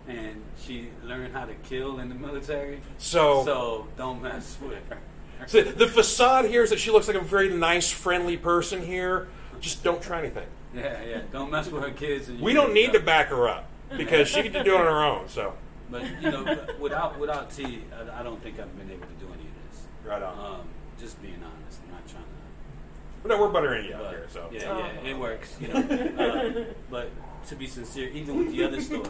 and 0.08 0.42
she 0.58 0.88
learned 1.04 1.34
how 1.34 1.44
to 1.44 1.54
kill 1.54 1.98
in 1.98 2.08
the 2.08 2.14
military. 2.14 2.80
So, 2.98 3.44
So 3.44 3.88
don't 3.96 4.22
mess 4.22 4.56
with 4.60 4.88
her. 4.88 4.98
so 5.46 5.62
the 5.62 5.86
facade 5.86 6.46
here 6.46 6.62
is 6.62 6.70
that 6.70 6.78
she 6.78 6.90
looks 6.90 7.06
like 7.08 7.16
a 7.16 7.20
very 7.20 7.50
nice, 7.54 7.90
friendly 7.90 8.36
person 8.36 8.82
here. 8.84 9.28
Just 9.60 9.82
don't 9.82 10.02
try 10.02 10.18
anything. 10.20 10.46
Yeah, 10.74 11.02
yeah. 11.02 11.20
Don't 11.32 11.50
mess 11.50 11.70
with 11.70 11.82
her 11.82 11.90
kids. 11.90 12.28
And 12.28 12.40
We 12.40 12.52
don't 12.52 12.74
need 12.74 12.92
to 12.92 13.00
back 13.00 13.28
her 13.28 13.48
up 13.48 13.66
because 13.96 14.28
she 14.28 14.42
can 14.42 14.64
do 14.64 14.74
it 14.74 14.80
on 14.80 14.86
her 14.86 15.04
own. 15.04 15.28
So 15.28 15.54
But 15.90 16.02
you 16.20 16.30
know, 16.30 16.66
without 16.78 17.18
without 17.18 17.50
T, 17.50 17.82
I, 17.94 18.20
I 18.20 18.22
don't 18.22 18.42
think 18.42 18.58
I've 18.60 18.76
been 18.78 18.90
able 18.90 19.06
to 19.06 19.14
do 19.14 19.26
any 19.26 19.44
of 19.48 19.70
this. 19.70 19.82
right 20.04 20.22
on. 20.22 20.38
Um, 20.38 20.60
just 21.00 21.20
being 21.22 21.34
honest, 21.34 21.44
I'm 21.44 21.44
not 21.44 21.46
trying 21.46 21.55
to. 23.28 23.34
no, 23.36 23.40
we're 23.40 23.48
buttering 23.48 23.86
you 23.86 23.94
out 23.94 24.02
But, 24.02 24.10
here. 24.10 24.26
So 24.30 24.48
yeah, 24.52 24.78
yeah, 25.04 25.10
it 25.10 25.18
works. 25.18 25.56
You 25.60 25.68
know, 25.68 25.80
uh, 26.18 26.64
but 26.90 27.10
to 27.48 27.56
be 27.56 27.66
sincere, 27.66 28.08
even 28.10 28.38
with 28.38 28.50
the 28.52 28.64
other 28.64 28.80
store, 28.80 29.04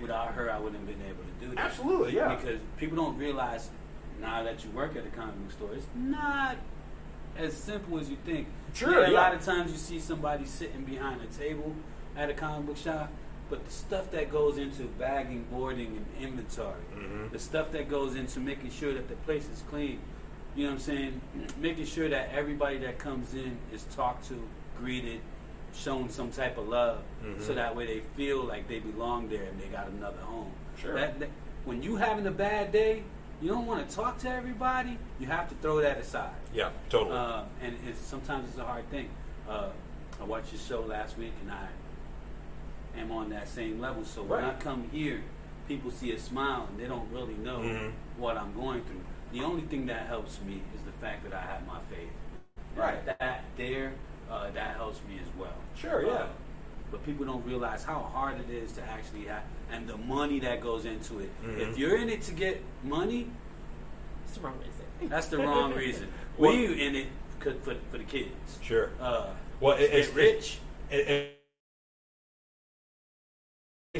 without 0.00 0.28
her, 0.34 0.50
I 0.50 0.58
wouldn't 0.58 0.86
have 0.86 0.98
been 0.98 1.06
able 1.06 1.22
to 1.24 1.46
do 1.46 1.54
that. 1.54 1.64
Absolutely, 1.66 2.14
yeah. 2.16 2.34
Because 2.34 2.60
people 2.76 2.96
don't 2.96 3.16
realize 3.18 3.70
now 4.20 4.42
that 4.44 4.64
you 4.64 4.70
work 4.70 4.96
at 4.96 5.04
a 5.06 5.10
comic 5.10 5.34
book 5.42 5.52
store, 5.52 5.70
it's 5.74 5.86
not 5.94 6.56
as 7.36 7.54
simple 7.56 7.98
as 7.98 8.08
you 8.10 8.16
think. 8.24 8.46
Sure, 8.74 8.92
Yeah, 9.00 9.06
a 9.08 9.10
yeah. 9.10 9.20
lot 9.20 9.34
of 9.34 9.44
times 9.44 9.72
you 9.72 9.78
see 9.78 9.98
somebody 9.98 10.44
sitting 10.44 10.84
behind 10.84 11.20
a 11.22 11.26
table 11.26 11.74
at 12.16 12.30
a 12.30 12.34
comic 12.34 12.66
book 12.66 12.76
shop, 12.76 13.10
but 13.50 13.64
the 13.64 13.70
stuff 13.72 14.10
that 14.12 14.30
goes 14.30 14.58
into 14.58 14.84
bagging, 14.98 15.44
boarding, 15.50 15.96
and 15.96 16.06
inventory, 16.24 16.74
Mhm. 16.94 17.32
the 17.32 17.38
stuff 17.38 17.72
that 17.72 17.88
goes 17.90 18.14
into 18.14 18.38
making 18.38 18.70
sure 18.70 18.92
that 18.94 19.08
the 19.08 19.16
place 19.16 19.48
is 19.48 19.62
clean, 19.70 19.98
you 20.54 20.64
know 20.64 20.70
what 20.70 20.74
I'm 20.76 20.80
saying? 20.80 21.20
Making 21.58 21.86
sure 21.86 22.08
that 22.08 22.30
everybody 22.34 22.78
that 22.78 22.98
comes 22.98 23.34
in 23.34 23.56
is 23.72 23.84
talked 23.94 24.28
to, 24.28 24.42
greeted, 24.78 25.20
shown 25.74 26.10
some 26.10 26.30
type 26.30 26.58
of 26.58 26.68
love, 26.68 26.98
Mhm. 27.24 27.40
so 27.40 27.54
that 27.54 27.74
way 27.74 27.86
they 27.86 28.00
feel 28.16 28.42
like 28.44 28.68
they 28.68 28.78
belong 28.80 29.28
there 29.28 29.44
and 29.44 29.58
they 29.60 29.68
got 29.68 29.88
another 29.88 30.20
home. 30.20 30.52
Sure. 30.78 30.94
That, 30.94 31.18
that- 31.20 31.30
when 31.64 31.82
you 31.82 31.96
having 31.96 32.26
a 32.26 32.30
bad 32.30 32.72
day, 32.72 33.02
you 33.40 33.48
don't 33.48 33.66
want 33.66 33.88
to 33.88 33.94
talk 33.96 34.18
to 34.18 34.28
everybody. 34.30 34.98
You 35.18 35.26
have 35.28 35.48
to 35.48 35.54
throw 35.56 35.80
that 35.80 35.98
aside. 35.98 36.34
yeah, 36.52 36.70
totally. 36.90 37.16
Uh, 37.16 37.42
and 37.62 37.76
it's, 37.88 38.00
sometimes 38.00 38.48
it's 38.48 38.58
a 38.58 38.64
hard 38.64 38.88
thing. 38.90 39.08
Uh, 39.48 39.68
I 40.20 40.24
watched 40.24 40.52
your 40.52 40.60
show 40.60 40.80
last 40.82 41.16
week, 41.16 41.32
and 41.42 41.50
I 41.52 41.68
am 43.00 43.10
on 43.10 43.30
that 43.30 43.48
same 43.48 43.80
level. 43.80 44.04
So 44.04 44.22
when 44.22 44.44
I 44.44 44.54
come 44.54 44.88
here, 44.92 45.22
people 45.68 45.90
see 45.90 46.12
a 46.12 46.18
smile, 46.18 46.66
and 46.68 46.78
they 46.78 46.86
don't 46.86 47.10
really 47.10 47.34
know 47.34 47.58
Mhm. 47.60 47.92
what 48.18 48.36
I'm 48.36 48.52
going 48.54 48.82
through. 48.82 49.00
The 49.32 49.40
only 49.42 49.62
thing 49.62 49.86
that 49.86 50.06
helps 50.06 50.40
me 50.42 50.60
is 50.74 50.82
the 50.82 50.92
fact 50.92 51.24
that 51.24 51.32
I 51.34 51.40
have 51.42 51.66
my 51.66 51.78
faith. 51.90 52.08
And 52.58 52.78
Right. 52.78 53.04
That 53.06 53.44
there, 53.56 53.92
uh, 54.30 54.50
that 54.50 54.76
helps 54.76 55.00
me 55.08 55.18
as 55.20 55.28
well. 55.38 55.54
Sure, 55.76 56.04
yeah. 56.06 56.12
Uh, 56.12 56.26
but 56.90 57.04
people 57.04 57.24
don't 57.24 57.44
realize 57.46 57.82
how 57.84 58.00
hard 58.00 58.38
it 58.40 58.50
is 58.50 58.72
to 58.72 58.82
actually 58.82 59.24
have, 59.24 59.42
and 59.70 59.88
the 59.88 59.96
money 59.96 60.38
that 60.40 60.60
goes 60.60 60.84
into 60.84 61.20
it. 61.20 61.30
Mhm. 61.42 61.58
If 61.70 61.78
you're 61.78 61.96
in 61.96 62.08
it 62.10 62.20
to 62.22 62.32
get 62.32 62.62
money, 62.84 63.30
that's 64.26 64.36
the 64.36 64.40
wrong 64.42 64.58
reason. 64.58 65.08
that's 65.08 65.26
the 65.28 65.38
wrong 65.38 65.74
reason. 65.84 66.08
Well- 66.38 66.52
we 66.52 66.82
in 66.86 66.94
it 66.96 67.06
for, 67.40 67.52
for, 67.54 67.74
for 67.90 67.98
the 67.98 68.04
kids. 68.04 68.58
sure. 68.62 68.90
Uh, 69.00 69.30
Well, 69.60 69.76
it, 69.78 69.90
it's 69.92 70.12
rich. 70.14 70.58
It, 70.90 70.96
it, 71.00 71.08
it 71.08 71.41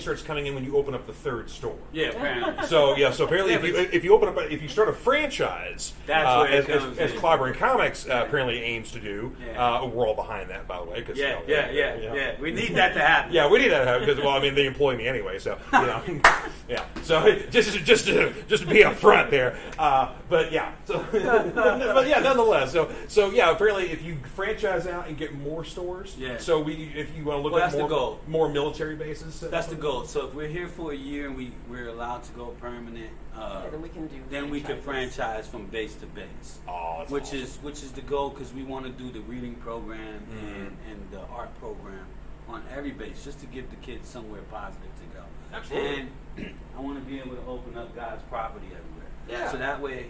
starts 0.00 0.22
coming 0.22 0.46
in 0.46 0.54
when 0.54 0.64
you 0.64 0.74
open 0.78 0.94
up 0.94 1.06
the 1.06 1.12
third 1.12 1.50
store. 1.50 1.76
Yeah, 1.92 2.06
apparently. 2.06 2.66
So 2.66 2.96
yeah, 2.96 3.10
so 3.12 3.26
apparently, 3.26 3.52
Yeah, 3.52 3.58
if 3.58 3.64
you 3.66 3.76
if 3.76 4.04
you 4.04 4.14
open 4.14 4.26
up 4.26 4.38
a, 4.38 4.50
if 4.50 4.62
you 4.62 4.68
start 4.68 4.88
a 4.88 4.92
franchise, 4.94 5.92
That's 6.06 6.26
uh, 6.26 6.38
where 6.38 6.50
it 6.50 6.54
as, 6.60 6.68
as, 6.70 6.82
comes 6.82 6.98
as 6.98 7.12
in. 7.12 7.18
Clobbering 7.18 7.54
Comics 7.58 8.08
uh, 8.08 8.24
apparently 8.26 8.62
aims 8.62 8.90
to 8.92 9.00
do, 9.00 9.36
Yeah. 9.46 9.62
uh, 9.82 9.84
we're 9.86 10.08
all 10.08 10.14
behind 10.14 10.48
that, 10.48 10.66
by 10.66 10.78
the 10.82 10.86
way. 10.90 11.02
'cause, 11.02 11.18
you 11.18 11.24
yeah, 11.24 11.32
know, 11.34 11.42
yeah, 11.46 11.70
yeah, 11.70 12.14
yeah, 12.14 12.40
We 12.40 12.52
need 12.52 12.74
that 12.76 12.94
to 12.94 13.00
happen. 13.00 13.34
Yeah, 13.34 13.50
we 13.50 13.58
need 13.58 13.68
that 13.68 13.80
to 13.80 13.84
happen 13.84 14.06
because 14.06 14.18
well, 14.24 14.34
I 14.34 14.40
mean, 14.40 14.54
they 14.54 14.64
employ 14.64 14.96
me 14.96 15.06
anyway, 15.06 15.38
so 15.38 15.58
you 15.74 15.80
know, 15.82 16.02
yeah. 16.70 16.86
So 17.02 17.30
just 17.50 17.76
just 17.84 18.06
to, 18.06 18.32
just 18.48 18.62
to 18.62 18.68
be 18.70 18.76
upfront 18.84 19.28
there, 19.28 19.58
uh, 19.78 20.14
but 20.30 20.50
yeah, 20.52 20.72
so 20.86 21.04
but 21.12 22.08
yeah, 22.08 22.18
nonetheless, 22.20 22.72
so 22.72 22.90
so 23.08 23.30
yeah, 23.30 23.50
apparently, 23.50 23.90
if 23.90 24.02
you 24.02 24.16
franchise 24.36 24.86
out 24.86 25.06
and 25.08 25.18
get 25.18 25.34
more 25.34 25.66
stores, 25.66 26.16
Yeah. 26.18 26.38
So 26.38 26.60
we, 26.62 26.90
if 26.96 27.14
you 27.14 27.26
want 27.26 27.40
to 27.40 27.42
look 27.42 27.52
Well, 27.52 27.60
at 27.62 27.66
that's 27.66 27.74
the 27.74 27.80
more 27.80 27.88
goal. 27.90 28.20
more 28.26 28.48
military 28.48 28.96
bases, 28.96 29.42
uh, 29.42 29.48
That's 29.48 29.66
the 29.66 29.81
goal. 29.82 30.04
So 30.04 30.26
if 30.28 30.34
we're 30.34 30.48
here 30.48 30.68
for 30.68 30.92
a 30.92 30.96
year 30.96 31.26
and 31.26 31.36
we 31.36 31.52
we're 31.68 31.88
allowed 31.88 32.22
to 32.24 32.32
go 32.32 32.46
permanent, 32.60 33.10
uh, 33.34 33.62
Yeah, 33.64 33.70
then 33.70 33.82
we 33.82 33.88
can 33.88 34.06
do. 34.06 34.16
then 34.30 34.48
we 34.50 34.60
can 34.60 34.80
franchise 34.80 35.46
from 35.48 35.66
base 35.66 35.94
to 35.96 36.06
base. 36.06 36.60
Oh, 36.68 36.96
that's 37.00 37.10
which 37.10 37.24
awesome. 37.24 37.38
is 37.40 37.56
which 37.62 37.82
is 37.82 37.90
the 37.92 38.00
goal 38.02 38.30
because 38.30 38.52
we 38.54 38.62
want 38.62 38.86
to 38.86 38.92
do 38.92 39.10
the 39.10 39.20
reading 39.22 39.54
program 39.56 40.20
Mm-hmm. 40.22 40.46
and, 40.54 40.76
and 40.90 41.10
the 41.10 41.20
art 41.34 41.50
program 41.58 42.06
on 42.48 42.62
every 42.76 42.92
base 42.92 43.24
just 43.24 43.40
to 43.40 43.46
give 43.46 43.68
the 43.70 43.76
kids 43.76 44.08
somewhere 44.08 44.42
positive 44.50 44.90
to 45.02 45.18
go. 45.18 45.24
Absolutely. 45.52 46.06
And 46.36 46.54
I 46.76 46.80
want 46.80 46.98
to 46.98 47.04
be 47.10 47.18
able 47.18 47.36
to 47.36 47.46
open 47.46 47.76
up 47.76 47.94
God's 47.94 48.22
property 48.30 48.66
everywhere. 48.66 49.10
Yeah. 49.28 49.50
So 49.50 49.58
that 49.58 49.80
way, 49.80 50.06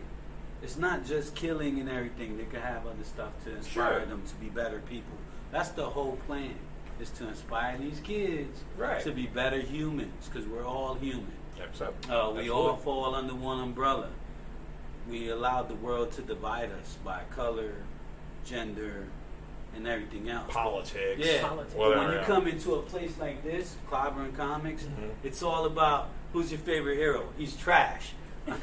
it's 0.63 0.77
not 0.77 1.05
just 1.07 1.35
killing 1.35 1.81
and 1.81 1.89
everything. 1.89 2.37
They 2.39 2.45
can 2.45 2.61
have 2.61 2.87
other 2.87 3.05
stuff 3.05 3.33
to 3.45 3.57
inspire 3.57 3.99
Sure. 4.01 4.07
them 4.07 4.23
to 4.27 4.35
be 4.37 4.49
better 4.49 4.81
people. 4.89 5.17
That's 5.51 5.71
the 5.71 5.85
whole 5.89 6.17
plan. 6.27 6.55
Is 7.03 7.11
to 7.19 7.27
inspire 7.27 7.77
these 7.79 7.99
kids 8.05 8.61
Right. 8.77 9.03
to 9.03 9.11
be 9.11 9.27
better 9.27 9.59
humans 9.61 10.29
because 10.29 10.47
we're 10.47 10.65
all 10.65 10.95
human. 10.95 11.33
Yep, 11.59 11.75
Uh, 12.09 12.31
we 12.33 12.49
all 12.49 12.77
fall 12.77 13.17
under 13.17 13.35
one 13.35 13.59
umbrella. 13.61 14.07
We 15.11 15.29
allowed 15.31 15.69
the 15.69 15.75
world 15.75 16.13
to 16.13 16.23
divide 16.23 16.71
us 16.71 16.97
by 17.05 17.23
color, 17.35 17.73
gender, 18.45 19.07
and 19.75 19.89
everything 19.89 20.29
else. 20.31 20.53
politics, 20.53 21.19
Yeah. 21.27 21.43
Politics. 21.43 21.75
whatever. 21.75 21.99
when 22.03 22.11
you 22.13 22.19
yeah. 22.19 22.25
come 22.25 22.47
into 22.47 22.75
a 22.77 22.83
place 22.83 23.19
like 23.19 23.43
this, 23.43 23.75
Clobbering 23.91 24.37
Comics, 24.37 24.85
Mhm. 24.85 25.11
it's 25.25 25.43
all 25.43 25.65
about 25.67 26.07
who's 26.33 26.53
your 26.53 26.61
favorite 26.61 26.99
hero. 26.99 27.25
He's 27.37 27.57
trash. 27.57 28.13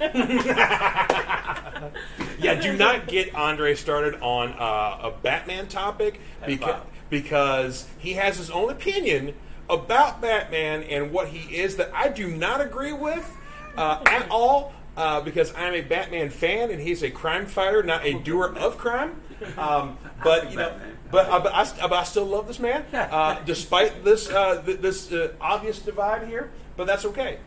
yeah, 2.40 2.56
do 2.62 2.72
not 2.78 3.08
get 3.08 3.36
Andre 3.36 3.76
started 3.76 4.16
on 4.22 4.54
uh, 4.54 5.10
a 5.10 5.12
Batman 5.22 5.68
topic 5.68 6.22
because 6.46 6.76
fine. 6.76 6.82
Because 7.10 7.88
he 7.98 8.14
has 8.14 8.38
his 8.38 8.50
own 8.50 8.70
opinion 8.70 9.36
about 9.70 10.22
Batman 10.22 10.84
and 10.84 11.12
what 11.12 11.30
he 11.30 11.56
is 11.56 11.78
that 11.78 11.92
I 11.94 12.10
do 12.10 12.28
not 12.28 12.62
agree 12.62 12.94
with 12.94 13.36
uh, 13.78 14.02
at 14.06 14.30
all. 14.30 14.74
uh, 14.98 15.22
because 15.22 15.54
I'm 15.56 15.74
a 15.76 15.82
Batman 15.82 16.30
fan 16.30 16.72
and 16.72 16.82
he's 16.82 17.04
a 17.04 17.10
crime 17.10 17.46
fighter, 17.46 17.82
not 17.84 18.06
a 18.06 18.20
doer 18.20 18.54
of 18.58 18.78
crime. 18.78 19.22
Um, 19.58 19.98
but 20.24 20.52
you 20.52 20.58
know, 20.58 20.76
but, 21.10 21.30
uh, 21.30 21.40
but, 21.40 21.54
I, 21.54 21.88
but 21.88 21.94
I 21.94 22.04
still 22.04 22.26
love 22.26 22.48
this 22.48 22.60
man, 22.60 22.84
uh, 22.94 23.40
despite 23.46 24.04
this 24.04 24.30
uh, 24.30 24.62
th- 24.62 24.80
this 24.80 25.12
uh, 25.12 25.34
obvious 25.40 25.80
divide 25.80 26.28
here. 26.28 26.52
But 26.76 26.88
that's 26.88 27.06
okay. 27.06 27.40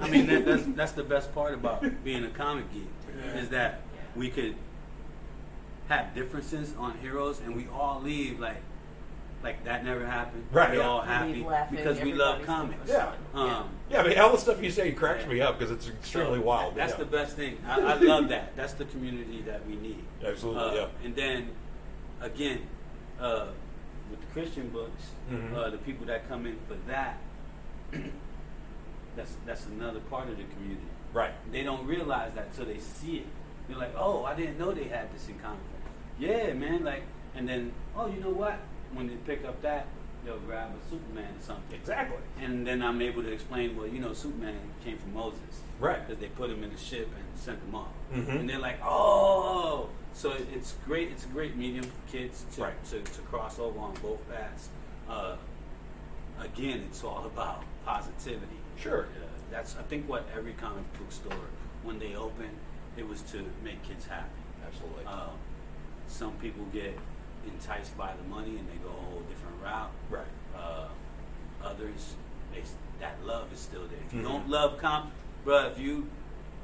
I 0.00 0.08
mean, 0.08 0.26
that, 0.26 0.44
that's 0.44 0.64
that's 0.66 0.92
the 0.92 1.02
best 1.02 1.34
part 1.34 1.54
about 1.54 1.82
being 2.04 2.24
a 2.24 2.30
comic 2.30 2.72
geek 2.72 2.88
is 3.34 3.48
that 3.48 3.80
we 4.14 4.28
could 4.30 4.54
have 5.88 6.14
differences 6.14 6.74
on 6.78 6.96
heroes, 6.98 7.40
and 7.40 7.56
we 7.56 7.66
all 7.68 8.00
leave 8.02 8.38
like 8.38 8.62
like 9.44 9.62
that 9.64 9.84
never 9.84 10.04
happened. 10.06 10.46
Right, 10.50 10.70
We're 10.70 10.76
yeah. 10.78 10.88
all 10.88 11.02
happy 11.02 11.34
leave 11.34 11.46
laughing, 11.46 11.76
because 11.76 12.00
we 12.00 12.14
love 12.14 12.42
comics. 12.44 12.88
Yeah. 12.88 13.12
Um, 13.34 13.68
Yeah, 13.90 14.00
I 14.02 14.08
mean, 14.08 14.18
all 14.18 14.32
the 14.32 14.38
stuff 14.38 14.62
you 14.62 14.70
say 14.70 14.90
cracks 14.92 15.26
me 15.26 15.40
up 15.42 15.58
because 15.58 15.70
it's 15.70 15.86
extremely 15.88 16.38
So, 16.40 16.44
wild. 16.46 16.74
That's 16.74 16.92
yeah. 16.92 16.98
the 16.98 17.04
best 17.04 17.36
thing. 17.36 17.58
I, 17.66 17.80
I 17.80 17.94
love 17.96 18.28
that. 18.30 18.56
That's 18.56 18.72
the 18.72 18.86
community 18.86 19.42
that 19.42 19.64
we 19.68 19.76
need. 19.76 20.02
Absolutely, 20.24 20.62
Uh, 20.62 20.74
yeah. 20.74 20.86
And 21.04 21.14
then, 21.14 21.50
again, 22.22 22.62
uh, 23.20 23.48
with 24.10 24.20
the 24.20 24.26
Christian 24.32 24.68
books, 24.70 25.02
Mhm. 25.30 25.54
uh, 25.54 25.70
the 25.70 25.78
people 25.78 26.06
that 26.06 26.26
come 26.28 26.46
in 26.46 26.56
for 26.66 26.74
that, 26.88 27.18
that's 29.16 29.36
that's 29.46 29.66
another 29.66 30.00
part 30.00 30.28
of 30.28 30.36
the 30.36 30.44
community. 30.44 30.86
Right. 31.12 31.32
They 31.52 31.62
don't 31.62 31.86
realize 31.86 32.32
that 32.34 32.46
until 32.46 32.64
they 32.66 32.78
see 32.78 33.18
it. 33.18 33.26
They're 33.68 33.76
like, 33.78 33.94
"Oh, 33.96 34.24
I 34.24 34.34
didn't 34.34 34.58
know 34.58 34.72
they 34.72 34.84
had 34.84 35.12
this 35.14 35.28
in 35.28 35.38
common. 35.38 35.60
Yeah, 36.18 36.52
man. 36.54 36.82
Like, 36.84 37.02
and 37.36 37.48
then, 37.48 37.72
oh, 37.96 38.06
you 38.06 38.20
know 38.20 38.30
what? 38.30 38.58
When 38.94 39.08
they 39.08 39.14
pick 39.16 39.44
up 39.44 39.60
that, 39.62 39.86
they'll 40.24 40.38
grab 40.38 40.70
a 40.70 40.90
Superman 40.90 41.24
or 41.38 41.42
something. 41.42 41.76
Exactly. 41.78 42.16
And 42.40 42.66
then 42.66 42.82
I'm 42.82 43.00
able 43.02 43.22
to 43.22 43.32
explain, 43.32 43.76
well, 43.76 43.86
you 43.86 44.00
know, 44.00 44.12
Superman 44.12 44.56
came 44.84 44.96
from 44.98 45.12
Moses. 45.14 45.40
Right. 45.80 46.06
Because 46.06 46.20
they 46.20 46.28
put 46.28 46.50
him 46.50 46.62
in 46.64 46.70
the 46.72 46.78
ship 46.78 47.08
and 47.14 47.38
sent 47.38 47.58
him 47.62 47.74
off. 47.74 47.88
Mhm. 48.12 48.40
And 48.40 48.48
they're 48.48 48.58
like, 48.58 48.78
oh. 48.82 49.88
So 50.14 50.32
it's 50.52 50.74
great. 50.86 51.10
It's 51.10 51.24
a 51.24 51.28
great 51.28 51.56
medium 51.56 51.84
for 51.84 52.12
kids 52.12 52.44
to, 52.54 52.62
Right. 52.62 52.84
to, 52.90 53.00
to 53.00 53.20
cross 53.22 53.58
over 53.58 53.78
on 53.78 53.94
both 54.00 54.20
paths. 54.30 54.68
Uh, 55.08 55.36
again, 56.40 56.82
it's 56.88 57.02
all 57.04 57.24
about 57.26 57.64
positivity. 57.84 58.46
Sure. 58.78 59.02
Uh, 59.04 59.26
that's, 59.50 59.76
I 59.76 59.82
think, 59.82 60.08
what 60.08 60.26
every 60.36 60.52
comic 60.54 60.84
book 60.98 61.10
store, 61.12 61.46
when 61.82 61.98
they 61.98 62.14
open, 62.14 62.48
it 62.96 63.06
was 63.06 63.22
to 63.22 63.44
make 63.62 63.82
kids 63.82 64.06
happy. 64.06 64.28
Absolutely. 64.66 65.04
Um, 65.06 65.30
some 66.06 66.32
people 66.34 66.64
get 66.72 66.96
enticed 67.48 67.96
by 67.96 68.12
the 68.20 68.28
money 68.34 68.56
and 68.58 68.68
they 68.68 68.76
go 68.82 68.90
a 68.90 69.10
whole 69.10 69.22
different 69.28 69.56
route. 69.62 69.90
right. 70.10 70.26
Uh, 70.56 70.86
others, 71.62 72.14
they, 72.52 72.62
that 73.00 73.16
love 73.24 73.52
is 73.52 73.58
still 73.58 73.82
there. 73.88 73.98
If 74.06 74.14
you 74.14 74.20
Mhm. 74.20 74.24
don't 74.24 74.48
love 74.48 74.78
comic, 74.78 75.12
bruh, 75.44 75.70
if 75.72 75.78
you 75.78 76.08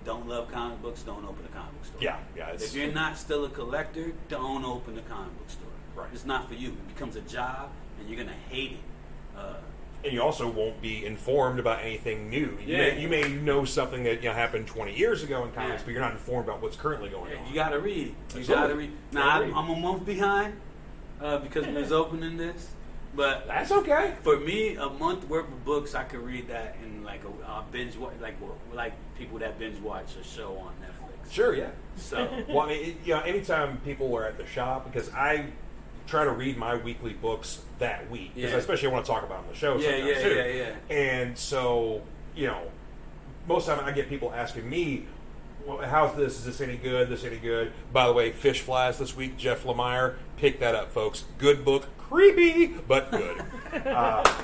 don't 0.04 0.28
love 0.28 0.50
comic 0.50 0.80
books, 0.82 1.02
don't 1.02 1.24
open 1.24 1.44
a 1.44 1.48
comic 1.48 1.72
book 1.74 1.84
store. 1.86 2.02
Yeah, 2.02 2.16
yeah, 2.36 2.50
If 2.50 2.74
you're 2.74 2.92
not 2.92 3.18
still 3.18 3.44
a 3.44 3.50
collector, 3.50 4.12
don't 4.28 4.64
open 4.64 4.96
a 4.98 5.02
comic 5.02 5.36
book 5.38 5.50
store. 5.50 5.66
Right. 5.96 6.08
It's 6.12 6.24
not 6.24 6.48
for 6.48 6.54
you. 6.54 6.68
It 6.68 6.88
becomes 6.88 7.16
a 7.16 7.20
job, 7.22 7.70
and 7.98 8.08
you're 8.08 8.18
gonna 8.22 8.36
hate 8.48 8.72
it. 8.72 9.38
Uh, 9.38 9.54
and 10.02 10.12
you 10.14 10.22
also 10.22 10.48
won't 10.48 10.80
be 10.80 11.04
informed 11.04 11.58
about 11.60 11.80
anything 11.82 12.30
new. 12.30 12.56
You, 12.64 12.76
Yeah. 12.76 12.78
may, 12.78 13.00
you 13.00 13.08
may 13.08 13.28
know 13.28 13.66
something 13.66 14.02
that 14.04 14.22
you 14.22 14.28
know, 14.30 14.34
happened 14.34 14.66
20 14.66 14.96
years 14.96 15.22
ago 15.22 15.44
in 15.44 15.52
comics, 15.52 15.80
Yeah. 15.80 15.84
but 15.84 15.90
you're 15.92 16.00
not 16.00 16.12
informed 16.12 16.48
about 16.48 16.62
what's 16.62 16.76
currently 16.76 17.10
going 17.10 17.32
yeah, 17.32 17.38
on. 17.40 17.46
you 17.48 17.54
gotta 17.54 17.78
read. 17.80 18.14
You 18.34 18.44
gotta 18.44 18.74
read. 18.74 18.92
Now 19.12 19.28
I'm, 19.28 19.42
read. 19.42 19.52
I'm 19.54 19.68
a 19.70 19.76
month 19.76 20.06
behind 20.06 20.54
uh, 21.22 21.38
because 21.38 21.66
we 21.66 21.74
was 21.74 21.92
opening 21.92 22.36
this, 22.36 22.70
but 23.14 23.46
That's 23.46 23.70
okay. 23.72 24.14
For 24.22 24.38
me, 24.38 24.76
a 24.76 24.88
month 24.88 25.28
worth 25.28 25.48
of 25.48 25.64
books, 25.64 25.94
I 25.94 26.04
could 26.04 26.20
read 26.20 26.48
that 26.48 26.76
in 26.84 27.02
like 27.04 27.22
a 27.24 27.50
uh, 27.50 27.62
binge, 27.72 27.96
wa- 27.96 28.10
like 28.20 28.36
like 28.72 28.92
people 29.18 29.38
that 29.40 29.58
binge 29.58 29.80
watch 29.80 30.14
a 30.20 30.24
show 30.24 30.56
on 30.58 30.72
Netflix. 30.82 31.32
Sure, 31.32 31.54
yeah. 31.54 31.70
So 31.96 32.28
Well, 32.48 32.60
I 32.60 32.68
mean, 32.68 32.84
it, 32.90 32.96
you 33.04 33.14
know, 33.14 33.20
anytime 33.20 33.78
people 33.78 34.14
are 34.16 34.24
at 34.26 34.38
the 34.38 34.46
shop, 34.46 34.90
because 34.90 35.12
I 35.12 35.46
try 36.06 36.24
to 36.24 36.30
read 36.32 36.56
my 36.56 36.74
weekly 36.76 37.12
books 37.12 37.60
that 37.80 38.08
week, 38.10 38.34
'cause 38.34 38.42
Yeah. 38.44 38.48
especially 38.56 38.88
I 38.88 38.92
want 38.92 39.04
to 39.06 39.12
talk 39.12 39.22
about 39.24 39.38
them 39.40 39.46
on 39.48 39.52
the 39.52 39.58
show. 39.58 39.76
Yeah, 39.78 39.96
yeah, 39.96 40.22
too. 40.22 40.34
yeah, 40.34 40.46
yeah. 40.46 40.94
And 40.96 41.36
so, 41.38 42.02
you 42.34 42.46
know, 42.46 42.62
most 43.48 43.68
of 43.68 43.76
the 43.76 43.82
time 43.82 43.92
I 43.92 43.94
get 43.94 44.08
people 44.08 44.32
asking 44.34 44.68
me, 44.68 45.06
well, 45.06 45.19
"How's 45.84 46.16
this? 46.16 46.38
Is 46.38 46.44
this 46.44 46.60
any 46.60 46.76
good? 46.76 47.08
This 47.08 47.24
any 47.24 47.36
good?" 47.38 47.72
By 47.92 48.06
the 48.06 48.12
way, 48.12 48.32
Fishflies 48.32 48.98
this 48.98 49.16
week. 49.16 49.36
Jeff 49.36 49.64
Lemire, 49.64 50.14
pick 50.36 50.60
that 50.60 50.74
up, 50.74 50.92
folks. 50.92 51.24
Good 51.38 51.64
book, 51.64 51.86
creepy 51.98 52.66
but 52.66 53.10
good. 53.10 53.42
uh, 53.86 54.42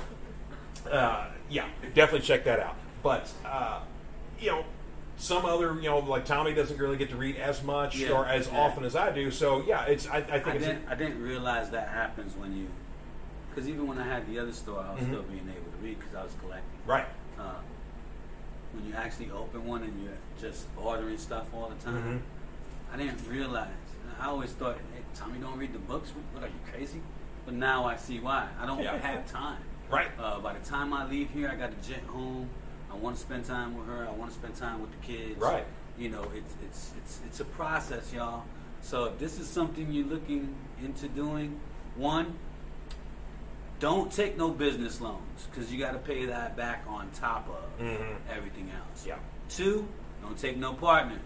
uh, 0.90 1.26
yeah, 1.48 1.66
definitely 1.94 2.26
check 2.26 2.44
that 2.44 2.60
out. 2.60 2.76
But 3.02 3.30
uh, 3.44 3.80
you 4.40 4.50
know, 4.50 4.64
some 5.16 5.44
other, 5.44 5.74
you 5.74 5.88
know, 5.88 5.98
like 5.98 6.24
Tommy 6.24 6.54
doesn't 6.54 6.78
really 6.78 6.96
get 6.96 7.10
to 7.10 7.16
read 7.16 7.36
as 7.36 7.62
much 7.62 7.96
Yeah, 7.98 8.10
or 8.10 8.26
as 8.26 8.48
yeah. 8.48 8.60
often 8.60 8.84
as 8.84 8.94
I 8.96 9.12
do. 9.12 9.30
So 9.30 9.62
yeah, 9.66 9.84
it's 9.84 10.06
I, 10.08 10.18
I 10.18 10.20
think 10.22 10.46
I 10.46 10.52
it's 10.52 10.66
didn't, 10.66 10.88
I 10.88 10.94
didn't 10.94 11.22
realize 11.22 11.70
that 11.70 11.88
happens 11.88 12.36
when 12.36 12.56
you, 12.56 12.66
because 13.50 13.68
even 13.68 13.86
when 13.86 13.98
I 13.98 14.04
had 14.04 14.28
the 14.28 14.38
other 14.38 14.52
store, 14.52 14.80
I 14.80 14.92
was 14.94 15.02
Mhm. 15.04 15.08
still 15.08 15.22
being 15.22 15.48
able 15.48 15.70
to 15.72 15.78
read 15.82 15.98
because 15.98 16.14
I 16.14 16.22
was 16.22 16.32
collecting. 16.40 16.78
right. 16.86 17.06
When 18.76 18.86
you 18.86 18.94
actually 18.94 19.30
open 19.30 19.66
one 19.66 19.82
and 19.82 20.02
you're 20.02 20.12
just 20.38 20.66
ordering 20.76 21.16
stuff 21.16 21.46
all 21.54 21.68
the 21.68 21.82
time, 21.84 22.20
Mhm. 22.90 22.94
I 22.94 22.96
didn't 22.98 23.26
realize. 23.28 23.70
I 24.20 24.26
always 24.26 24.52
thought, 24.52 24.76
hey, 24.94 25.02
Tommy, 25.14 25.38
don't 25.38 25.58
read 25.58 25.72
the 25.72 25.78
books. 25.78 26.12
What 26.32 26.44
are 26.44 26.48
you 26.48 26.60
crazy? 26.70 27.00
But 27.46 27.54
now 27.54 27.84
I 27.86 27.96
see 27.96 28.20
why. 28.20 28.48
I 28.60 28.66
don't 28.66 28.82
Yeah. 28.82 28.96
have 28.98 29.26
time. 29.30 29.62
Right. 29.90 30.10
Uh, 30.18 30.40
by 30.40 30.52
the 30.52 30.64
time 30.64 30.92
I 30.92 31.06
leave 31.06 31.30
here, 31.30 31.48
I 31.48 31.54
got 31.56 31.70
to 31.70 31.88
jet 31.88 32.02
home. 32.04 32.50
I 32.92 32.96
want 32.96 33.16
to 33.16 33.22
spend 33.22 33.44
time 33.46 33.76
with 33.76 33.86
her. 33.88 34.06
I 34.06 34.10
want 34.10 34.30
to 34.32 34.36
spend 34.36 34.54
time 34.56 34.80
with 34.80 34.90
the 34.92 35.06
kids. 35.06 35.40
Right. 35.40 35.64
You 35.98 36.10
know, 36.10 36.24
it's 36.34 36.54
it's 36.62 36.92
it's 36.98 37.20
it's 37.26 37.40
a 37.40 37.44
process, 37.44 38.12
y'all. 38.12 38.44
So 38.82 39.06
if 39.06 39.18
this 39.18 39.38
is 39.40 39.48
something 39.48 39.90
you're 39.90 40.06
looking 40.06 40.54
into 40.82 41.08
doing, 41.08 41.60
one, 41.96 42.38
don't 43.78 44.10
take 44.12 44.36
no 44.36 44.50
business 44.50 45.00
loans 45.00 45.46
because 45.50 45.72
you 45.72 45.78
got 45.78 45.92
to 45.92 45.98
pay 45.98 46.24
that 46.26 46.56
back 46.56 46.84
on 46.88 47.10
top 47.12 47.48
of 47.48 47.84
Mhm. 47.84 48.16
everything 48.30 48.70
else. 48.70 49.06
Yeah. 49.06 49.16
Two, 49.48 49.86
don't 50.22 50.38
take 50.38 50.56
no 50.56 50.72
partners. 50.72 51.20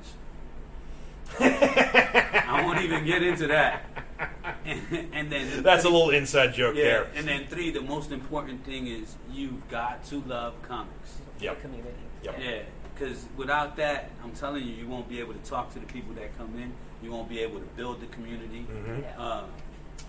I 1.40 2.62
won't 2.64 2.80
even 2.80 3.04
get 3.04 3.22
into 3.22 3.46
that. 3.48 3.84
And, 4.64 4.80
and 5.12 5.30
then 5.32 5.62
That's 5.62 5.84
a 5.84 5.88
little 5.88 6.10
inside 6.10 6.54
joke 6.54 6.74
yeah. 6.76 6.84
there. 6.84 7.06
And 7.14 7.26
then 7.26 7.46
three, 7.46 7.70
the 7.70 7.80
most 7.80 8.10
important 8.10 8.64
thing 8.64 8.86
is 8.88 9.14
you've 9.32 9.68
got 9.68 10.04
to 10.06 10.20
love 10.26 10.60
comics. 10.62 11.18
Yep. 11.40 11.60
Community. 11.62 11.94
Yep. 12.24 12.36
Yeah, 12.38 12.58
because 12.94 13.24
without 13.36 13.76
that, 13.76 14.10
I'm 14.22 14.32
telling 14.32 14.64
you, 14.66 14.74
you 14.74 14.86
won't 14.88 15.08
be 15.08 15.20
able 15.20 15.32
to 15.34 15.38
talk 15.40 15.72
to 15.74 15.78
the 15.78 15.86
people 15.86 16.12
that 16.14 16.36
come 16.36 16.52
in. 16.58 16.72
You 17.02 17.12
won't 17.12 17.28
be 17.30 17.38
able 17.40 17.60
to 17.60 17.66
build 17.76 18.00
the 18.00 18.06
community. 18.08 18.66
Mhm. 18.70 19.02
Yeah. 19.02 19.16
Um, 19.24 19.44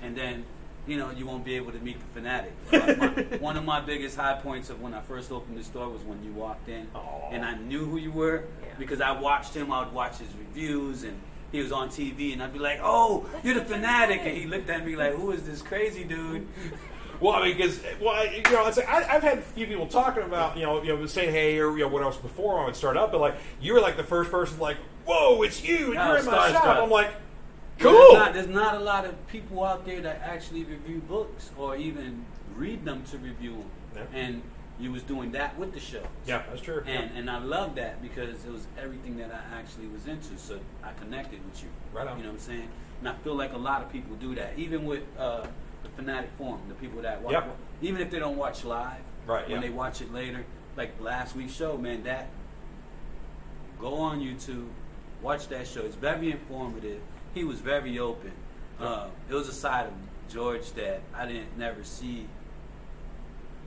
and 0.02 0.18
then, 0.18 0.44
you 0.92 0.98
know, 0.98 1.10
you 1.12 1.26
won't 1.26 1.46
be 1.46 1.56
able 1.56 1.72
to 1.72 1.80
meet 1.80 1.98
the 2.00 2.06
fanatic. 2.20 2.52
My- 2.72 3.38
one 3.38 3.56
of 3.58 3.64
my 3.64 3.80
biggest 3.80 4.18
high 4.18 4.34
points 4.34 4.70
of 4.70 4.82
when 4.82 4.94
I 4.94 5.00
first 5.02 5.32
opened 5.32 5.58
the 5.58 5.64
store 5.64 5.88
was 5.90 6.02
when 6.04 6.22
you 6.24 6.34
walked 6.34 6.68
in, 6.68 6.88
Aw. 6.94 7.30
and 7.32 7.46
I 7.46 7.56
knew 7.56 7.86
who 7.86 7.98
you 7.98 8.12
were 8.12 8.44
Yeah. 8.62 8.68
because 8.78 9.00
I 9.00 9.12
watched 9.12 9.54
him. 9.56 9.72
I 9.72 9.80
would 9.84 9.94
watch 9.94 10.18
his 10.18 10.28
reviews, 10.38 11.04
and 11.04 11.18
he 11.54 11.62
was 11.62 11.72
on 11.72 11.88
TV, 11.90 12.34
and 12.34 12.44
I'd 12.44 12.52
be 12.54 12.60
like, 12.60 12.80
"Oh, 12.84 13.26
you're 13.44 13.56
the 13.56 13.64
fanatic," 13.66 14.22
and 14.26 14.36
he 14.38 14.46
looked 14.48 14.70
at 14.70 14.86
me 14.86 14.96
like, 14.98 15.14
"Who 15.16 15.32
is 15.32 15.44
this 15.44 15.62
crazy 15.62 16.04
dude?" 16.04 16.48
Well, 17.22 17.34
I 17.36 17.44
mean, 17.50 17.56
because 17.56 17.80
well, 18.02 18.16
I- 18.16 18.42
you 18.44 18.52
know, 18.52 18.66
it's 18.66 18.78
like, 18.78 18.90
I, 18.90 19.16
I've 19.16 19.22
had 19.22 19.38
a 19.38 19.42
few 19.42 19.68
people 19.68 19.86
talking 19.86 20.24
about 20.24 20.58
you 20.58 20.64
know, 20.66 20.82
you 20.82 20.90
know, 20.98 21.06
saying 21.06 21.32
hey 21.32 21.60
or 21.60 21.72
you 21.78 21.84
know 21.84 21.88
what 21.88 22.02
else 22.02 22.18
before 22.18 22.60
I 22.60 22.66
would 22.66 22.76
start 22.76 22.98
up, 22.98 23.12
but 23.12 23.22
like 23.22 23.36
you 23.62 23.74
were 23.74 23.80
like 23.80 23.96
the 23.96 24.04
first 24.04 24.32
person 24.32 24.58
like, 24.60 24.78
whoa, 25.06 25.40
it's 25.44 25.64
you, 25.64 25.92
and 25.92 26.00
I 26.00 26.08
you're 26.08 26.18
in 26.18 26.26
my 26.26 26.52
shop. 26.52 26.64
starstruck. 26.64 26.82
I'm 26.84 26.90
like, 26.90 27.12
There's 27.82 28.14
not, 28.14 28.34
there's 28.34 28.48
not 28.48 28.76
a 28.76 28.80
lot 28.80 29.06
of 29.06 29.28
people 29.28 29.64
out 29.64 29.86
there 29.86 30.02
that 30.02 30.22
actually 30.24 30.64
review 30.64 31.00
books 31.08 31.52
or 31.58 31.76
even 31.76 32.26
read 32.56 32.86
them 32.86 33.04
to 33.12 33.18
review 33.18 33.66
them. 33.94 34.08
Yeah. 34.14 34.20
And 34.20 34.42
you 34.80 34.92
was 34.92 35.04
doing 35.04 35.32
that 35.34 35.58
with 35.60 35.74
the 35.74 35.80
show. 35.80 36.02
yeah, 36.26 36.44
that's 36.50 36.62
true. 36.62 36.82
And 36.88 37.12
and 37.16 37.30
I 37.30 37.38
love 37.38 37.76
that 37.76 38.02
because 38.02 38.44
it 38.46 38.52
was 38.52 38.66
everything 38.82 39.18
that 39.18 39.32
I 39.32 39.58
actually 39.60 39.88
was 39.88 40.08
into. 40.08 40.38
So 40.38 40.60
I 40.84 40.92
connected 40.94 41.40
with 41.46 41.62
you. 41.62 41.70
Right 41.94 42.08
on. 42.08 42.18
You 42.18 42.24
know 42.24 42.30
what 42.32 42.36
I'm 42.36 42.42
saying? 42.42 42.68
And 43.00 43.10
I 43.10 43.14
feel 43.24 43.36
like 43.36 43.54
a 43.54 43.58
lot 43.58 43.82
of 43.84 43.92
people 43.92 44.16
do 44.16 44.34
that, 44.36 44.54
even 44.58 44.86
with 44.86 45.04
uh, 45.20 45.46
the 45.84 45.90
fanatic 45.96 46.32
forum, 46.38 46.62
the 46.68 46.74
people 46.76 47.02
that 47.04 47.22
watch, 47.22 47.34
Yep. 47.34 47.58
even 47.82 48.02
if 48.02 48.10
they 48.12 48.20
don't 48.20 48.38
watch 48.38 48.64
live, 48.64 49.02
Right, 49.28 49.44
When 49.48 49.62
yeah. 49.62 49.68
they 49.68 49.70
watch 49.74 50.02
it 50.02 50.12
later, 50.14 50.46
like 50.78 51.00
last 51.00 51.36
week's 51.36 51.54
show, 51.54 51.78
man, 51.78 52.04
that 52.04 52.30
go 53.80 53.96
on 53.96 54.20
YouTube, 54.20 54.68
watch 55.22 55.48
that 55.50 55.68
show. 55.68 55.82
It's 55.82 55.96
very 55.96 56.32
informative. 56.32 57.02
He 57.34 57.44
was 57.44 57.60
very 57.60 57.98
open. 58.00 58.32
Uh, 58.80 59.08
it 59.30 59.34
was 59.34 59.48
a 59.48 59.54
side 59.54 59.88
of 59.88 59.94
George 60.32 60.72
that 60.74 61.02
I 61.14 61.26
didn't 61.26 61.58
never 61.58 61.84
see 61.84 62.28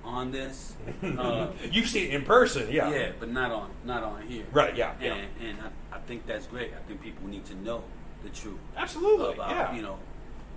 on 0.05 0.31
this. 0.33 0.75
Uh, 1.05 1.51
You've 1.71 1.89
seen 1.89 2.09
it 2.11 2.15
in 2.15 2.23
person, 2.25 2.67
yeah. 2.71 2.91
yeah, 2.91 3.13
but 3.21 3.31
not 3.31 3.53
on 3.53 3.71
not 3.85 4.03
on 4.03 4.23
here. 4.27 4.45
Right, 4.53 4.75
yeah, 4.77 4.93
And 4.95 5.03
yeah. 5.41 5.49
and 5.49 5.59
I, 5.93 5.97
I 5.97 5.99
think 6.01 6.27
that's 6.27 6.47
great. 6.47 6.73
I 6.75 6.81
think 6.89 7.03
people 7.03 7.27
need 7.29 7.45
to 7.47 7.55
know 7.57 7.85
the 8.23 8.31
truth 8.31 8.59
Absolutely, 8.77 9.35
about 9.35 9.51
yeah. 9.51 9.75
you 9.75 9.83
know 9.83 9.99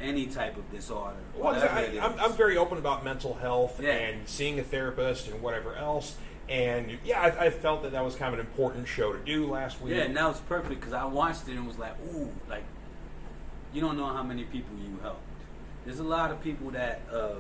any 0.02 0.26
type 0.28 0.58
of 0.58 0.70
disorder. 0.72 1.18
Well, 1.38 1.54
I, 1.56 2.00
I'm. 2.02 2.20
I'm 2.20 2.34
very 2.34 2.58
open 2.58 2.78
about 2.78 3.04
mental 3.04 3.34
health 3.36 3.80
Yeah. 3.82 3.92
and 3.92 4.28
seeing 4.28 4.58
a 4.60 4.64
therapist 4.64 5.28
and 5.28 5.42
whatever 5.42 5.76
else. 5.76 6.16
And 6.50 6.98
yeah, 7.04 7.20
I, 7.22 7.46
I 7.46 7.50
felt 7.50 7.84
that 7.84 7.92
that 7.92 8.04
was 8.06 8.16
kind 8.16 8.34
of 8.34 8.40
an 8.40 8.46
important 8.46 8.88
show 8.88 9.12
to 9.12 9.20
do 9.20 9.48
last 9.48 9.82
week. 9.82 9.94
Yeah, 9.96 10.04
and 10.04 10.16
that 10.16 10.28
was 10.28 10.40
perfect 10.42 10.80
because 10.80 10.94
I 10.94 11.04
watched 11.06 11.48
it 11.50 11.52
and 11.56 11.68
was 11.68 11.78
like, 11.78 11.94
ooh, 12.14 12.30
like 12.50 12.64
you 13.78 13.82
don't 13.84 13.96
know 13.96 14.08
how 14.08 14.24
many 14.24 14.44
people 14.44 14.76
you 14.84 14.98
helped. 15.04 15.22
There's 15.86 16.00
a 16.00 16.04
lot 16.04 16.32
of 16.32 16.42
people 16.42 16.72
that, 16.72 17.02
uh, 17.14 17.36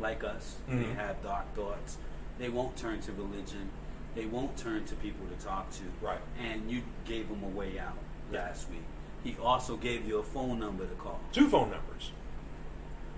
like 0.00 0.24
us, 0.24 0.56
Mhm. 0.68 0.80
they 0.82 0.92
have 0.94 1.22
dark 1.22 1.54
thoughts. 1.54 1.98
They 2.40 2.48
won't 2.48 2.76
turn 2.76 3.00
to 3.02 3.12
religion. 3.12 3.70
They 4.16 4.26
won't 4.26 4.56
turn 4.56 4.84
to 4.86 4.96
people 4.96 5.24
to 5.28 5.36
talk 5.36 5.70
to. 5.70 5.84
Right. 6.04 6.18
And 6.40 6.68
you 6.68 6.82
gave 7.04 7.28
them 7.28 7.44
a 7.44 7.48
way 7.48 7.78
out 7.78 7.96
last 8.32 8.68
week. 8.70 8.82
He 9.22 9.36
also 9.40 9.76
gave 9.76 10.04
you 10.04 10.18
a 10.18 10.22
phone 10.24 10.58
number 10.58 10.84
to 10.84 10.94
call. 10.96 11.20
Two 11.30 11.48
phone 11.48 11.70
numbers. 11.70 12.10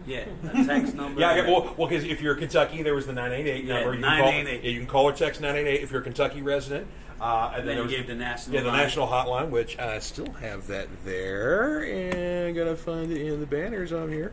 Yeah, 0.07 0.24
a 0.55 0.64
text 0.64 0.94
number. 0.94 1.20
Yeah, 1.20 1.36
yeah, 1.36 1.46
well, 1.51 1.74
well, 1.76 1.88
because 1.88 2.05
if 2.05 2.20
you're 2.20 2.34
Kentucky, 2.34 2.82
there 2.82 2.94
was 2.94 3.07
the 3.07 3.12
988 3.12 3.64
Yeah, 3.64 3.74
number. 3.74 3.88
You 3.94 4.01
can 4.01 4.03
988. 4.03 4.57
Call, 4.61 4.64
yeah, 4.64 4.70
you 4.70 4.78
can 4.80 4.86
call 4.88 5.05
or 5.05 5.12
text 5.12 5.40
988 5.40 5.82
if 5.82 5.90
you're 5.90 6.01
a 6.01 6.05
Kentucky 6.05 6.42
resident. 6.42 6.86
Uh, 7.20 7.53
and 7.55 7.59
Then 7.61 7.66
there 7.66 7.76
you 7.76 7.82
was, 7.82 7.92
gave 7.92 8.07
the 8.07 8.14
national. 8.14 8.55
yeah, 8.57 8.62
the 8.62 8.68
line. 8.68 8.78
national 8.78 9.07
hotline, 9.09 9.51
which 9.51 9.78
I 9.78 9.98
still 9.98 10.32
have 10.40 10.66
that 10.68 10.88
there, 11.05 11.80
and 11.82 12.48
i 12.48 12.53
gonna 12.53 12.76
find 12.76 13.12
it 13.12 13.20
in 13.26 13.40
the 13.40 13.46
banners 13.46 13.92
on 13.92 14.11
here. 14.11 14.32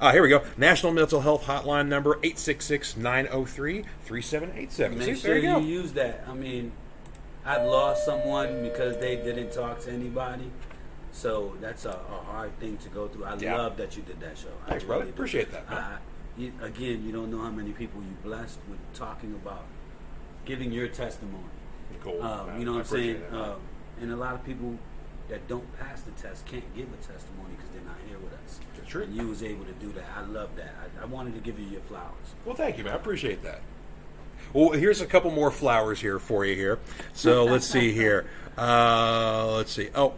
Ah, 0.00 0.12
here 0.12 0.22
we 0.22 0.30
go. 0.30 0.42
National 0.56 0.92
Mental 0.92 1.20
Health 1.20 1.44
Hotline 1.44 1.88
number 1.88 2.14
866-903-3787. 2.24 4.96
Make 4.96 5.02
See, 5.02 5.14
sure 5.14 5.36
you 5.36 5.42
go. 5.42 5.58
use 5.58 5.92
that. 5.92 6.24
I 6.28 6.34
mean, 6.34 6.72
I've 7.44 7.66
lost 7.66 8.04
someone 8.04 8.62
because 8.62 8.98
they 8.98 9.16
didn't 9.16 9.52
talk 9.52 9.80
to 9.82 9.92
anybody. 9.92 10.50
So 11.12 11.54
that's 11.60 11.84
a, 11.84 11.90
a 11.90 12.24
hard 12.24 12.58
thing 12.58 12.78
to 12.78 12.88
go 12.88 13.06
through. 13.08 13.24
I 13.24 13.36
Yeah. 13.36 13.56
love 13.56 13.76
that 13.76 13.96
you 13.96 14.02
did 14.02 14.18
that 14.20 14.36
show. 14.38 14.48
I 14.66 14.70
Thanks, 14.70 14.84
brother. 14.84 15.00
really 15.02 15.12
do. 15.12 15.16
Appreciate 15.16 15.52
that. 15.52 15.64
I, 15.68 15.98
you, 16.36 16.52
again, 16.62 17.04
you 17.04 17.12
don't 17.12 17.30
know 17.30 17.40
how 17.42 17.50
many 17.50 17.72
people 17.72 18.00
you 18.00 18.16
blessed 18.24 18.58
with 18.68 18.78
talking 18.94 19.34
about, 19.34 19.64
giving 20.46 20.72
your 20.72 20.88
testimony. 20.88 21.44
Cool. 22.02 22.22
Um, 22.22 22.46
you 22.56 22.62
I 22.62 22.64
know 22.64 22.72
what 22.72 22.78
I'm 22.80 22.84
saying? 22.86 23.22
that. 23.30 23.38
Um, 23.52 23.60
and 24.00 24.10
a 24.12 24.16
lot 24.16 24.34
of 24.34 24.44
people 24.44 24.78
that 25.28 25.46
don't 25.46 25.70
pass 25.78 26.00
the 26.02 26.10
test 26.12 26.46
can't 26.46 26.64
give 26.74 26.86
a 26.92 26.96
testimony 26.96 27.50
because 27.56 27.70
they're 27.72 27.84
not 27.84 27.96
here 28.08 28.18
with 28.18 28.32
us. 28.32 28.58
That's 28.76 28.88
true. 28.88 29.02
And 29.02 29.14
you 29.14 29.28
was 29.28 29.42
able 29.42 29.66
to 29.66 29.72
do 29.72 29.92
that. 29.92 30.04
I 30.16 30.22
love 30.22 30.56
that. 30.56 30.74
I, 30.98 31.02
I 31.02 31.04
wanted 31.04 31.34
to 31.34 31.40
give 31.40 31.58
you 31.58 31.66
your 31.66 31.82
flowers. 31.82 32.34
Well, 32.46 32.56
thank 32.56 32.78
you, 32.78 32.84
man. 32.84 32.94
I 32.94 32.96
appreciate 32.96 33.42
that. 33.42 33.60
Well, 34.54 34.70
here's 34.70 35.00
a 35.02 35.06
couple 35.06 35.30
more 35.30 35.50
flowers 35.50 36.00
here 36.00 36.18
for 36.18 36.44
you 36.46 36.56
here. 36.56 36.78
So 37.12 37.44
let's 37.44 37.66
see 37.66 37.92
here. 37.92 38.26
Uh, 38.58 39.52
let's 39.56 39.72
see. 39.72 39.90
Oh, 39.94 40.14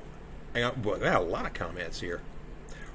hang 0.55 0.65
on. 0.65 0.81
Boy, 0.81 0.97
I 0.97 1.01
got 1.01 1.21
a 1.21 1.25
lot 1.25 1.47
of 1.47 1.55
comments 1.55 2.01
here. 2.01 2.23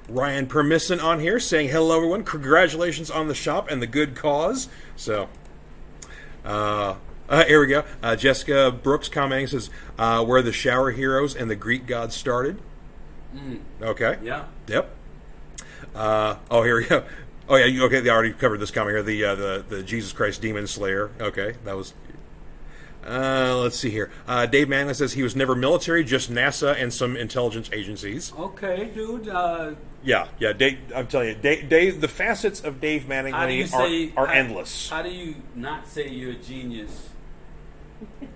Ryan 0.07 0.47
Permisson 0.47 1.03
on 1.03 1.19
here 1.19 1.39
saying, 1.39 1.69
hello, 1.69 1.97
everyone. 1.97 2.23
Congratulations 2.23 3.11
on 3.11 3.27
the 3.27 3.35
shop 3.35 3.69
and 3.69 3.81
the 3.81 3.87
good 3.87 4.15
cause. 4.15 4.67
So, 4.95 5.29
uh, 6.43 6.95
uh, 7.29 7.45
here 7.45 7.59
we 7.61 7.67
go. 7.67 7.83
Uh, 8.01 8.15
Jessica 8.15 8.71
Brooks 8.71 9.07
commenting 9.07 9.47
says, 9.47 9.69
uh, 9.99 10.25
where 10.25 10.41
the 10.41 10.51
shower 10.51 10.91
heroes 10.91 11.35
and 11.35 11.49
the 11.49 11.55
Greek 11.55 11.85
gods 11.85 12.15
started. 12.15 12.59
Okay. 13.81 14.17
Yeah. 14.23 14.45
Yep. 14.67 14.95
Uh, 15.93 16.37
oh, 16.49 16.63
here 16.63 16.77
we 16.77 16.85
go. 16.85 17.03
Oh 17.47 17.55
yeah, 17.55 17.65
you, 17.65 17.83
okay. 17.85 17.99
They 17.99 18.09
already 18.09 18.31
covered 18.33 18.59
this 18.59 18.69
comment 18.69 18.95
here. 18.95 19.03
The 19.03 19.25
uh, 19.25 19.35
the 19.35 19.65
the 19.67 19.83
Jesus 19.83 20.13
Christ 20.13 20.41
Demon 20.41 20.67
Slayer. 20.67 21.09
Okay, 21.19 21.55
that 21.63 21.75
was. 21.75 21.95
Uh, 23.05 23.57
let's 23.61 23.77
see 23.79 23.89
here. 23.89 24.11
Uh, 24.27 24.45
Dave 24.45 24.67
Mattingly 24.67 24.95
says 24.95 25.13
he 25.13 25.23
was 25.23 25.35
never 25.35 25.55
military, 25.55 26.03
just 26.03 26.31
NASA 26.31 26.75
and 26.79 26.93
some 26.93 27.15
intelligence 27.15 27.69
agencies. 27.73 28.33
Okay, 28.37 28.91
dude. 28.93 29.27
Uh, 29.29 29.71
Yeah, 30.03 30.27
yeah. 30.39 30.53
Dave, 30.53 30.79
I'm 30.95 31.07
telling 31.07 31.29
you, 31.29 31.35
Dave, 31.35 31.69
Dave. 31.69 32.01
The 32.01 32.07
facets 32.07 32.61
of 32.63 32.79
Dave 32.81 33.03
how 33.03 33.07
do 33.07 33.31
Manning 33.31 33.57
you 33.57 33.63
are, 33.63 33.67
say 33.67 34.13
are 34.17 34.27
how- 34.27 34.33
endless. 34.33 34.89
How 34.89 35.01
do 35.01 35.09
you 35.09 35.35
not 35.55 35.87
say 35.87 36.09
you're 36.09 36.31
a 36.31 36.35
genius? 36.35 37.09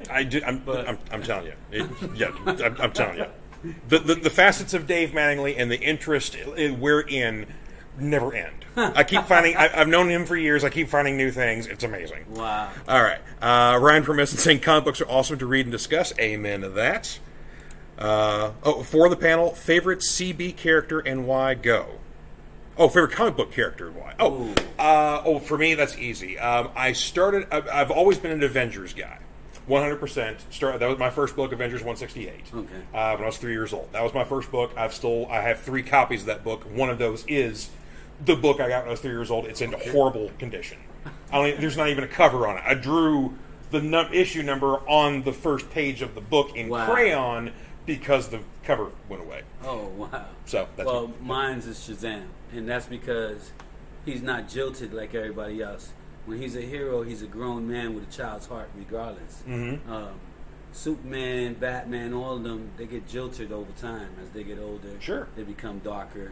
I 0.10 0.24
do, 0.24 0.42
I'm, 0.46 0.60
But- 0.60 0.88
I'm, 0.88 0.98
I'm 1.12 1.24
telling 1.24 1.48
you. 1.48 1.54
It, 1.72 1.90
yeah, 2.16 2.32
I'm, 2.46 2.82
I'm 2.82 2.92
telling 2.92 3.18
you. 3.20 3.26
The, 3.88 4.00
the 4.00 4.16
the 4.16 4.30
facets 4.30 4.74
of 4.74 4.88
Dave 4.88 5.12
Mattingly 5.12 5.56
and 5.58 5.72
the 5.72 5.80
interest 5.80 6.36
we're 6.48 7.00
in 7.02 7.46
never 7.98 8.34
end. 8.34 8.66
I 8.76 9.04
keep 9.04 9.24
finding. 9.24 9.56
I, 9.56 9.82
I've 9.82 9.88
known 9.88 10.10
him 10.10 10.26
for 10.26 10.36
years. 10.36 10.64
I 10.64 10.70
keep 10.70 10.90
finding 10.90 11.16
new 11.18 11.32
things. 11.32 11.68
It's 11.68 11.84
amazing. 11.84 12.26
Wow. 12.30 12.72
All 12.88 13.04
right. 13.04 13.20
Uh, 13.42 13.78
Ryan 13.80 14.04
Permisson 14.04 14.38
saying 14.38 14.62
comic 14.62 14.86
books 14.86 15.02
are 15.02 15.08
awesome 15.08 15.38
to 15.40 15.46
read 15.46 15.66
and 15.66 15.72
discuss. 15.72 16.18
Amen 16.20 16.62
to 16.62 16.70
that. 16.70 17.20
Uh, 17.98 18.52
oh, 18.64 18.84
for 18.84 19.10
the 19.10 19.16
panel, 19.16 19.52
favorite 19.52 20.00
CB 20.00 20.58
character 20.58 21.00
and 21.00 21.28
why? 21.28 21.54
Go. 21.54 22.00
Oh, 22.76 22.90
favorite 22.90 23.12
comic 23.12 23.36
book 23.36 23.52
character 23.52 23.88
and 23.88 23.96
why? 23.96 24.16
Oh, 24.20 24.54
uh, 24.80 25.22
oh, 25.24 25.38
for 25.38 25.58
me 25.60 25.76
that's 25.76 25.96
easy. 25.98 26.40
Um, 26.40 26.70
I 26.76 26.94
started. 26.94 27.48
I've, 27.52 27.68
I've 27.68 27.92
always 27.92 28.18
been 28.18 28.32
an 28.32 28.44
Avengers 28.44 28.94
guy. 28.94 29.20
100%. 29.70 30.52
Start, 30.52 30.80
that 30.80 30.90
was 30.90 31.00
my 31.00 31.10
first 31.10 31.36
book, 31.36 31.54
Avengers 31.54 31.82
168. 31.82 32.54
Okay. 32.54 32.76
Uh, 32.94 33.14
when 33.14 33.24
I 33.24 33.26
was 33.26 33.38
three 33.38 33.54
years 33.54 33.72
old. 33.72 33.94
That 33.94 34.04
was 34.04 34.14
my 34.14 34.26
first 34.26 34.52
book. 34.52 34.74
I've 34.76 34.94
still 34.94 35.28
I 35.28 35.42
have 35.42 35.60
three 35.60 35.84
copies 35.84 36.22
of 36.22 36.26
that 36.28 36.44
book. 36.44 36.64
One 36.64 36.90
of 36.90 36.98
those 36.98 37.24
is 37.28 37.70
the 38.26 38.36
book 38.36 38.60
I 38.60 38.68
got 38.70 38.82
when 38.82 38.88
I 38.90 38.92
was 38.92 39.00
three 39.02 39.12
years 39.12 39.32
old. 39.32 39.46
It's 39.46 39.62
in 39.62 39.74
horrible 39.92 40.32
condition. 40.40 40.78
I 41.32 41.50
don't, 41.50 41.60
there's 41.62 41.78
not 41.78 41.90
even 41.90 42.04
a 42.04 42.08
cover 42.08 42.48
on 42.48 42.58
it. 42.58 42.64
I 42.66 42.74
drew 42.76 43.34
the 43.72 43.82
num- 43.82 44.14
issue 44.14 44.44
number 44.44 44.76
on 44.88 45.24
the 45.24 45.34
first 45.34 45.70
page 45.72 46.02
of 46.02 46.16
the 46.16 46.22
book 46.22 46.56
in 46.56 46.70
Wow. 46.70 46.92
crayon 46.92 47.52
because 47.86 48.30
the 48.30 48.40
cover 48.64 48.92
went 49.10 49.22
away. 49.24 49.42
Oh 49.64 49.88
wow. 49.98 50.26
So 50.46 50.68
that's 50.76 50.88
well, 50.88 51.08
what- 51.08 51.22
mine's 51.22 51.66
is 51.68 51.78
Shazam, 51.80 52.26
and 52.54 52.68
that's 52.70 52.86
because 52.86 53.52
he's 54.06 54.22
not 54.22 54.48
jilted 54.48 54.94
like 54.94 55.14
everybody 55.16 55.62
else. 55.62 55.92
When 56.26 56.38
he's 56.40 56.56
a 56.56 56.62
hero, 56.62 57.02
he's 57.04 57.22
a 57.22 57.28
grown 57.28 57.68
man 57.68 57.94
with 57.96 58.08
a 58.08 58.12
child's 58.12 58.46
heart, 58.48 58.70
regardless. 58.78 59.44
Mhm. 59.46 59.86
Um, 59.90 60.14
Superman, 60.72 61.54
Batman, 61.56 62.14
all 62.14 62.38
of 62.38 62.44
them, 62.44 62.72
they 62.78 62.86
get 62.86 63.08
jilted 63.08 63.52
over 63.52 63.72
time 63.74 64.10
as 64.24 64.30
they 64.32 64.44
get 64.44 64.58
older. 64.60 64.90
Sure. 65.00 65.28
They 65.36 65.44
become 65.44 65.80
darker 65.80 66.32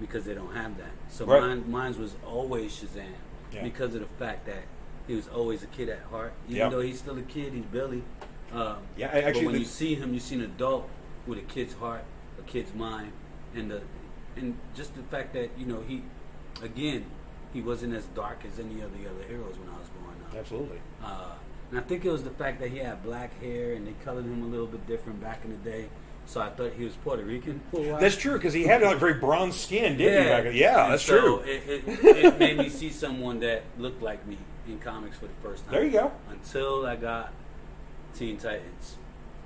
because 0.00 0.24
they 0.24 0.34
don't 0.34 0.54
have 0.54 0.76
that. 0.78 0.90
So 1.08 1.24
Right. 1.26 1.40
mine, 1.40 1.70
mine 1.70 1.98
was 1.98 2.14
always 2.26 2.72
Shazam 2.72 3.06
Yeah. 3.52 3.62
because 3.62 3.94
of 3.94 4.00
the 4.00 4.06
fact 4.18 4.46
that 4.46 4.64
he 5.06 5.14
was 5.14 5.28
always 5.28 5.62
a 5.62 5.66
kid 5.66 5.88
at 5.88 6.02
heart. 6.04 6.32
Even 6.46 6.56
Yeah. 6.56 6.68
though 6.68 6.80
he's 6.80 6.98
still 6.98 7.18
a 7.18 7.22
kid, 7.22 7.52
he's 7.52 7.64
Billy. 7.66 8.02
Um, 8.52 8.78
Yeah, 8.96 9.10
I- 9.12 9.20
actually 9.20 9.44
but 9.44 9.52
when 9.52 9.60
you 9.60 9.66
see 9.66 9.94
him, 9.94 10.14
you 10.14 10.20
see 10.20 10.34
an 10.36 10.42
adult 10.42 10.88
with 11.26 11.38
a 11.38 11.42
kid's 11.42 11.74
heart, 11.74 12.04
a 12.38 12.42
kid's 12.42 12.74
mind, 12.74 13.12
and 13.54 13.70
the 13.70 13.82
and 14.36 14.56
just 14.74 14.96
the 14.96 15.02
fact 15.04 15.32
that 15.34 15.50
you 15.56 15.64
know 15.64 15.80
he, 15.82 16.02
again, 16.60 17.04
he 17.52 17.60
wasn't 17.60 17.94
as 17.94 18.04
dark 18.06 18.44
as 18.44 18.58
any 18.58 18.80
of 18.80 18.90
the 18.98 19.08
other 19.08 19.22
heroes 19.28 19.56
when 19.58 19.68
I 19.68 19.78
was 19.78 19.88
growing 19.90 20.20
up. 20.26 20.34
Absolutely. 20.36 20.80
Uh, 21.04 21.34
and 21.70 21.78
I 21.78 21.82
think 21.84 22.04
it 22.04 22.10
was 22.10 22.24
the 22.24 22.30
fact 22.30 22.58
that 22.60 22.70
he 22.70 22.78
had 22.78 23.02
black 23.04 23.40
hair 23.40 23.74
and 23.74 23.86
they 23.86 23.92
colored 24.04 24.24
him 24.24 24.42
a 24.42 24.46
little 24.46 24.66
bit 24.66 24.84
different 24.88 25.20
back 25.20 25.44
in 25.44 25.52
the 25.52 25.56
day. 25.58 25.88
So 26.26 26.40
I 26.40 26.48
thought 26.48 26.72
he 26.72 26.84
was 26.84 26.94
Puerto 26.96 27.22
Rican 27.22 27.60
for 27.70 27.76
a 27.84 27.92
while. 27.92 28.00
That's 28.00 28.16
true 28.16 28.34
because 28.34 28.54
he 28.54 28.64
had 28.64 28.82
like 28.82 28.96
very 28.98 29.14
bronze 29.14 29.56
skin, 29.60 29.96
didn't 29.98 30.22
he? 30.24 30.28
Back? 30.28 30.54
Yeah, 30.54 30.84
And 30.84 30.92
that's 30.94 31.02
so 31.04 31.20
true. 31.20 31.38
It, 31.40 31.84
it, 31.86 32.24
it 32.24 32.38
made 32.38 32.56
me 32.58 32.68
see 32.68 32.90
someone 32.90 33.40
that 33.40 33.62
looked 33.78 34.02
like 34.02 34.26
me 34.26 34.38
in 34.66 34.78
comics 34.78 35.16
for 35.16 35.26
the 35.26 35.34
first 35.42 35.64
time. 35.64 35.74
There 35.74 35.84
you 35.84 35.90
go. 35.90 36.12
Until 36.30 36.86
I 36.86 36.96
got 36.96 37.32
Teen 38.14 38.38
Titans, 38.38 38.96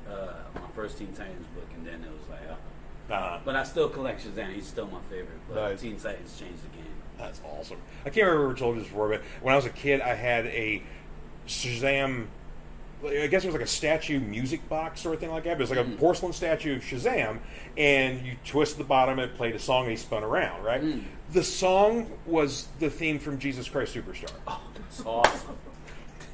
uh, 0.08 0.34
my 0.54 0.60
first 0.74 0.98
Teen 0.98 1.12
Titans 1.12 1.46
book, 1.48 1.66
and 1.74 1.84
then 1.86 1.94
it 2.04 2.10
was 2.12 2.28
like, 2.30 2.48
uh, 2.48 3.12
Uh, 3.12 3.40
but 3.44 3.56
I 3.56 3.64
still 3.64 3.88
collect 3.88 4.24
Shazam. 4.24 4.54
He's 4.54 4.66
still 4.66 4.86
my 4.86 5.00
favorite. 5.10 5.40
But 5.48 5.70
Nice. 5.70 5.80
Teen 5.80 5.96
Titans 5.98 6.38
changed 6.38 6.62
the 6.62 6.76
game. 6.76 6.84
That's 7.18 7.40
awesome. 7.44 7.78
I 8.06 8.10
can't 8.10 8.26
remember 8.28 8.52
if 8.52 8.56
I 8.56 8.60
told 8.60 8.76
you 8.76 8.82
this 8.82 8.88
before, 8.90 9.08
but 9.08 9.22
when 9.42 9.52
I 9.52 9.56
was 9.56 9.66
a 9.66 9.70
kid, 9.70 10.00
I 10.00 10.14
had 10.14 10.46
a 10.46 10.82
Shazam. 11.48 12.26
I 13.06 13.26
guess 13.28 13.44
it 13.44 13.48
was 13.48 13.54
like 13.54 13.62
a 13.64 13.66
statue 13.66 14.18
music 14.20 14.68
box 14.68 15.06
or 15.06 15.14
a 15.14 15.16
thing 15.16 15.30
like 15.30 15.44
that. 15.44 15.58
But 15.58 15.64
it 15.64 15.68
was 15.68 15.70
like 15.70 15.86
a 15.86 15.88
Mm. 15.90 15.98
porcelain 15.98 16.32
statue 16.32 16.76
of 16.76 16.82
Shazam, 16.82 17.38
and 17.76 18.24
you 18.26 18.34
twist 18.44 18.76
the 18.78 18.84
bottom, 18.84 19.18
and 19.18 19.30
it 19.30 19.36
played 19.36 19.54
a 19.54 19.58
song, 19.58 19.82
and 19.82 19.90
he 19.92 19.96
spun 19.96 20.24
around. 20.24 20.64
Right. 20.64 20.82
Mm. 20.82 21.02
The 21.32 21.44
song 21.44 22.10
was 22.26 22.68
the 22.80 22.90
theme 22.90 23.18
from 23.18 23.38
Jesus 23.38 23.68
Christ 23.68 23.94
Superstar. 23.94 24.30
Oh, 24.46 24.60
that's 24.74 25.02
awesome. 25.04 25.56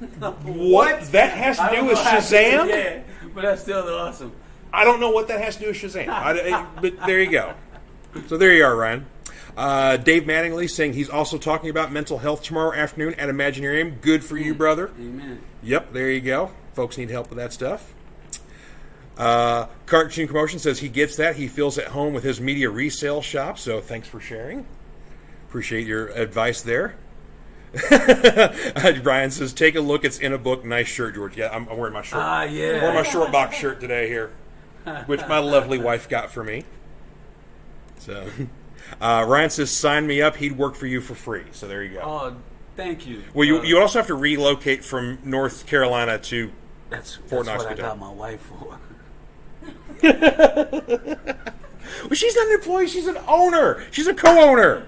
What 0.44 1.12
that 1.12 1.32
has 1.32 1.56
to 1.58 1.68
do 1.74 1.84
with 1.84 1.94
know 1.96 2.02
how 2.02 2.10
to- 2.12 2.16
Shazam? 2.18 2.68
Yeah, 2.68 3.00
but 3.34 3.42
that's 3.42 3.62
still 3.62 3.86
awesome. 3.88 4.32
I 4.72 4.84
don't 4.84 4.98
know 5.00 5.10
what 5.10 5.28
that 5.28 5.40
has 5.40 5.54
to 5.56 5.62
do 5.62 5.68
with 5.68 5.76
Shazam. 5.76 6.08
I, 6.08 6.32
I- 6.50 6.66
but 6.80 6.94
there 7.06 7.20
you 7.22 7.30
go. 7.30 7.54
So 8.26 8.36
there 8.36 8.52
you 8.54 8.64
are, 8.64 8.74
Ryan. 8.74 9.06
Uh, 9.56 9.96
Dave 9.96 10.24
Mattingly 10.24 10.68
saying 10.68 10.94
he's 10.94 11.08
also 11.08 11.38
talking 11.38 11.70
about 11.70 11.92
mental 11.92 12.18
health 12.18 12.42
tomorrow 12.42 12.76
afternoon 12.76 13.14
at 13.14 13.28
Imaginarium. 13.28 14.00
Good 14.00 14.24
for 14.24 14.36
you, 14.36 14.54
brother. 14.54 14.90
Amen. 14.98 15.40
Yep, 15.62 15.92
there 15.92 16.10
you 16.10 16.20
go. 16.20 16.50
Folks 16.72 16.98
need 16.98 17.10
help 17.10 17.28
with 17.30 17.38
that 17.38 17.52
stuff. 17.52 17.94
Uh, 19.16 19.66
Cartoon 19.86 20.26
Commotion 20.26 20.58
says 20.58 20.80
he 20.80 20.88
gets 20.88 21.16
that. 21.16 21.36
He 21.36 21.46
feels 21.46 21.78
at 21.78 21.88
home 21.88 22.14
with 22.14 22.24
his 22.24 22.40
media 22.40 22.68
resale 22.68 23.22
shop. 23.22 23.58
So 23.58 23.80
thanks 23.80 24.08
for 24.08 24.18
sharing. 24.18 24.66
Appreciate 25.48 25.86
your 25.86 26.08
advice 26.08 26.62
there. 26.62 26.96
Brian 29.02 29.30
says, 29.30 29.52
"Take 29.52 29.74
a 29.74 29.80
look. 29.80 30.04
It's 30.04 30.18
in 30.18 30.32
a 30.32 30.38
book. 30.38 30.64
Nice 30.64 30.86
shirt, 30.86 31.14
George. 31.14 31.36
Yeah, 31.36 31.48
I'm, 31.50 31.68
I'm 31.68 31.76
wearing 31.76 31.94
my 31.94 32.02
short. 32.02 32.22
Ah, 32.22 32.40
I'm 32.40 32.54
yeah. 32.54 32.82
wearing 32.82 32.94
my 32.94 33.02
short 33.02 33.32
box 33.32 33.56
shirt 33.56 33.80
today 33.80 34.08
here, 34.08 34.30
which 35.06 35.20
my 35.28 35.38
lovely 35.38 35.78
wife 35.90 36.08
got 36.08 36.30
for 36.30 36.44
me. 36.44 36.64
So, 37.98 38.28
uh, 39.00 39.24
Ryan 39.26 39.50
says, 39.50 39.70
"Sign 39.70 40.06
me 40.06 40.20
up. 40.22 40.36
He'd 40.36 40.56
work 40.58 40.74
for 40.74 40.86
you 40.86 41.00
for 41.00 41.14
free." 41.14 41.44
So 41.52 41.66
there 41.68 41.82
you 41.82 41.94
go. 41.94 42.00
Oh, 42.02 42.36
Thank 42.76 43.06
you. 43.06 43.22
Well, 43.34 43.46
you 43.46 43.58
Uh, 43.58 43.62
you 43.62 43.78
also 43.78 43.98
have 44.00 44.08
to 44.08 44.14
relocate 44.16 44.84
from 44.84 45.18
North 45.22 45.66
Carolina 45.66 46.18
to. 46.18 46.50
That's, 46.90 47.14
Fort 47.14 47.46
that's 47.46 47.62
Knox, 47.62 47.64
what 47.64 47.72
I 47.72 47.82
got 47.82 47.98
my 47.98 48.10
wife 48.10 48.40
for. 48.40 48.78
Well, 52.02 52.14
she's 52.14 52.34
not 52.34 52.46
an 52.48 52.54
employee. 52.54 52.88
She's 52.88 53.06
an 53.06 53.18
owner. 53.28 53.84
She's 53.90 54.06
a 54.06 54.14
co-owner. 54.14 54.86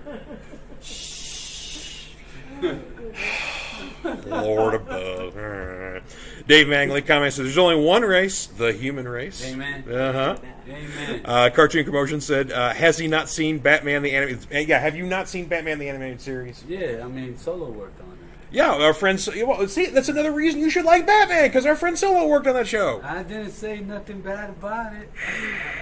Lord 4.26 4.74
above. 4.74 6.02
Dave 6.46 6.66
Mattingly 6.68 7.04
comments: 7.04 7.36
"There's 7.36 7.58
only 7.58 7.76
one 7.84 8.02
race, 8.02 8.46
the 8.46 8.72
human 8.72 9.08
race." 9.08 9.44
Amen. 9.44 9.84
Uh 9.88 10.12
huh. 10.12 10.36
Amen. 10.68 11.20
Uh, 11.24 11.50
Cartoon 11.52 11.84
Commotion 11.84 12.20
said, 12.20 12.52
uh, 12.52 12.72
"Has 12.72 12.98
he 12.98 13.08
not 13.08 13.28
seen 13.28 13.58
Batman 13.58 14.02
the 14.02 14.12
animated? 14.12 14.46
uh, 14.54 14.58
Yeah, 14.58 14.78
have 14.78 14.94
you 14.96 15.06
not 15.06 15.28
seen 15.28 15.46
Batman 15.46 15.78
the 15.78 15.88
animated 15.88 16.20
series? 16.20 16.62
yeah, 16.68 17.02
I 17.04 17.08
mean, 17.08 17.36
Solo 17.36 17.70
worked 17.70 18.00
on 18.00 18.06
it. 18.06 18.12
Yeah, 18.52 18.72
our 18.74 18.94
friends. 18.94 19.28
Well, 19.28 19.66
see, 19.66 19.86
that's 19.86 20.08
another 20.08 20.30
reason 20.30 20.60
you 20.60 20.70
should 20.70 20.84
like 20.84 21.04
Batman 21.04 21.48
because 21.48 21.66
our 21.66 21.74
friend 21.74 21.98
Solo 21.98 22.28
worked 22.28 22.46
on 22.46 22.54
that 22.54 22.68
show. 22.68 23.00
I 23.02 23.24
didn't 23.24 23.50
say 23.50 23.80
nothing 23.80 24.20
bad 24.20 24.50
about 24.50 24.94
it. 24.94 25.10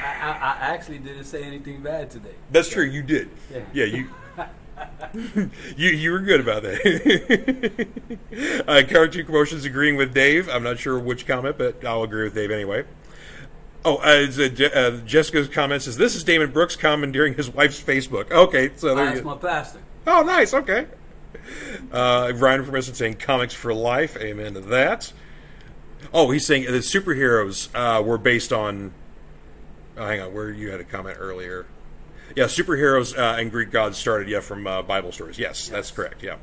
I, 0.02 0.30
I, 0.30 0.56
I 0.70 0.74
actually 0.74 0.98
didn't 0.98 1.24
say 1.24 1.44
anything 1.44 1.82
bad 1.82 2.10
today. 2.10 2.34
That's 2.50 2.70
true. 2.70 2.84
You 2.84 3.02
did. 3.02 3.28
Yeah. 3.52 3.60
Yeah, 3.74 3.84
you. 3.84 4.08
You 5.76 5.88
you 5.90 6.10
were 6.10 6.20
good 6.20 6.40
about 6.40 6.62
that. 6.62 7.86
uh, 8.68 8.82
Cartoon 8.90 9.26
Commotion's 9.26 9.64
agreeing 9.64 9.96
with 9.96 10.14
Dave. 10.14 10.48
I'm 10.48 10.62
not 10.62 10.78
sure 10.78 10.98
which 10.98 11.26
comment, 11.26 11.58
but 11.58 11.84
I'll 11.84 12.02
agree 12.02 12.24
with 12.24 12.34
Dave 12.34 12.50
anyway. 12.50 12.84
Oh, 13.86 13.96
uh, 13.96 14.26
uh, 14.74 14.90
Jessica's 15.04 15.48
comment 15.48 15.82
says 15.82 15.96
this 15.98 16.14
is 16.14 16.24
Damon 16.24 16.50
Brooks 16.50 16.74
commandeering 16.74 17.34
his 17.34 17.50
wife's 17.50 17.82
Facebook. 17.82 18.30
Okay, 18.30 18.70
so 18.76 18.94
there 18.94 19.14
you 19.14 19.22
my 19.22 19.36
pastor. 19.36 19.80
Oh, 20.06 20.22
nice. 20.22 20.54
Okay. 20.54 20.86
Uh, 21.92 22.32
Ryan 22.34 22.64
from 22.64 22.76
Instance 22.76 22.98
saying 22.98 23.14
comics 23.16 23.52
for 23.52 23.74
life. 23.74 24.16
Amen 24.16 24.54
to 24.54 24.60
that. 24.60 25.12
Oh, 26.12 26.30
he's 26.30 26.46
saying 26.46 26.64
the 26.64 26.78
superheroes 26.78 27.68
uh, 27.74 28.02
were 28.02 28.18
based 28.18 28.52
on. 28.52 28.92
Oh, 29.96 30.06
hang 30.06 30.20
on, 30.20 30.34
where 30.34 30.50
you 30.50 30.70
had 30.70 30.80
a 30.80 30.84
comment 30.84 31.18
earlier. 31.20 31.66
Yeah, 32.34 32.44
superheroes 32.44 33.16
uh, 33.16 33.40
and 33.40 33.50
Greek 33.50 33.70
gods 33.70 33.96
started, 33.98 34.28
yeah, 34.28 34.40
from 34.40 34.66
uh, 34.66 34.82
Bible 34.82 35.12
stories. 35.12 35.38
Yes, 35.38 35.68
that's 35.68 35.90
correct, 35.90 36.22
yeah. 36.22 36.36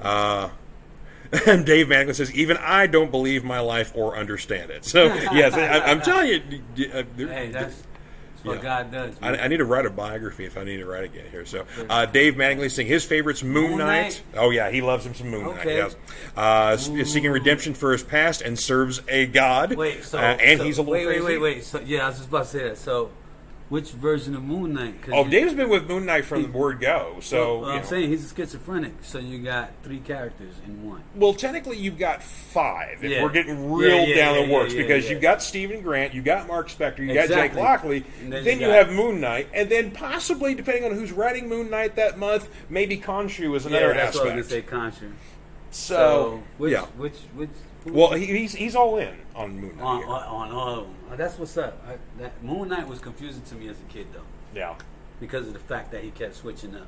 Uh, 0.00 0.50
and 1.46 1.64
Dave 1.66 1.86
Mattingly 1.88 2.14
says, 2.14 2.32
even 2.34 2.56
I 2.58 2.86
don't 2.86 3.10
believe 3.10 3.44
my 3.44 3.60
life 3.60 3.92
or 3.94 4.16
understand 4.16 4.70
it. 4.70 4.84
So, 4.84 5.04
yes, 5.32 5.54
I, 5.54 5.80
I'm 5.90 6.00
telling 6.00 6.28
you. 6.76 6.90
uh, 6.92 7.02
Hey, 7.16 7.50
that's, 7.50 7.74
that's 7.74 8.44
what 8.44 8.56
Yeah. 8.56 8.62
God 8.62 8.92
does. 8.92 9.14
I. 9.20 9.36
I 9.36 9.48
need 9.48 9.56
to 9.58 9.64
write 9.64 9.84
a 9.84 9.90
biography 9.90 10.44
if 10.46 10.56
I 10.56 10.64
need 10.64 10.76
to 10.78 10.86
write 10.86 11.04
again 11.04 11.26
here. 11.30 11.44
So, 11.44 11.66
uh, 11.90 12.06
Dave 12.06 12.34
Mattingly 12.36 12.70
saying 12.70 12.88
his 12.88 13.04
favorite's 13.04 13.42
Moon, 13.42 13.70
Moon 13.70 13.78
Knight. 13.78 14.02
Knight? 14.02 14.22
Oh 14.36 14.50
yeah, 14.50 14.70
he 14.70 14.80
loves 14.80 15.04
him 15.04 15.14
some 15.14 15.28
Moon 15.30 15.44
Knight. 15.46 15.58
Okay. 15.60 15.76
Yes, 15.76 15.96
uh, 16.36 16.76
seeking 16.76 17.30
redemption 17.30 17.74
for 17.74 17.92
his 17.92 18.02
past 18.02 18.40
and 18.40 18.58
serves 18.58 19.02
a 19.08 19.26
god. 19.26 19.74
Wait, 19.74 20.04
so 20.04 20.18
uh, 20.18 20.22
and 20.22 20.58
so- 20.60 20.64
he's 20.64 20.78
a 20.78 20.82
little 20.82 20.94
wait, 20.94 21.04
crazy. 21.06 21.20
wait, 21.20 21.38
wait, 21.40 21.54
wait. 21.56 21.64
So 21.64 21.80
yeah, 21.80 22.04
I 22.04 22.08
was 22.08 22.18
just 22.18 22.28
about 22.28 22.44
to 22.44 22.50
say 22.50 22.62
that. 22.68 22.78
So, 22.78 23.10
which 23.68 23.90
version 23.90 24.34
of 24.34 24.42
Moon 24.42 24.72
Knight? 24.72 25.02
'Cause 25.02 25.12
Oh, 25.14 25.24
you- 25.24 25.30
Dave's 25.30 25.52
been 25.54 25.68
with 25.68 25.86
Moon 25.88 26.06
Knight 26.06 26.24
from 26.24 26.42
the 26.42 26.48
word 26.48 26.80
go. 26.80 27.16
So, 27.20 27.58
Well, 27.58 27.68
you 27.68 27.74
I'm 27.76 27.82
know. 27.82 27.86
saying 27.88 28.08
he's 28.08 28.32
a 28.32 28.34
schizophrenic. 28.34 28.92
So 29.02 29.18
you 29.18 29.38
got 29.38 29.70
three 29.82 29.98
characters 29.98 30.54
in 30.66 30.88
one. 30.88 31.02
well, 31.14 31.34
technically 31.34 31.76
you've 31.76 31.98
got 31.98 32.22
five. 32.22 33.04
If 33.04 33.10
Yeah. 33.10 33.22
we're 33.22 33.28
getting 33.28 33.70
real 33.70 34.06
yeah, 34.08 34.16
down 34.16 34.34
yeah, 34.36 34.46
the 34.46 34.52
works, 34.52 34.72
because 34.74 35.10
you've 35.10 35.20
got 35.20 35.42
Steven 35.42 35.82
Grant, 35.82 36.14
you 36.14 36.22
got 36.22 36.46
Mark 36.48 36.70
Spector, 36.70 37.00
you 37.06 37.12
got 37.12 37.28
Jake 37.28 37.54
Lockley, 37.54 38.04
And 38.22 38.32
then, 38.32 38.44
then 38.44 38.60
you, 38.60 38.66
you 38.68 38.72
have 38.72 38.90
Moon 38.90 39.20
Knight, 39.20 39.48
and 39.52 39.68
then 39.68 39.90
possibly, 39.90 40.54
depending 40.54 40.84
on 40.84 40.92
who's 40.92 41.12
writing 41.12 41.48
Moon 41.48 41.68
Knight 41.68 41.94
that 41.96 42.18
month, 42.18 42.48
maybe 42.70 42.96
Khonshu 42.98 43.54
is 43.54 43.66
another 43.66 43.88
yeah, 43.88 43.92
that's 43.94 44.16
aspect. 44.16 44.24
what 44.24 44.32
I 44.32 44.36
was 44.36 44.48
gonna 44.48 44.62
say. 44.62 44.66
Contra. 44.66 45.08
so, 45.70 46.42
which, 46.56 46.72
yeah. 46.72 46.86
which, 46.96 47.12
which? 47.34 47.50
Well, 47.86 48.12
he, 48.12 48.26
he's 48.26 48.54
he's 48.54 48.74
all 48.74 48.98
in 48.98 49.14
on 49.34 49.58
Moon 49.58 49.76
Knight. 49.76 49.82
on, 49.84 49.98
here. 49.98 50.06
on, 50.08 50.22
on 50.22 50.50
all 50.52 50.68
of 50.80 50.84
them. 50.86 50.94
Oh, 51.08 51.12
uh, 51.12 51.16
that's 51.16 51.38
what's 51.38 51.56
up. 51.56 51.82
I, 51.88 51.96
that 52.20 52.42
Moon 52.42 52.68
Knight 52.68 52.86
was 52.88 52.98
confusing 52.98 53.42
to 53.42 53.54
me 53.54 53.68
as 53.68 53.76
a 53.78 53.92
kid 53.92 54.06
though, 54.12 54.20
yeah. 54.54 54.74
because 55.20 55.46
of 55.46 55.52
the 55.52 55.58
fact 55.58 55.92
that 55.92 56.02
he 56.02 56.10
kept 56.10 56.34
switching 56.36 56.74
up. 56.74 56.86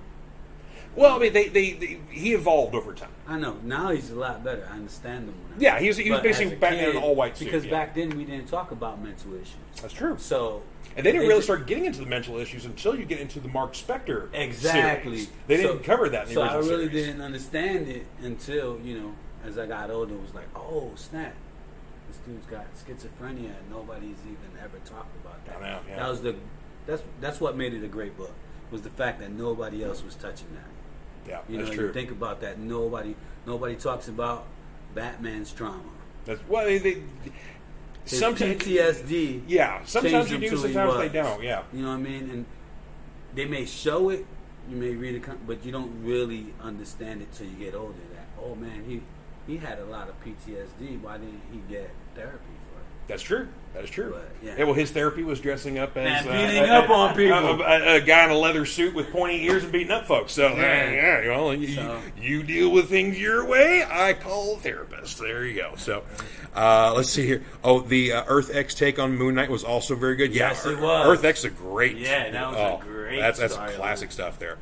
Well, 0.97 1.15
I 1.15 1.19
mean, 1.21 1.33
they, 1.33 1.47
they, 1.47 1.73
they 1.75 2.01
he 2.11 2.35
evolved 2.35 2.75
over 2.75 2.93
time. 2.93 3.11
I 3.29 3.39
know 3.39 3.57
now 3.63 3.91
he's 3.93 4.11
a 4.11 4.17
lot 4.17 4.43
better. 4.43 4.69
I 4.69 4.75
understand 4.75 5.29
him. 5.29 5.35
Now. 5.51 5.57
Yeah, 5.61 5.79
he 5.79 5.87
was- 5.87 5.97
he 5.99 6.11
was 6.11 6.19
But 6.19 6.25
basically 6.25 6.47
as 6.47 6.53
a 6.55 6.57
Batman 6.57 6.85
in 6.91 6.97
an 6.97 7.03
all-white 7.03 7.37
suit, 7.37 7.45
Because 7.45 7.65
yeah. 7.65 7.71
back 7.71 7.95
then 7.95 8.11
we 8.17 8.25
didn't 8.25 8.49
talk 8.49 8.73
about 8.73 9.01
mental 9.01 9.35
issues. 9.35 9.55
That's 9.81 9.95
true. 9.95 10.17
So 10.19 10.63
And 10.97 11.07
they 11.07 11.13
didn't 11.13 11.29
really 11.29 11.37
just- 11.39 11.47
start 11.47 11.69
getting 11.69 11.85
into 11.85 12.01
the 12.01 12.07
mental 12.07 12.39
issues 12.39 12.65
until 12.65 12.97
you 12.99 13.05
get 13.05 13.21
into 13.21 13.39
the 13.39 13.47
Mark 13.47 13.75
Spector 13.75 14.35
Exactly. 14.35 15.19
series. 15.19 15.31
They 15.47 15.59
didn't 15.59 15.85
cover 15.85 16.09
that 16.09 16.23
in 16.23 16.29
the 16.31 16.35
so 16.35 16.43
I 16.43 16.57
really 16.57 16.89
series. 16.89 17.07
didn't 17.07 17.21
understand 17.23 17.87
it 17.89 18.05
until 18.25 18.81
you 18.83 18.99
know, 18.99 19.15
as 19.45 19.59
I 19.59 19.67
got 19.67 19.91
older, 19.91 20.15
it 20.15 20.21
was 20.21 20.35
like, 20.35 20.49
oh 20.57 20.93
snap, 20.97 21.35
this 22.09 22.19
dude's 22.19 22.47
got 22.47 22.67
schizophrenia, 22.75 23.47
and 23.59 23.71
nobody's 23.71 24.17
even 24.25 24.59
ever 24.63 24.79
talked 24.85 25.15
about 25.25 25.45
that. 25.47 25.61
Know, 25.61 25.81
yeah. 25.89 25.97
That 25.97 26.09
was 26.11 26.23
the 26.23 26.37
that's 26.87 27.03
that's 27.21 27.41
what 27.41 27.57
made 27.57 27.75
it 27.75 27.85
a 27.85 27.89
great 27.89 28.17
book 28.17 28.33
was 28.71 28.83
the 28.83 28.91
fact 28.91 29.19
that 29.21 29.33
nobody 29.33 29.83
else 29.85 30.03
was 30.05 30.15
touching 30.15 30.47
that. 30.55 31.29
Yeah, 31.29 31.41
You 31.49 31.59
that's 31.59 31.71
know, 31.71 31.77
true. 31.77 31.87
you 31.89 31.93
think 31.93 32.11
about 32.11 32.41
that. 32.41 32.59
Nobody 32.59 33.15
nobody 33.47 33.77
talks 33.77 34.09
about 34.09 34.47
Batman's 34.95 35.53
trauma. 35.53 35.83
that's 36.25 36.41
well, 36.49 36.65
they, 36.65 36.79
they 36.79 37.03
sometimes 38.05 38.63
PTSD. 38.63 39.43
yeah, 39.47 39.85
sometimes 39.85 40.31
you 40.31 40.39
do, 40.39 40.57
sometimes 40.57 40.97
they 40.99 41.09
don't. 41.09 41.43
Yeah, 41.43 41.63
You 41.73 41.83
know 41.83 41.89
what 41.91 41.95
I 41.95 41.99
mean? 41.99 42.31
And 42.31 42.45
they 43.35 43.45
may 43.45 43.65
show 43.67 44.09
it, 44.11 44.27
you 44.69 44.77
may 44.77 44.91
read 44.95 45.15
it, 45.17 45.47
but 45.47 45.65
you 45.65 45.73
don't 45.73 46.03
really 46.05 46.47
understand 46.61 47.23
it 47.23 47.33
till 47.33 47.47
you 47.47 47.57
get 47.57 47.75
older. 47.75 47.99
That 48.15 48.27
oh 48.43 48.55
man, 48.55 48.85
he 48.87 49.03
he 49.47 49.57
had 49.57 49.79
a 49.79 49.85
lot 49.87 50.09
of 50.09 50.15
PTSD. 50.25 51.01
Why 51.01 51.19
didn't 51.19 51.41
he 51.53 51.61
get 51.69 51.91
therapy 52.15 52.37
for 52.39 52.79
it? 52.81 52.85
that's 53.09 53.23
true. 53.23 53.49
That 53.75 53.85
is 53.85 53.91
true. 53.91 54.11
But, 54.13 54.29
yeah. 54.43 54.55
yeah. 54.59 54.65
Well, 54.65 54.75
his 54.75 54.91
therapy 54.91 55.23
was 55.23 55.41
dressing 55.41 55.79
up 55.79 55.97
as 55.97 56.27
And 56.27 56.29
uh, 56.29 56.33
beating 56.33 56.65
a- 56.71 56.75
up 56.75 56.89
a- 56.89 56.93
on 56.93 57.15
people. 57.15 57.37
A, 57.39 57.57
a- 57.61 57.95
a 57.97 58.01
guy 58.01 58.25
in 58.25 58.31
a 58.31 58.37
leather 58.39 58.67
suit 58.67 58.95
with 58.95 59.11
pointy 59.13 59.45
ears 59.45 59.63
and 59.63 59.71
beating 59.73 59.93
up 59.93 60.07
folks. 60.07 60.33
So 60.33 60.49
Yeah. 60.49 60.91
yeah, 61.23 61.29
well, 61.37 61.55
you, 61.55 61.69
So- 61.75 62.01
you 62.21 62.43
deal 62.43 62.71
with 62.71 62.89
things 62.89 63.19
your 63.21 63.47
way. 63.47 63.85
I 63.89 64.13
call 64.15 64.55
a 64.55 64.59
therapist. 64.59 65.19
There 65.19 65.45
you 65.47 65.55
go. 65.61 65.75
So 65.77 66.03
uh, 66.55 66.93
let's 66.97 67.11
see 67.11 67.27
here. 67.27 67.45
Oh, 67.63 67.81
the 67.81 68.13
uh, 68.13 68.25
Earth 68.27 68.55
X 68.55 68.75
take 68.75 68.99
on 68.99 69.17
Moon 69.17 69.37
Knight 69.37 69.51
was 69.51 69.63
also 69.63 69.95
very 69.95 70.17
good. 70.17 70.35
Yes, 70.35 70.67
it 70.67 70.79
was. 70.81 71.07
Earth 71.07 71.25
X 71.25 71.41
is 71.41 71.45
a 71.47 71.51
great. 71.51 71.97
Yeah, 71.97 72.29
that 72.31 72.49
was 72.49 72.57
a 72.57 72.61
oh, 72.61 72.79
great 72.79 73.21
That's 73.21 73.39
that's 73.39 73.55
classic 73.55 74.11
stuff 74.11 74.39
there. 74.41 74.59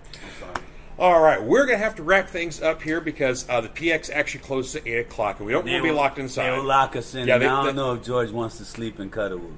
All 0.99 1.21
right, 1.21 1.41
we're 1.41 1.65
gonna 1.65 1.79
have 1.79 1.95
to 1.97 2.03
wrap 2.03 2.29
things 2.29 2.61
up 2.61 2.83
here 2.83 3.01
because 3.01 3.49
uh, 3.49 3.61
the 3.61 3.69
PX 3.69 4.11
actually 4.13 4.41
closes 4.41 4.77
at 4.77 4.87
eight 4.87 4.99
o'clock, 4.99 5.39
and 5.39 5.47
we 5.47 5.53
don't 5.53 5.65
want 5.65 5.77
to 5.77 5.83
be 5.83 5.93
locked 5.93 6.19
inside. 6.19 6.51
They 6.51 6.57
will 6.57 6.65
lock 6.65 6.97
us 6.97 7.15
in. 7.15 7.29
Yeah, 7.29 7.39
they- 7.39 7.47
I 7.47 7.63
don't 7.65 7.67
they- 7.67 7.81
know 7.81 7.95
if 7.95 8.03
George 8.03 8.31
wants 8.33 8.59
to 8.59 8.65
sleep 8.65 8.99
and 8.99 9.11
cuddle 9.13 9.39
with 9.39 9.51
me. 9.51 9.57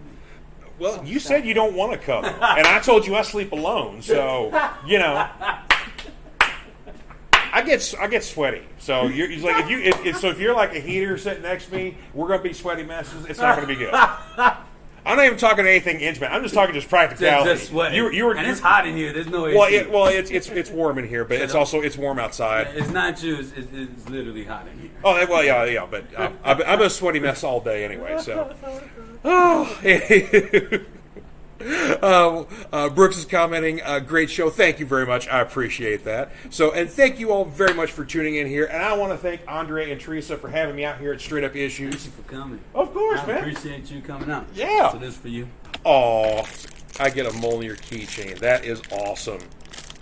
Well, 0.78 1.02
you 1.04 1.18
said 1.18 1.46
you 1.46 1.54
don't 1.54 1.74
want 1.74 1.92
to 1.92 1.98
cover, 1.98 2.26
and 2.26 2.66
I 2.66 2.78
told 2.80 3.06
you 3.06 3.14
I 3.14 3.22
sleep 3.22 3.52
alone. 3.52 4.02
So 4.02 4.46
you 4.86 4.98
know, 4.98 5.28
I 7.52 7.62
get 7.64 7.94
I 7.98 8.06
get 8.06 8.22
sweaty. 8.22 8.62
So 8.78 9.06
you're 9.06 9.28
like 9.40 9.64
if 9.64 9.70
you 9.70 9.78
if, 9.80 10.06
if, 10.06 10.16
so 10.18 10.28
if 10.28 10.38
you're 10.38 10.54
like 10.54 10.74
a 10.74 10.80
heater 10.80 11.16
sitting 11.16 11.42
next 11.42 11.66
to 11.66 11.74
me, 11.74 11.96
we're 12.12 12.28
gonna 12.28 12.42
be 12.42 12.52
sweaty 12.52 12.82
messes. 12.82 13.24
It's 13.26 13.38
not 13.38 13.56
gonna 13.56 13.66
be 13.66 13.76
good. 13.76 13.94
I'm 15.04 15.16
not 15.16 15.26
even 15.26 15.38
talking 15.38 15.66
anything 15.66 16.00
intimate. 16.00 16.30
I'm 16.30 16.42
just 16.42 16.54
talking 16.54 16.74
just 16.74 16.88
practicality. 16.88 17.50
Just 17.50 17.68
sweating. 17.68 17.96
You, 17.96 18.10
you 18.10 18.24
were 18.24 18.36
and 18.36 18.46
it's 18.46 18.60
hot 18.60 18.86
in 18.86 18.96
here. 18.96 19.12
There's 19.12 19.28
no 19.28 19.46
AC. 19.46 19.56
Well, 19.56 19.72
it, 19.72 19.90
well, 19.90 20.06
it's 20.06 20.30
it's 20.30 20.48
it's 20.48 20.70
warm 20.70 20.98
in 20.98 21.08
here, 21.08 21.24
but 21.24 21.40
it's 21.40 21.54
also 21.54 21.80
it's 21.80 21.96
warm 21.96 22.18
outside. 22.18 22.68
it's 22.74 22.90
not 22.90 23.22
you. 23.22 23.36
It's, 23.36 23.52
it's, 23.52 23.72
it's 23.72 24.08
literally 24.08 24.44
hot 24.44 24.66
in 24.68 24.78
here. 24.78 24.90
Oh 25.02 25.14
well, 25.28 25.44
yeah, 25.44 25.64
yeah, 25.64 25.86
but 25.90 26.04
uh, 26.16 26.30
I'm, 26.44 26.62
I'm 26.62 26.82
a 26.82 26.90
sweaty 26.90 27.20
mess 27.20 27.42
all 27.44 27.60
day 27.60 27.84
anyway. 27.84 28.18
So, 28.20 28.54
oh, 29.24 29.80
uh, 31.60 32.44
uh, 32.72 32.88
Brooks 32.90 33.18
is 33.18 33.24
commenting, 33.24 33.80
uh, 33.82 34.00
"Great 34.00 34.30
show, 34.30 34.50
thank 34.50 34.80
you 34.80 34.86
very 34.86 35.06
much. 35.06 35.28
I 35.28 35.40
appreciate 35.40 36.04
that." 36.04 36.32
So, 36.50 36.72
and 36.72 36.88
thank 36.90 37.18
you 37.18 37.30
all 37.32 37.44
very 37.44 37.74
much 37.74 37.92
for 37.92 38.04
tuning 38.04 38.36
in 38.36 38.46
here. 38.46 38.64
And 38.66 38.82
I 38.82 38.94
want 38.96 39.12
to 39.12 39.18
thank 39.18 39.42
Andre 39.46 39.90
and 39.90 40.00
Teresa 40.00 40.36
for 40.36 40.48
having 40.48 40.76
me 40.76 40.84
out 40.84 40.98
here 40.98 41.12
at 41.12 41.20
Straight 41.20 41.44
Up 41.44 41.52
Thank 41.52 41.64
Issues. 41.66 42.06
you 42.06 42.12
for 42.12 42.22
coming. 42.22 42.60
Of 42.74 42.92
course, 42.92 43.20
I 43.20 43.26
man. 43.26 43.38
appreciate 43.38 43.90
you 43.90 44.00
coming 44.00 44.30
out. 44.30 44.46
Yeah. 44.54 44.90
So 44.92 44.98
this 44.98 45.16
for 45.16 45.28
you. 45.28 45.48
Oh, 45.84 46.46
I 46.98 47.10
get 47.10 47.26
a 47.26 47.30
Mjolnir 47.30 47.78
keychain. 47.80 48.38
That 48.38 48.64
is 48.64 48.82
awesome. 48.90 49.40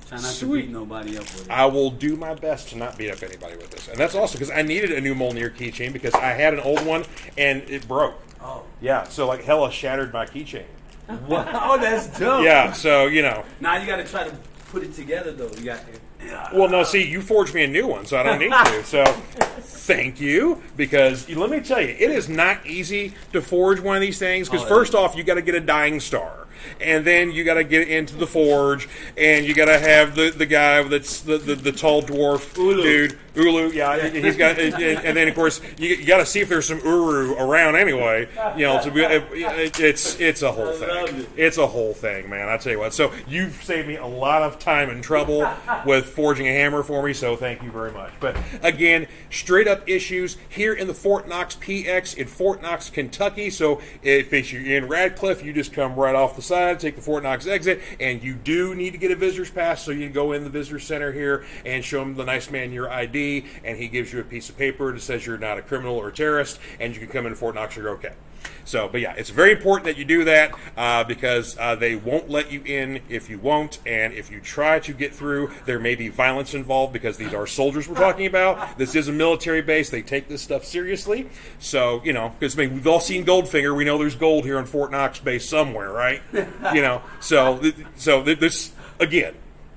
Try 0.08 0.16
not 0.18 0.26
Sweet. 0.30 0.62
to 0.62 0.66
beat 0.68 0.72
nobody 0.72 1.16
up 1.18 1.24
with 1.24 1.44
it. 1.46 1.50
I 1.50 1.66
will 1.66 1.90
do 1.90 2.16
my 2.16 2.32
best 2.34 2.70
to 2.70 2.78
not 2.78 2.96
beat 2.96 3.10
up 3.10 3.22
anybody 3.22 3.56
with 3.56 3.70
this, 3.70 3.88
and 3.88 3.98
that's 3.98 4.14
also 4.14 4.38
because 4.38 4.50
I 4.50 4.62
needed 4.62 4.90
a 4.92 5.00
new 5.02 5.14
Mjolnir 5.14 5.54
keychain 5.54 5.92
because 5.92 6.14
I 6.14 6.30
had 6.32 6.54
an 6.54 6.60
old 6.60 6.84
one 6.86 7.04
and 7.36 7.62
it 7.68 7.86
broke. 7.86 8.16
oh. 8.40 8.62
Yeah, 8.80 9.04
so 9.04 9.26
like 9.26 9.42
Hela 9.44 9.70
shattered 9.70 10.12
my 10.12 10.24
keychain. 10.24 10.64
Wow, 11.28 11.76
that's 11.80 12.18
dope. 12.18 12.44
Yeah, 12.44 12.72
so 12.72 13.06
you 13.06 13.22
know. 13.22 13.44
Now 13.60 13.76
you 13.78 13.86
got 13.86 13.96
to 13.96 14.04
try 14.04 14.24
to 14.28 14.36
put 14.70 14.82
it 14.82 14.92
together 14.94 15.32
though. 15.32 15.50
You 15.56 15.64
got. 15.64 15.80
Yeah. 16.24 16.48
Well, 16.52 16.68
no, 16.68 16.82
see, 16.82 17.06
you 17.08 17.22
forged 17.22 17.54
me 17.54 17.62
a 17.64 17.68
new 17.68 17.86
one, 17.86 18.04
so 18.04 18.18
I 18.18 18.22
don't 18.24 18.38
need 18.40 18.50
to. 18.50 18.82
So, 18.84 19.04
thank 19.04 20.20
you, 20.20 20.60
because 20.76 21.28
let 21.30 21.48
me 21.48 21.60
tell 21.60 21.80
you, 21.80 21.88
it 21.98 22.10
is 22.10 22.28
not 22.28 22.66
easy 22.66 23.14
to 23.32 23.40
forge 23.40 23.80
one 23.80 23.96
of 23.96 24.02
these 24.02 24.18
things. 24.18 24.48
Because 24.48 24.64
Oh, 24.64 24.68
first 24.68 24.94
off, 24.94 25.14
you 25.16 25.22
got 25.22 25.34
to 25.34 25.42
get 25.42 25.54
a 25.54 25.60
dying 25.60 26.00
star. 26.00 26.47
And 26.80 27.04
then 27.04 27.32
you 27.32 27.44
got 27.44 27.54
to 27.54 27.64
get 27.64 27.88
into 27.88 28.16
the 28.16 28.26
forge, 28.26 28.88
and 29.16 29.44
you 29.44 29.54
got 29.54 29.66
to 29.66 29.78
have 29.78 30.14
the, 30.14 30.30
the 30.30 30.46
guy 30.46 30.82
that's 30.82 31.20
the, 31.20 31.38
the, 31.38 31.54
the 31.54 31.72
tall 31.72 32.02
dwarf 32.02 32.56
Ulu. 32.56 32.82
dude, 32.82 33.18
Ulu. 33.34 33.72
Yeah, 33.72 34.08
he's 34.08 34.36
got, 34.36 34.58
and, 34.58 34.74
and 34.74 35.16
then 35.16 35.28
of 35.28 35.34
course 35.34 35.60
you, 35.78 35.88
you 35.88 36.06
got 36.06 36.18
to 36.18 36.26
see 36.26 36.40
if 36.40 36.48
there's 36.48 36.66
some 36.66 36.80
Uru 36.80 37.34
around 37.36 37.76
anyway. 37.76 38.28
You 38.56 38.66
know, 38.66 38.82
to 38.82 38.90
be, 38.90 39.02
it, 39.02 39.78
it's 39.80 40.18
it's 40.20 40.42
a 40.42 40.52
whole 40.52 40.72
thing. 40.72 41.26
It's 41.36 41.58
a 41.58 41.66
whole 41.66 41.94
thing, 41.94 42.28
man. 42.28 42.48
I 42.48 42.56
tell 42.56 42.72
you 42.72 42.78
what. 42.78 42.94
So 42.94 43.12
you've 43.26 43.62
saved 43.62 43.88
me 43.88 43.96
a 43.96 44.06
lot 44.06 44.42
of 44.42 44.58
time 44.58 44.90
and 44.90 45.02
trouble 45.02 45.48
with 45.86 46.06
forging 46.06 46.46
a 46.48 46.52
hammer 46.52 46.82
for 46.82 47.02
me. 47.02 47.12
So 47.12 47.36
thank 47.36 47.62
you 47.62 47.70
very 47.70 47.92
much. 47.92 48.12
But 48.20 48.36
again, 48.62 49.06
straight 49.30 49.68
up 49.68 49.88
issues 49.88 50.36
here 50.48 50.72
in 50.72 50.86
the 50.86 50.94
Fort 50.94 51.28
Knox 51.28 51.56
PX 51.56 52.16
in 52.16 52.26
Fort 52.26 52.62
Knox, 52.62 52.90
Kentucky. 52.90 53.50
So 53.50 53.80
if 54.02 54.32
it's 54.32 54.52
you're 54.52 54.64
in 54.64 54.88
Radcliff, 54.88 55.44
you 55.44 55.52
just 55.52 55.72
come 55.72 55.94
right 55.94 56.14
off 56.14 56.36
the 56.36 56.42
side, 56.48 56.80
take 56.80 56.96
the 56.96 57.02
Fort 57.02 57.22
Knox 57.22 57.46
exit, 57.46 57.80
and 58.00 58.22
you 58.22 58.34
do 58.34 58.74
need 58.74 58.90
to 58.92 58.98
get 58.98 59.10
a 59.10 59.16
visitor's 59.16 59.50
pass. 59.50 59.84
So 59.84 59.92
you 59.92 60.04
can 60.04 60.12
go 60.12 60.32
in 60.32 60.44
the 60.44 60.50
visitor 60.50 60.78
center 60.78 61.12
here 61.12 61.44
and 61.64 61.84
show 61.84 62.02
him 62.02 62.14
the 62.14 62.24
nice 62.24 62.50
man 62.50 62.72
your 62.72 62.90
ID, 62.90 63.44
and 63.62 63.78
he 63.78 63.88
gives 63.88 64.12
you 64.12 64.20
a 64.20 64.24
piece 64.24 64.48
of 64.48 64.56
paper 64.56 64.92
that 64.92 65.00
says 65.00 65.26
you're 65.26 65.38
not 65.38 65.58
a 65.58 65.62
criminal 65.62 65.96
or 65.96 66.08
a 66.08 66.12
terrorist, 66.12 66.58
and 66.80 66.94
you 66.94 67.00
can 67.00 67.08
come 67.08 67.26
into 67.26 67.36
Fort 67.36 67.54
Knox. 67.54 67.76
You're 67.76 67.90
okay. 67.90 68.14
So, 68.64 68.86
but 68.88 69.00
yeah, 69.00 69.14
it's 69.16 69.30
very 69.30 69.52
important 69.52 69.86
that 69.86 69.96
you 69.96 70.04
do 70.04 70.24
that 70.24 70.52
uh, 70.76 71.04
because 71.04 71.56
uh, 71.58 71.74
they 71.74 71.96
won't 71.96 72.28
let 72.28 72.52
you 72.52 72.62
in 72.64 73.00
if 73.08 73.30
you 73.30 73.38
won't, 73.38 73.78
and 73.86 74.12
if 74.12 74.30
you 74.30 74.40
try 74.40 74.78
to 74.80 74.92
get 74.92 75.14
through, 75.14 75.52
there 75.64 75.78
may 75.78 75.94
be 75.94 76.08
violence 76.08 76.52
involved 76.52 76.92
because 76.92 77.16
these 77.16 77.32
are 77.32 77.46
soldiers 77.46 77.88
we're 77.88 77.94
talking 77.94 78.26
about. 78.26 78.76
This 78.76 78.94
is 78.94 79.08
a 79.08 79.12
military 79.12 79.62
base; 79.62 79.88
they 79.88 80.02
take 80.02 80.28
this 80.28 80.42
stuff 80.42 80.64
seriously. 80.64 81.30
So, 81.58 82.02
you 82.04 82.12
know, 82.12 82.34
because 82.38 82.58
I 82.58 82.66
mean, 82.66 82.74
we've 82.74 82.86
all 82.86 83.00
seen 83.00 83.24
Goldfinger, 83.24 83.74
we 83.74 83.84
know 83.84 83.96
there's 83.96 84.16
gold 84.16 84.44
here 84.44 84.58
in 84.58 84.66
Fort 84.66 84.90
Knox 84.90 85.18
base 85.18 85.48
somewhere, 85.48 85.90
right? 85.90 86.20
you 86.32 86.82
know, 86.82 87.02
so 87.20 87.62
so 87.96 88.22
this 88.22 88.72
again. 89.00 89.34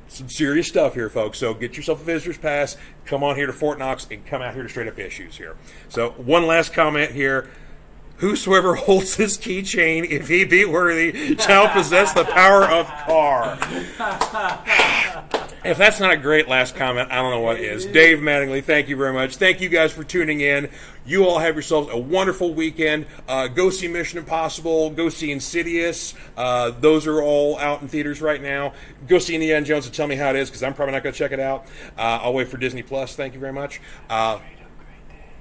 Some 0.07 0.27
serious 0.27 0.67
stuff 0.67 0.93
here, 0.93 1.07
folks. 1.07 1.37
So 1.37 1.53
get 1.53 1.77
yourself 1.77 2.01
a 2.01 2.03
visitor's 2.03 2.37
pass. 2.37 2.75
Come 3.05 3.23
on 3.23 3.37
here 3.37 3.47
to 3.47 3.53
Fort 3.53 3.79
Knox 3.79 4.05
and 4.11 4.25
come 4.25 4.41
out 4.41 4.53
here 4.53 4.63
to 4.63 4.67
straight 4.67 4.89
up 4.89 4.99
issues 4.99 5.37
here. 5.37 5.55
So 5.87 6.09
one 6.11 6.45
last 6.45 6.73
comment 6.73 7.11
here. 7.11 7.49
Whosoever 8.21 8.75
holds 8.75 9.17
this 9.17 9.35
keychain, 9.35 10.09
if 10.09 10.27
he 10.27 10.45
be 10.45 10.63
worthy, 10.63 11.35
shall 11.37 11.67
possess 11.69 12.13
the 12.13 12.23
power 12.23 12.63
of 12.63 12.85
car. 12.87 13.57
If 15.63 15.77
that's 15.77 15.99
not 15.99 16.11
a 16.11 16.17
great 16.17 16.47
last 16.47 16.75
comment, 16.75 17.11
I 17.11 17.15
don't 17.15 17.31
know 17.31 17.39
what 17.39 17.59
is. 17.59 17.85
Dave 17.85 18.19
Mattingly, 18.19 18.63
thank 18.63 18.89
you 18.89 18.95
very 18.95 19.13
much. 19.13 19.35
Thank 19.37 19.61
you 19.61 19.69
guys 19.69 19.91
for 19.91 20.03
tuning 20.03 20.41
in. 20.41 20.69
You 21.05 21.25
all 21.25 21.39
have 21.39 21.55
yourselves 21.55 21.89
a 21.91 21.97
wonderful 21.97 22.53
weekend. 22.53 23.05
Uh, 23.27 23.47
go 23.47 23.69
see 23.69 23.87
Mission 23.87 24.19
Impossible. 24.19 24.91
Go 24.91 25.09
see 25.09 25.31
Insidious. 25.31 26.13
Uh, 26.37 26.71
those 26.79 27.05
are 27.07 27.21
all 27.21 27.57
out 27.59 27.81
in 27.81 27.87
theaters 27.87 28.21
right 28.21 28.41
now. 28.41 28.73
Go 29.07 29.19
see 29.19 29.35
Indiana 29.35 29.65
Jones 29.65 29.85
and 29.85 29.93
tell 29.93 30.07
me 30.07 30.15
how 30.15 30.29
it 30.29 30.35
is 30.35 30.49
because 30.49 30.63
I'm 30.63 30.73
probably 30.73 30.93
not 30.93 31.03
going 31.03 31.13
to 31.13 31.19
check 31.19 31.31
it 31.31 31.39
out. 31.39 31.65
Uh, 31.97 32.19
I'll 32.21 32.33
wait 32.33 32.47
for 32.47 32.57
Disney 32.57 32.83
Plus. 32.83 33.15
Thank 33.15 33.33
you 33.33 33.39
very 33.39 33.53
much. 33.53 33.81
Uh, 34.09 34.39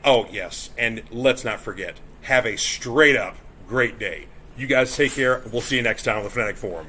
Oh, 0.05 0.27
yes. 0.33 0.71
And 0.79 1.03
let's 1.11 1.45
not 1.45 1.61
forget, 1.61 1.95
have 2.23 2.47
a 2.47 2.57
straight 2.57 3.17
up 3.17 3.37
great 3.69 3.99
day. 3.99 4.27
You 4.57 4.67
guys 4.67 4.95
take 4.97 5.13
care. 5.13 5.43
We'll 5.53 5.63
see 5.63 5.77
you 5.77 5.83
next 5.83 6.03
time 6.03 6.19
on 6.19 6.25
the 6.25 6.31
Fanatic 6.31 6.57
Forum. 6.57 6.87